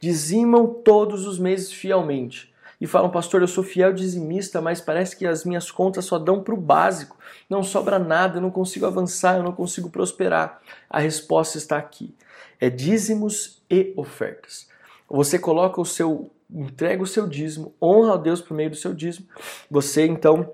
Dizimam 0.01 0.67
todos 0.67 1.27
os 1.27 1.39
meses 1.39 1.73
fielmente 1.73 2.53
e 2.81 2.87
falam, 2.87 3.11
pastor, 3.11 3.41
eu 3.41 3.49
sou 3.49 3.65
fiel 3.65 3.93
dizimista, 3.93 4.61
mas 4.61 4.81
parece 4.81 5.17
que 5.17 5.27
as 5.27 5.45
minhas 5.45 5.71
contas 5.71 6.05
só 6.05 6.19
dão 6.19 6.43
para 6.43 6.55
o 6.55 6.61
básico, 6.61 7.17
não 7.51 7.63
sobra 7.63 7.99
nada, 7.99 8.39
eu 8.39 8.43
não 8.43 8.51
consigo 8.51 8.87
avançar, 8.87 9.37
eu 9.37 9.43
não 9.43 9.53
consigo 9.53 9.91
prosperar. 9.91 10.61
A 10.89 11.01
resposta 11.01 11.59
está 11.59 11.77
aqui: 11.77 12.15
é 12.61 12.71
dízimos 12.71 13.61
e 13.69 13.93
ofertas. 13.97 14.69
Você 15.09 15.39
coloca 15.39 15.81
o 15.81 15.85
seu, 15.85 16.31
entrega 16.51 17.03
o 17.03 17.07
seu 17.07 17.27
dízimo, 17.27 17.75
honra 17.83 18.15
a 18.15 18.17
Deus 18.17 18.41
por 18.41 18.55
meio 18.55 18.71
do 18.71 18.77
seu 18.77 18.95
dízimo, 18.95 19.27
você 19.71 20.07
então 20.07 20.53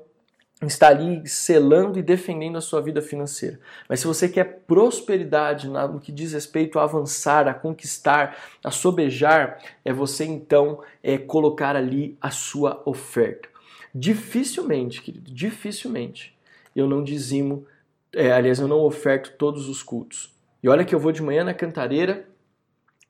está 0.63 0.89
ali 0.89 1.27
selando 1.29 1.99
e 1.99 2.03
defendendo 2.03 2.57
a 2.57 2.61
sua 2.61 2.81
vida 2.81 3.03
financeira. 3.03 3.59
Mas 3.89 4.01
se 4.01 4.07
você 4.07 4.29
quer 4.29 4.61
prosperidade 4.67 5.69
no 5.69 6.01
que 6.01 6.13
diz 6.13 6.33
respeito 6.33 6.79
a 6.79 6.85
avançar, 6.85 7.49
a 7.49 7.55
conquistar, 7.55 8.37
a 8.63 8.71
sobejar, 8.71 9.59
é 9.85 9.93
você 9.93 10.25
então 10.25 10.81
é, 11.03 11.19
colocar 11.19 11.77
ali 11.77 12.17
a 12.21 12.31
sua 12.31 12.81
oferta. 12.85 13.49
Dificilmente, 13.95 15.03
querido, 15.03 15.31
dificilmente 15.31 16.35
eu 16.75 16.89
não 16.89 17.05
dizimo, 17.05 17.67
é, 18.13 18.33
aliás, 18.33 18.59
eu 18.59 18.67
não 18.67 18.81
oferto 18.81 19.37
todos 19.39 19.69
os 19.69 19.83
cultos. 19.83 20.35
E 20.63 20.69
olha 20.69 20.85
que 20.85 20.95
eu 20.95 20.99
vou 20.99 21.13
de 21.13 21.23
manhã 21.23 21.45
na 21.45 21.55
cantareira 21.55 22.27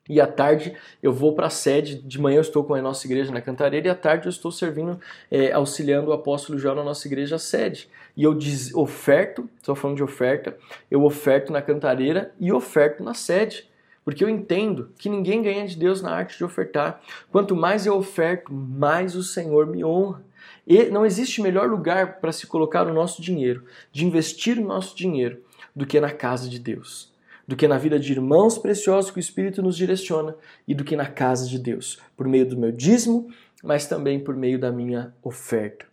e 0.08 0.20
à 0.20 0.26
tarde 0.26 0.74
eu 1.02 1.12
vou 1.12 1.34
para 1.34 1.46
a 1.46 1.50
sede. 1.50 1.96
De 1.96 2.20
manhã 2.20 2.36
eu 2.36 2.42
estou 2.42 2.62
com 2.62 2.74
a 2.74 2.82
nossa 2.82 3.06
igreja 3.06 3.32
na 3.32 3.40
Cantareira 3.40 3.86
e 3.86 3.90
à 3.90 3.94
tarde 3.94 4.26
eu 4.26 4.30
estou 4.30 4.52
servindo, 4.52 5.00
é, 5.30 5.52
auxiliando 5.52 6.10
o 6.10 6.12
apóstolo 6.12 6.58
João 6.58 6.74
na 6.74 6.84
nossa 6.84 7.06
igreja 7.08 7.38
sede. 7.38 7.88
E 8.16 8.22
eu 8.22 8.34
diz, 8.34 8.74
oferto, 8.74 9.48
estou 9.56 9.74
falando 9.74 9.96
de 9.96 10.02
oferta, 10.02 10.56
eu 10.90 11.02
oferto 11.04 11.52
na 11.52 11.62
Cantareira 11.62 12.32
e 12.38 12.52
oferto 12.52 13.02
na 13.02 13.14
sede. 13.14 13.68
Porque 14.04 14.22
eu 14.22 14.28
entendo 14.28 14.90
que 14.98 15.08
ninguém 15.08 15.42
ganha 15.42 15.66
de 15.66 15.76
Deus 15.76 16.02
na 16.02 16.10
arte 16.10 16.36
de 16.36 16.44
ofertar. 16.44 17.00
Quanto 17.32 17.56
mais 17.56 17.86
eu 17.86 17.96
oferto, 17.96 18.52
mais 18.52 19.16
o 19.16 19.22
Senhor 19.22 19.66
me 19.66 19.82
honra. 19.82 20.22
E 20.66 20.84
não 20.90 21.06
existe 21.06 21.40
melhor 21.40 21.70
lugar 21.70 22.20
para 22.20 22.30
se 22.30 22.46
colocar 22.46 22.86
o 22.86 22.92
nosso 22.92 23.22
dinheiro, 23.22 23.64
de 23.90 24.04
investir 24.04 24.58
o 24.58 24.64
nosso 24.64 24.94
dinheiro, 24.94 25.38
do 25.74 25.86
que 25.86 25.98
na 25.98 26.10
casa 26.10 26.50
de 26.50 26.58
Deus 26.58 27.13
do 27.46 27.56
que 27.56 27.68
na 27.68 27.78
vida 27.78 27.98
de 27.98 28.12
irmãos 28.12 28.58
preciosos 28.58 29.10
que 29.10 29.18
o 29.18 29.20
Espírito 29.20 29.62
nos 29.62 29.76
direciona 29.76 30.34
e 30.66 30.74
do 30.74 30.84
que 30.84 30.96
na 30.96 31.06
casa 31.06 31.46
de 31.46 31.58
Deus, 31.58 32.00
por 32.16 32.26
meio 32.26 32.46
do 32.46 32.56
meu 32.56 32.72
dízimo, 32.72 33.28
mas 33.62 33.86
também 33.86 34.18
por 34.18 34.36
meio 34.36 34.58
da 34.58 34.70
minha 34.70 35.14
oferta. 35.22 35.86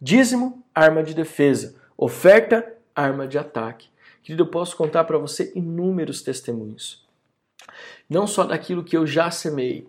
Dízimo, 0.00 0.62
arma 0.74 1.02
de 1.02 1.14
defesa. 1.14 1.74
Oferta, 1.96 2.64
arma 2.94 3.26
de 3.26 3.38
ataque. 3.38 3.88
Querido, 4.22 4.44
eu 4.44 4.48
posso 4.48 4.76
contar 4.76 5.04
para 5.04 5.18
você 5.18 5.52
inúmeros 5.54 6.22
testemunhos. 6.22 7.06
Não 8.08 8.26
só 8.26 8.44
daquilo 8.44 8.84
que 8.84 8.96
eu 8.96 9.06
já 9.06 9.30
semei, 9.30 9.88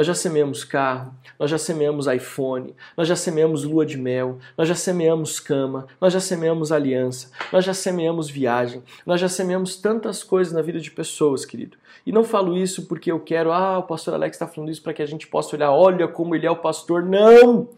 nós 0.00 0.06
já 0.06 0.14
semeamos 0.14 0.64
carro, 0.64 1.12
nós 1.38 1.50
já 1.50 1.58
semeamos 1.58 2.06
iPhone, 2.06 2.74
nós 2.96 3.06
já 3.06 3.14
semeamos 3.14 3.64
lua 3.64 3.84
de 3.84 3.98
mel, 3.98 4.38
nós 4.56 4.66
já 4.66 4.74
semeamos 4.74 5.38
cama, 5.38 5.86
nós 6.00 6.10
já 6.14 6.20
semeamos 6.20 6.72
aliança, 6.72 7.30
nós 7.52 7.66
já 7.66 7.74
semeamos 7.74 8.30
viagem, 8.30 8.82
nós 9.04 9.20
já 9.20 9.28
semeamos 9.28 9.76
tantas 9.76 10.22
coisas 10.22 10.54
na 10.54 10.62
vida 10.62 10.80
de 10.80 10.90
pessoas, 10.90 11.44
querido. 11.44 11.76
E 12.06 12.12
não 12.12 12.24
falo 12.24 12.56
isso 12.56 12.86
porque 12.86 13.12
eu 13.12 13.20
quero, 13.20 13.52
ah, 13.52 13.78
o 13.78 13.82
pastor 13.82 14.14
Alex 14.14 14.36
está 14.36 14.46
falando 14.46 14.70
isso 14.70 14.82
para 14.82 14.94
que 14.94 15.02
a 15.02 15.06
gente 15.06 15.26
possa 15.26 15.54
olhar, 15.54 15.70
olha 15.70 16.08
como 16.08 16.34
ele 16.34 16.46
é 16.46 16.50
o 16.50 16.56
pastor. 16.56 17.04
Não! 17.04 17.68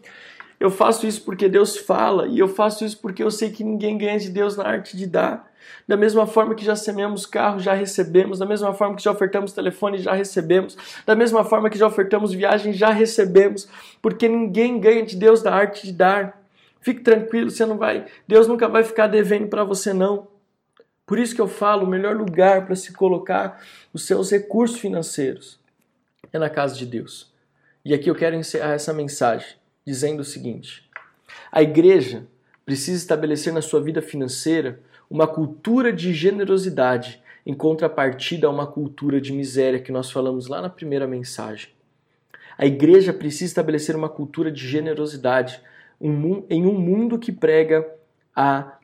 Eu 0.57 0.71
faço 0.71 1.05
isso 1.05 1.25
porque 1.25 1.49
Deus 1.49 1.75
fala 1.75 2.25
e 2.27 2.39
eu 2.39 2.47
faço 2.47 2.85
isso 2.85 2.97
porque 3.01 3.21
eu 3.21 3.29
sei 3.29 3.51
que 3.51 3.65
ninguém 3.65 3.97
ganha 3.97 4.17
de 4.17 4.29
Deus 4.29 4.55
na 4.55 4.63
arte 4.63 4.95
de 4.95 5.05
dar. 5.05 5.51
Da 5.87 5.97
mesma 5.97 6.25
forma 6.25 6.55
que 6.55 6.63
já 6.63 6.75
semeamos 6.75 7.25
carro, 7.25 7.59
já 7.59 7.73
recebemos. 7.73 8.39
Da 8.39 8.45
mesma 8.45 8.73
forma 8.73 8.95
que 8.95 9.03
já 9.03 9.11
ofertamos 9.11 9.53
telefone, 9.53 9.97
já 9.97 10.13
recebemos. 10.13 10.77
Da 11.05 11.15
mesma 11.15 11.43
forma 11.43 11.69
que 11.69 11.77
já 11.77 11.87
ofertamos 11.87 12.33
viagem, 12.33 12.73
já 12.73 12.89
recebemos. 12.89 13.67
Porque 14.01 14.27
ninguém 14.27 14.79
ganha 14.79 15.03
de 15.03 15.15
Deus 15.15 15.41
da 15.41 15.53
arte 15.53 15.85
de 15.85 15.93
dar. 15.93 16.41
Fique 16.81 17.01
tranquilo, 17.01 17.49
você 17.49 17.65
não 17.65 17.77
vai. 17.77 18.05
Deus 18.27 18.47
nunca 18.47 18.67
vai 18.67 18.83
ficar 18.83 19.07
devendo 19.07 19.47
para 19.47 19.63
você 19.63 19.93
não. 19.93 20.27
Por 21.05 21.19
isso 21.19 21.35
que 21.35 21.41
eu 21.41 21.47
falo, 21.47 21.85
o 21.85 21.89
melhor 21.89 22.15
lugar 22.15 22.65
para 22.65 22.75
se 22.75 22.93
colocar 22.93 23.61
os 23.93 24.05
seus 24.05 24.31
recursos 24.31 24.79
financeiros 24.79 25.59
é 26.31 26.39
na 26.39 26.49
casa 26.49 26.75
de 26.75 26.85
Deus. 26.85 27.31
E 27.85 27.93
aqui 27.93 28.09
eu 28.09 28.15
quero 28.15 28.35
encerrar 28.35 28.73
essa 28.73 28.93
mensagem 28.93 29.55
dizendo 29.85 30.21
o 30.21 30.25
seguinte: 30.25 30.89
a 31.51 31.61
igreja 31.61 32.25
precisa 32.65 32.97
estabelecer 32.97 33.53
na 33.53 33.61
sua 33.61 33.81
vida 33.81 34.01
financeira 34.01 34.79
uma 35.09 35.27
cultura 35.27 35.91
de 35.91 36.13
generosidade 36.13 37.21
em 37.45 37.53
contrapartida 37.53 38.47
a 38.47 38.49
uma 38.49 38.65
cultura 38.65 39.19
de 39.19 39.33
miséria 39.33 39.79
que 39.79 39.91
nós 39.91 40.09
falamos 40.09 40.47
lá 40.47 40.61
na 40.61 40.69
primeira 40.69 41.05
mensagem. 41.05 41.69
A 42.57 42.65
igreja 42.65 43.11
precisa 43.11 43.45
estabelecer 43.45 43.95
uma 43.95 44.09
cultura 44.09 44.51
de 44.51 44.65
generosidade 44.65 45.61
em 45.99 46.65
um 46.65 46.79
mundo 46.79 47.19
que 47.19 47.31
prega 47.31 47.85
a 48.35 48.77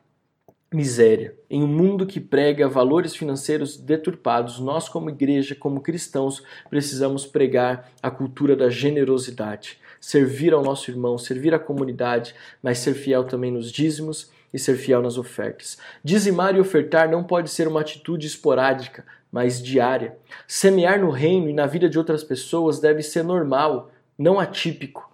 miséria. 0.72 1.36
Em 1.50 1.64
um 1.64 1.68
mundo 1.68 2.06
que 2.06 2.20
prega 2.20 2.68
valores 2.68 3.16
financeiros 3.16 3.78
deturpados, 3.78 4.60
nós, 4.60 4.88
como 4.88 5.10
igreja, 5.10 5.56
como 5.56 5.82
cristãos, 5.82 6.44
precisamos 6.70 7.26
pregar 7.26 7.90
a 8.02 8.12
cultura 8.12 8.56
da 8.56 8.70
generosidade, 8.70 9.80
servir 10.00 10.54
ao 10.54 10.64
nosso 10.64 10.90
irmão, 10.90 11.18
servir 11.18 11.54
à 11.54 11.60
comunidade, 11.60 12.34
mas 12.62 12.80
ser 12.80 12.94
fiel 12.94 13.24
também 13.24 13.52
nos 13.52 13.72
dízimos 13.72 14.32
e 14.54 14.60
ser 14.60 14.76
fiel 14.76 15.02
nas 15.02 15.18
ofertas. 15.18 15.78
Dizimar 16.04 16.56
e 16.56 16.60
ofertar 16.60 17.10
não 17.10 17.24
pode 17.24 17.50
ser 17.50 17.68
uma 17.68 17.82
atitude 17.82 18.26
esporádica, 18.26 19.06
mas 19.32 19.62
diária. 19.62 20.18
Semear 20.48 21.00
no 21.00 21.12
reino 21.12 21.50
e 21.50 21.54
na 21.54 21.66
vida 21.66 21.88
de 21.88 21.98
outras 21.98 22.24
pessoas 22.24 22.80
deve 22.80 23.04
ser 23.04 23.24
normal, 23.24 23.92
não 24.18 24.40
atípico. 24.40 25.12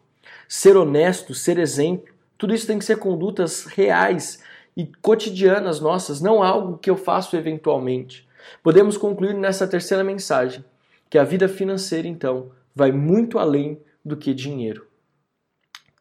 Ser 0.48 0.78
honesto, 0.78 1.34
ser 1.34 1.58
exemplo, 1.58 2.14
tudo 2.38 2.54
isso 2.54 2.68
tem 2.68 2.80
que 2.80 2.86
ser 2.86 2.98
condutas 2.98 3.66
reais 3.66 4.42
e 4.76 4.86
cotidianas 5.02 5.80
nossas, 5.80 6.22
não 6.22 6.44
algo 6.44 6.78
que 6.78 6.90
eu 6.90 6.98
faço 6.98 7.36
eventualmente. 7.36 8.28
Podemos 8.62 8.98
concluir 8.98 9.34
nessa 9.34 9.68
terceira 9.68 10.04
mensagem 10.04 10.64
que 11.10 11.18
a 11.18 11.24
vida 11.24 11.48
financeira, 11.48 12.08
então, 12.08 12.52
vai 12.76 12.92
muito 12.92 13.40
além 13.40 13.80
do 14.06 14.16
que 14.16 14.34
dinheiro. 14.34 14.88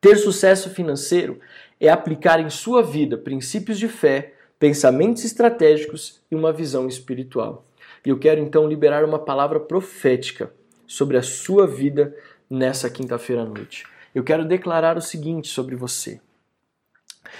Ter 0.00 0.16
sucesso 0.16 0.68
financeiro 0.68 1.40
é 1.80 1.88
aplicar 1.88 2.38
em 2.38 2.50
sua 2.50 2.82
vida 2.82 3.16
princípios 3.16 3.78
de 3.78 3.88
fé, 3.88 4.34
pensamentos 4.59 5.24
estratégicos 5.24 6.20
e 6.30 6.34
uma 6.34 6.52
visão 6.52 6.86
espiritual. 6.86 7.66
E 8.05 8.11
eu 8.11 8.18
quero 8.18 8.40
então 8.40 8.68
liberar 8.68 9.02
uma 9.05 9.18
palavra 9.18 9.59
profética 9.59 10.52
sobre 10.86 11.16
a 11.16 11.22
sua 11.22 11.66
vida 11.66 12.14
nessa 12.50 12.90
quinta-feira 12.90 13.42
à 13.42 13.44
noite. 13.46 13.84
Eu 14.14 14.22
quero 14.22 14.44
declarar 14.44 14.98
o 14.98 15.00
seguinte 15.00 15.48
sobre 15.48 15.74
você. 15.74 16.20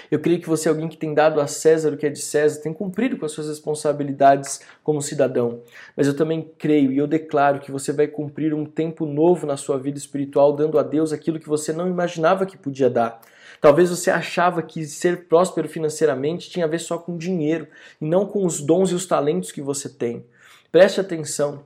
Eu 0.09 0.19
creio 0.19 0.39
que 0.39 0.47
você 0.47 0.67
é 0.67 0.71
alguém 0.71 0.87
que 0.87 0.97
tem 0.97 1.13
dado 1.13 1.39
a 1.39 1.47
César 1.47 1.93
o 1.93 1.97
que 1.97 2.05
é 2.05 2.09
de 2.09 2.19
César, 2.19 2.61
tem 2.61 2.73
cumprido 2.73 3.17
com 3.17 3.25
as 3.25 3.31
suas 3.31 3.47
responsabilidades 3.47 4.61
como 4.83 5.01
cidadão. 5.01 5.61
Mas 5.95 6.07
eu 6.07 6.15
também 6.15 6.51
creio 6.57 6.91
e 6.91 6.97
eu 6.97 7.07
declaro 7.07 7.59
que 7.59 7.71
você 7.71 7.91
vai 7.91 8.07
cumprir 8.07 8.53
um 8.53 8.65
tempo 8.65 9.05
novo 9.05 9.45
na 9.45 9.57
sua 9.57 9.77
vida 9.77 9.97
espiritual, 9.97 10.53
dando 10.53 10.77
a 10.79 10.83
Deus 10.83 11.11
aquilo 11.11 11.39
que 11.39 11.49
você 11.49 11.73
não 11.73 11.87
imaginava 11.87 12.45
que 12.45 12.57
podia 12.57 12.89
dar. 12.89 13.21
Talvez 13.61 13.89
você 13.89 14.11
achava 14.11 14.61
que 14.61 14.85
ser 14.85 15.25
próspero 15.27 15.67
financeiramente 15.67 16.49
tinha 16.49 16.65
a 16.65 16.69
ver 16.69 16.79
só 16.79 16.97
com 16.97 17.17
dinheiro 17.17 17.67
e 17.99 18.05
não 18.05 18.25
com 18.25 18.45
os 18.45 18.61
dons 18.61 18.91
e 18.91 18.95
os 18.95 19.05
talentos 19.05 19.51
que 19.51 19.61
você 19.61 19.89
tem. 19.89 20.25
Preste 20.71 20.99
atenção. 20.99 21.65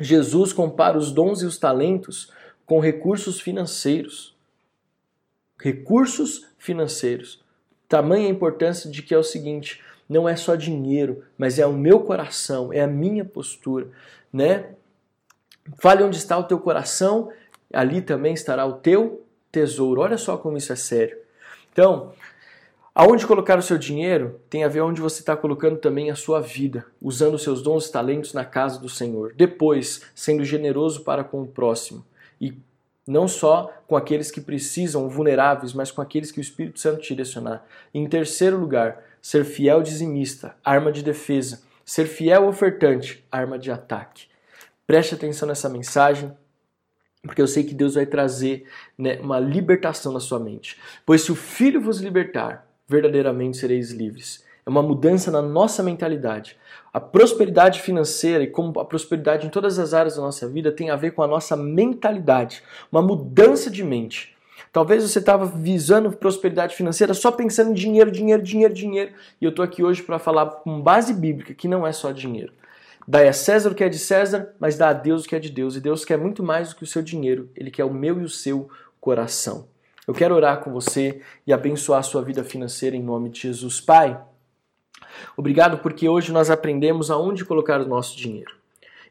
Jesus 0.00 0.52
compara 0.52 0.98
os 0.98 1.12
dons 1.12 1.42
e 1.42 1.46
os 1.46 1.58
talentos 1.58 2.30
com 2.66 2.80
recursos 2.80 3.40
financeiros. 3.40 4.31
Recursos 5.62 6.48
financeiros. 6.58 7.40
Tamanha 7.88 8.28
importância 8.28 8.90
de 8.90 9.00
que 9.00 9.14
é 9.14 9.18
o 9.18 9.22
seguinte, 9.22 9.80
não 10.08 10.28
é 10.28 10.34
só 10.34 10.56
dinheiro, 10.56 11.22
mas 11.38 11.56
é 11.56 11.64
o 11.64 11.72
meu 11.72 12.00
coração, 12.00 12.72
é 12.72 12.80
a 12.80 12.86
minha 12.88 13.24
postura, 13.24 13.86
né? 14.32 14.70
Fale 15.78 16.02
onde 16.02 16.16
está 16.16 16.36
o 16.36 16.42
teu 16.42 16.58
coração, 16.58 17.30
ali 17.72 18.02
também 18.02 18.34
estará 18.34 18.66
o 18.66 18.72
teu 18.72 19.24
tesouro. 19.52 20.00
Olha 20.00 20.18
só 20.18 20.36
como 20.36 20.56
isso 20.56 20.72
é 20.72 20.76
sério. 20.76 21.16
Então, 21.72 22.12
aonde 22.92 23.24
colocar 23.24 23.56
o 23.56 23.62
seu 23.62 23.78
dinheiro 23.78 24.40
tem 24.50 24.64
a 24.64 24.68
ver 24.68 24.80
onde 24.80 25.00
você 25.00 25.20
está 25.20 25.36
colocando 25.36 25.78
também 25.78 26.10
a 26.10 26.16
sua 26.16 26.40
vida, 26.40 26.84
usando 27.00 27.38
seus 27.38 27.62
dons 27.62 27.86
e 27.86 27.92
talentos 27.92 28.34
na 28.34 28.44
casa 28.44 28.80
do 28.80 28.88
Senhor. 28.88 29.32
Depois, 29.36 30.02
sendo 30.12 30.44
generoso 30.44 31.04
para 31.04 31.22
com 31.22 31.40
o 31.40 31.46
próximo 31.46 32.04
e 32.40 32.52
não 33.06 33.26
só 33.26 33.72
com 33.86 33.96
aqueles 33.96 34.30
que 34.30 34.40
precisam, 34.40 35.08
vulneráveis, 35.08 35.72
mas 35.72 35.90
com 35.90 36.00
aqueles 36.00 36.30
que 36.30 36.38
o 36.38 36.42
Espírito 36.42 36.78
Santo 36.78 37.02
te 37.02 37.08
direcionar. 37.08 37.64
Em 37.92 38.08
terceiro 38.08 38.56
lugar, 38.56 39.02
ser 39.20 39.44
fiel 39.44 39.82
dizimista, 39.82 40.56
arma 40.64 40.92
de 40.92 41.02
defesa. 41.02 41.62
Ser 41.84 42.06
fiel 42.06 42.46
ofertante, 42.46 43.24
arma 43.30 43.58
de 43.58 43.70
ataque. 43.70 44.26
Preste 44.86 45.14
atenção 45.14 45.48
nessa 45.48 45.68
mensagem, 45.68 46.32
porque 47.22 47.42
eu 47.42 47.46
sei 47.46 47.64
que 47.64 47.74
Deus 47.74 47.94
vai 47.94 48.06
trazer 48.06 48.68
né, 48.96 49.18
uma 49.20 49.38
libertação 49.38 50.12
na 50.12 50.20
sua 50.20 50.38
mente. 50.38 50.78
Pois 51.04 51.22
se 51.22 51.32
o 51.32 51.36
Filho 51.36 51.80
vos 51.80 52.00
libertar, 52.00 52.66
verdadeiramente 52.88 53.56
sereis 53.56 53.90
livres. 53.90 54.44
É 54.64 54.70
uma 54.70 54.82
mudança 54.82 55.30
na 55.30 55.42
nossa 55.42 55.82
mentalidade. 55.82 56.56
A 56.92 57.00
prosperidade 57.00 57.80
financeira 57.80 58.44
e 58.44 58.46
como 58.46 58.78
a 58.78 58.84
prosperidade 58.84 59.46
em 59.46 59.50
todas 59.50 59.78
as 59.78 59.92
áreas 59.92 60.16
da 60.16 60.22
nossa 60.22 60.48
vida 60.48 60.70
tem 60.70 60.90
a 60.90 60.96
ver 60.96 61.12
com 61.12 61.22
a 61.22 61.26
nossa 61.26 61.56
mentalidade, 61.56 62.62
uma 62.90 63.02
mudança 63.02 63.70
de 63.70 63.82
mente. 63.82 64.36
Talvez 64.72 65.02
você 65.02 65.18
estava 65.18 65.44
visando 65.44 66.10
prosperidade 66.12 66.74
financeira 66.74 67.12
só 67.12 67.30
pensando 67.30 67.72
em 67.72 67.74
dinheiro, 67.74 68.10
dinheiro, 68.10 68.42
dinheiro, 68.42 68.72
dinheiro. 68.72 69.12
E 69.40 69.44
eu 69.44 69.50
estou 69.50 69.64
aqui 69.64 69.82
hoje 69.82 70.02
para 70.02 70.18
falar 70.18 70.46
com 70.46 70.80
base 70.80 71.12
bíblica 71.12 71.52
que 71.52 71.68
não 71.68 71.86
é 71.86 71.92
só 71.92 72.10
dinheiro. 72.10 72.52
Dá 73.06 73.28
a 73.28 73.32
César 73.32 73.70
o 73.70 73.74
que 73.74 73.84
é 73.84 73.88
de 73.88 73.98
César, 73.98 74.54
mas 74.58 74.78
dá 74.78 74.90
a 74.90 74.92
Deus 74.92 75.24
o 75.24 75.28
que 75.28 75.36
é 75.36 75.38
de 75.38 75.50
Deus. 75.50 75.76
E 75.76 75.80
Deus 75.80 76.04
quer 76.04 76.16
muito 76.16 76.42
mais 76.42 76.70
do 76.70 76.76
que 76.76 76.84
o 76.84 76.86
seu 76.86 77.02
dinheiro, 77.02 77.50
Ele 77.54 77.70
quer 77.70 77.84
o 77.84 77.92
meu 77.92 78.20
e 78.20 78.24
o 78.24 78.28
seu 78.28 78.70
coração. 79.00 79.66
Eu 80.06 80.14
quero 80.14 80.34
orar 80.34 80.60
com 80.60 80.72
você 80.72 81.20
e 81.46 81.52
abençoar 81.52 82.00
a 82.00 82.02
sua 82.02 82.22
vida 82.22 82.42
financeira 82.42 82.96
em 82.96 83.02
nome 83.02 83.28
de 83.28 83.40
Jesus. 83.40 83.80
Pai. 83.80 84.31
Obrigado 85.36 85.78
porque 85.78 86.08
hoje 86.08 86.32
nós 86.32 86.50
aprendemos 86.50 87.10
aonde 87.10 87.44
colocar 87.44 87.80
o 87.80 87.88
nosso 87.88 88.16
dinheiro. 88.16 88.52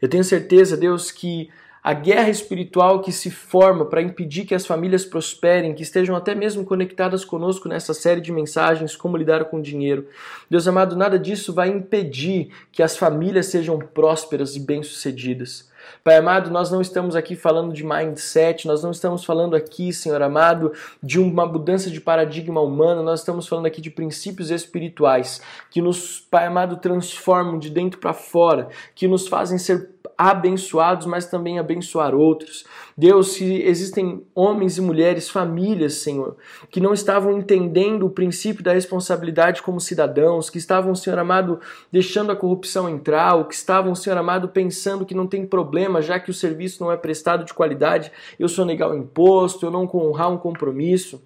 Eu 0.02 0.10
tenho 0.10 0.24
certeza, 0.24 0.76
Deus, 0.76 1.12
que 1.12 1.50
a 1.84 1.94
guerra 1.94 2.30
espiritual 2.30 3.02
que 3.02 3.12
se 3.12 3.32
forma 3.32 3.86
para 3.86 4.02
impedir 4.02 4.46
que 4.46 4.54
as 4.54 4.68
famílias 4.68 5.04
prosperem, 5.04 5.74
que 5.74 5.82
estejam 5.82 6.16
até 6.16 6.36
mesmo 6.36 6.64
conectadas 6.64 7.26
conosco 7.26 7.68
nessa 7.68 7.94
série 7.94 8.22
de 8.22 8.32
mensagens, 8.32 8.96
como 8.96 9.18
lidar 9.18 9.46
com 9.46 9.58
o 9.58 9.62
dinheiro. 9.62 10.08
Deus 10.48 10.68
amado, 10.68 10.96
nada 10.96 11.18
disso 11.18 11.54
vai 11.54 11.70
impedir 11.70 12.52
que 12.72 12.84
as 12.84 12.96
famílias 12.96 13.48
sejam 13.48 13.80
prósperas 13.80 14.56
e 14.56 14.60
bem-sucedidas. 14.60 15.71
Pai 16.04 16.18
amado, 16.18 16.50
nós 16.50 16.72
não 16.72 16.82
estamos 16.82 17.16
aqui 17.16 17.36
falando 17.36 17.74
de 17.74 17.84
mindset, 17.84 18.68
nós 18.68 18.84
não 18.84 18.92
estamos 18.92 19.24
falando 19.24 19.56
aqui, 19.56 19.94
Senhor 19.94 20.22
amado, 20.22 20.72
de 21.02 21.20
uma 21.20 21.46
mudança 21.46 21.90
de 21.90 22.02
paradigma 22.02 22.62
humano, 22.62 23.04
nós 23.04 23.20
estamos 23.20 23.48
falando 23.48 23.66
aqui 23.66 23.82
de 23.82 23.90
princípios 23.90 24.50
espirituais 24.50 25.42
que 25.70 25.82
nos, 25.82 26.20
Pai 26.20 26.48
amado, 26.48 26.78
transformam 26.78 27.60
de 27.60 27.70
dentro 27.70 28.00
para 28.00 28.14
fora, 28.14 28.70
que 28.96 29.08
nos 29.08 29.28
fazem 29.28 29.58
ser 29.58 29.90
abençoados, 30.30 31.08
mas 31.08 31.26
também 31.26 31.58
abençoar 31.58 32.14
outros. 32.14 32.64
Deus, 32.96 33.34
se 33.34 33.64
existem 33.64 34.24
homens 34.36 34.78
e 34.78 34.82
mulheres, 34.82 35.30
famílias, 35.30 35.96
Senhor, 35.96 36.38
que 36.70 36.80
não 36.80 36.94
estavam 36.94 37.38
entendendo 37.38 38.06
o 38.06 38.10
princípio 38.10 38.64
da 38.64 38.74
responsabilidade 38.74 39.64
como 39.64 39.80
cidadãos, 39.80 40.50
que 40.50 40.60
estavam, 40.60 40.94
Senhor 40.94 41.18
amado, 41.18 41.60
deixando 41.92 42.32
a 42.32 42.36
corrupção 42.36 42.88
entrar, 42.88 43.36
ou 43.36 43.46
que 43.46 43.56
estavam, 43.56 43.96
Senhor 43.96 44.18
amado, 44.18 44.50
pensando 44.50 45.06
que 45.06 45.16
não 45.16 45.26
tem 45.26 45.46
problema, 45.46 46.02
já 46.02 46.20
que 46.20 46.30
o 46.30 46.34
serviço 46.34 46.84
não 46.84 46.92
é 46.92 46.98
prestado 46.98 47.44
de 47.44 47.54
qualidade, 47.54 48.12
eu 48.38 48.48
sou 48.48 48.66
negar 48.66 48.92
o 48.92 48.96
imposto, 48.96 49.66
eu 49.66 49.72
não 49.72 49.90
honrar 49.92 50.32
um 50.32 50.38
compromisso. 50.38 51.20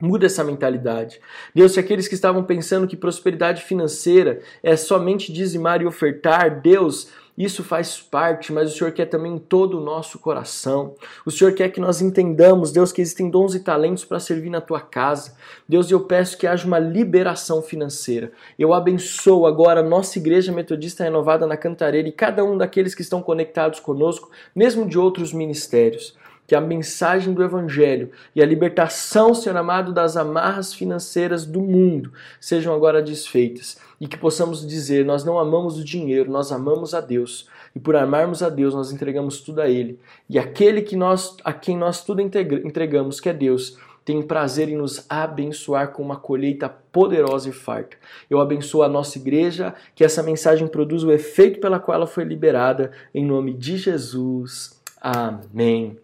Muda 0.00 0.26
essa 0.26 0.42
mentalidade. 0.42 1.20
Deus, 1.54 1.72
se 1.72 1.80
aqueles 1.80 2.08
que 2.08 2.14
estavam 2.14 2.42
pensando 2.42 2.86
que 2.86 2.96
prosperidade 2.96 3.62
financeira 3.62 4.40
é 4.62 4.74
somente 4.74 5.30
dizimar 5.30 5.82
e 5.82 5.86
ofertar, 5.86 6.60
Deus, 6.62 7.08
isso 7.36 7.64
faz 7.64 7.98
parte, 7.98 8.52
mas 8.52 8.70
o 8.70 8.76
Senhor 8.76 8.92
quer 8.92 9.06
também 9.06 9.38
todo 9.38 9.78
o 9.78 9.84
nosso 9.84 10.18
coração. 10.18 10.94
O 11.24 11.30
Senhor 11.30 11.54
quer 11.54 11.70
que 11.70 11.80
nós 11.80 12.02
entendamos, 12.02 12.70
Deus, 12.70 12.92
que 12.92 13.00
existem 13.00 13.30
dons 13.30 13.54
e 13.54 13.60
talentos 13.60 14.04
para 14.04 14.20
servir 14.20 14.50
na 14.50 14.60
tua 14.60 14.80
casa. 14.80 15.34
Deus, 15.68 15.90
eu 15.90 16.00
peço 16.00 16.36
que 16.36 16.46
haja 16.46 16.66
uma 16.66 16.78
liberação 16.78 17.62
financeira. 17.62 18.30
Eu 18.58 18.74
abençoo 18.74 19.46
agora 19.46 19.80
a 19.80 19.82
nossa 19.82 20.18
igreja 20.18 20.52
metodista 20.52 21.04
renovada 21.04 21.46
na 21.46 21.56
Cantareira 21.56 22.08
e 22.08 22.12
cada 22.12 22.44
um 22.44 22.58
daqueles 22.58 22.94
que 22.94 23.02
estão 23.02 23.22
conectados 23.22 23.80
conosco, 23.80 24.30
mesmo 24.54 24.86
de 24.86 24.98
outros 24.98 25.32
ministérios. 25.32 26.14
Que 26.50 26.56
a 26.56 26.60
mensagem 26.60 27.32
do 27.32 27.44
Evangelho 27.44 28.10
e 28.34 28.42
a 28.42 28.44
libertação, 28.44 29.32
Senhor 29.32 29.56
amado, 29.56 29.92
das 29.92 30.16
amarras 30.16 30.74
financeiras 30.74 31.46
do 31.46 31.60
mundo 31.60 32.12
sejam 32.40 32.74
agora 32.74 33.00
desfeitas 33.00 33.78
e 34.00 34.08
que 34.08 34.16
possamos 34.16 34.66
dizer: 34.66 35.04
nós 35.04 35.24
não 35.24 35.38
amamos 35.38 35.78
o 35.78 35.84
dinheiro, 35.84 36.28
nós 36.28 36.50
amamos 36.50 36.92
a 36.92 37.00
Deus. 37.00 37.48
E 37.72 37.78
por 37.78 37.94
amarmos 37.94 38.42
a 38.42 38.48
Deus, 38.48 38.74
nós 38.74 38.90
entregamos 38.90 39.40
tudo 39.42 39.60
a 39.60 39.68
Ele. 39.68 40.00
E 40.28 40.40
aquele 40.40 40.82
que 40.82 40.96
nós, 40.96 41.36
a 41.44 41.52
quem 41.52 41.76
nós 41.76 42.02
tudo 42.02 42.20
entregamos, 42.20 43.20
que 43.20 43.28
é 43.28 43.32
Deus, 43.32 43.78
tem 44.04 44.20
prazer 44.20 44.68
em 44.68 44.76
nos 44.76 45.06
abençoar 45.08 45.92
com 45.92 46.02
uma 46.02 46.16
colheita 46.16 46.68
poderosa 46.68 47.48
e 47.48 47.52
farta. 47.52 47.96
Eu 48.28 48.40
abençoo 48.40 48.82
a 48.82 48.88
nossa 48.88 49.18
igreja, 49.18 49.72
que 49.94 50.02
essa 50.02 50.20
mensagem 50.20 50.66
produza 50.66 51.06
o 51.06 51.12
efeito 51.12 51.60
pela 51.60 51.78
qual 51.78 51.94
ela 51.94 52.08
foi 52.08 52.24
liberada, 52.24 52.90
em 53.14 53.24
nome 53.24 53.52
de 53.52 53.76
Jesus. 53.76 54.82
Amém. 55.00 55.96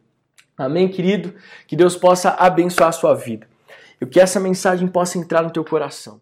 Amém, 0.56 0.88
querido? 0.88 1.34
Que 1.66 1.76
Deus 1.76 1.96
possa 1.96 2.30
abençoar 2.30 2.88
a 2.88 2.92
sua 2.92 3.14
vida. 3.14 3.46
E 4.00 4.06
que 4.06 4.20
essa 4.20 4.40
mensagem 4.40 4.88
possa 4.88 5.18
entrar 5.18 5.42
no 5.42 5.50
teu 5.50 5.64
coração. 5.64 6.20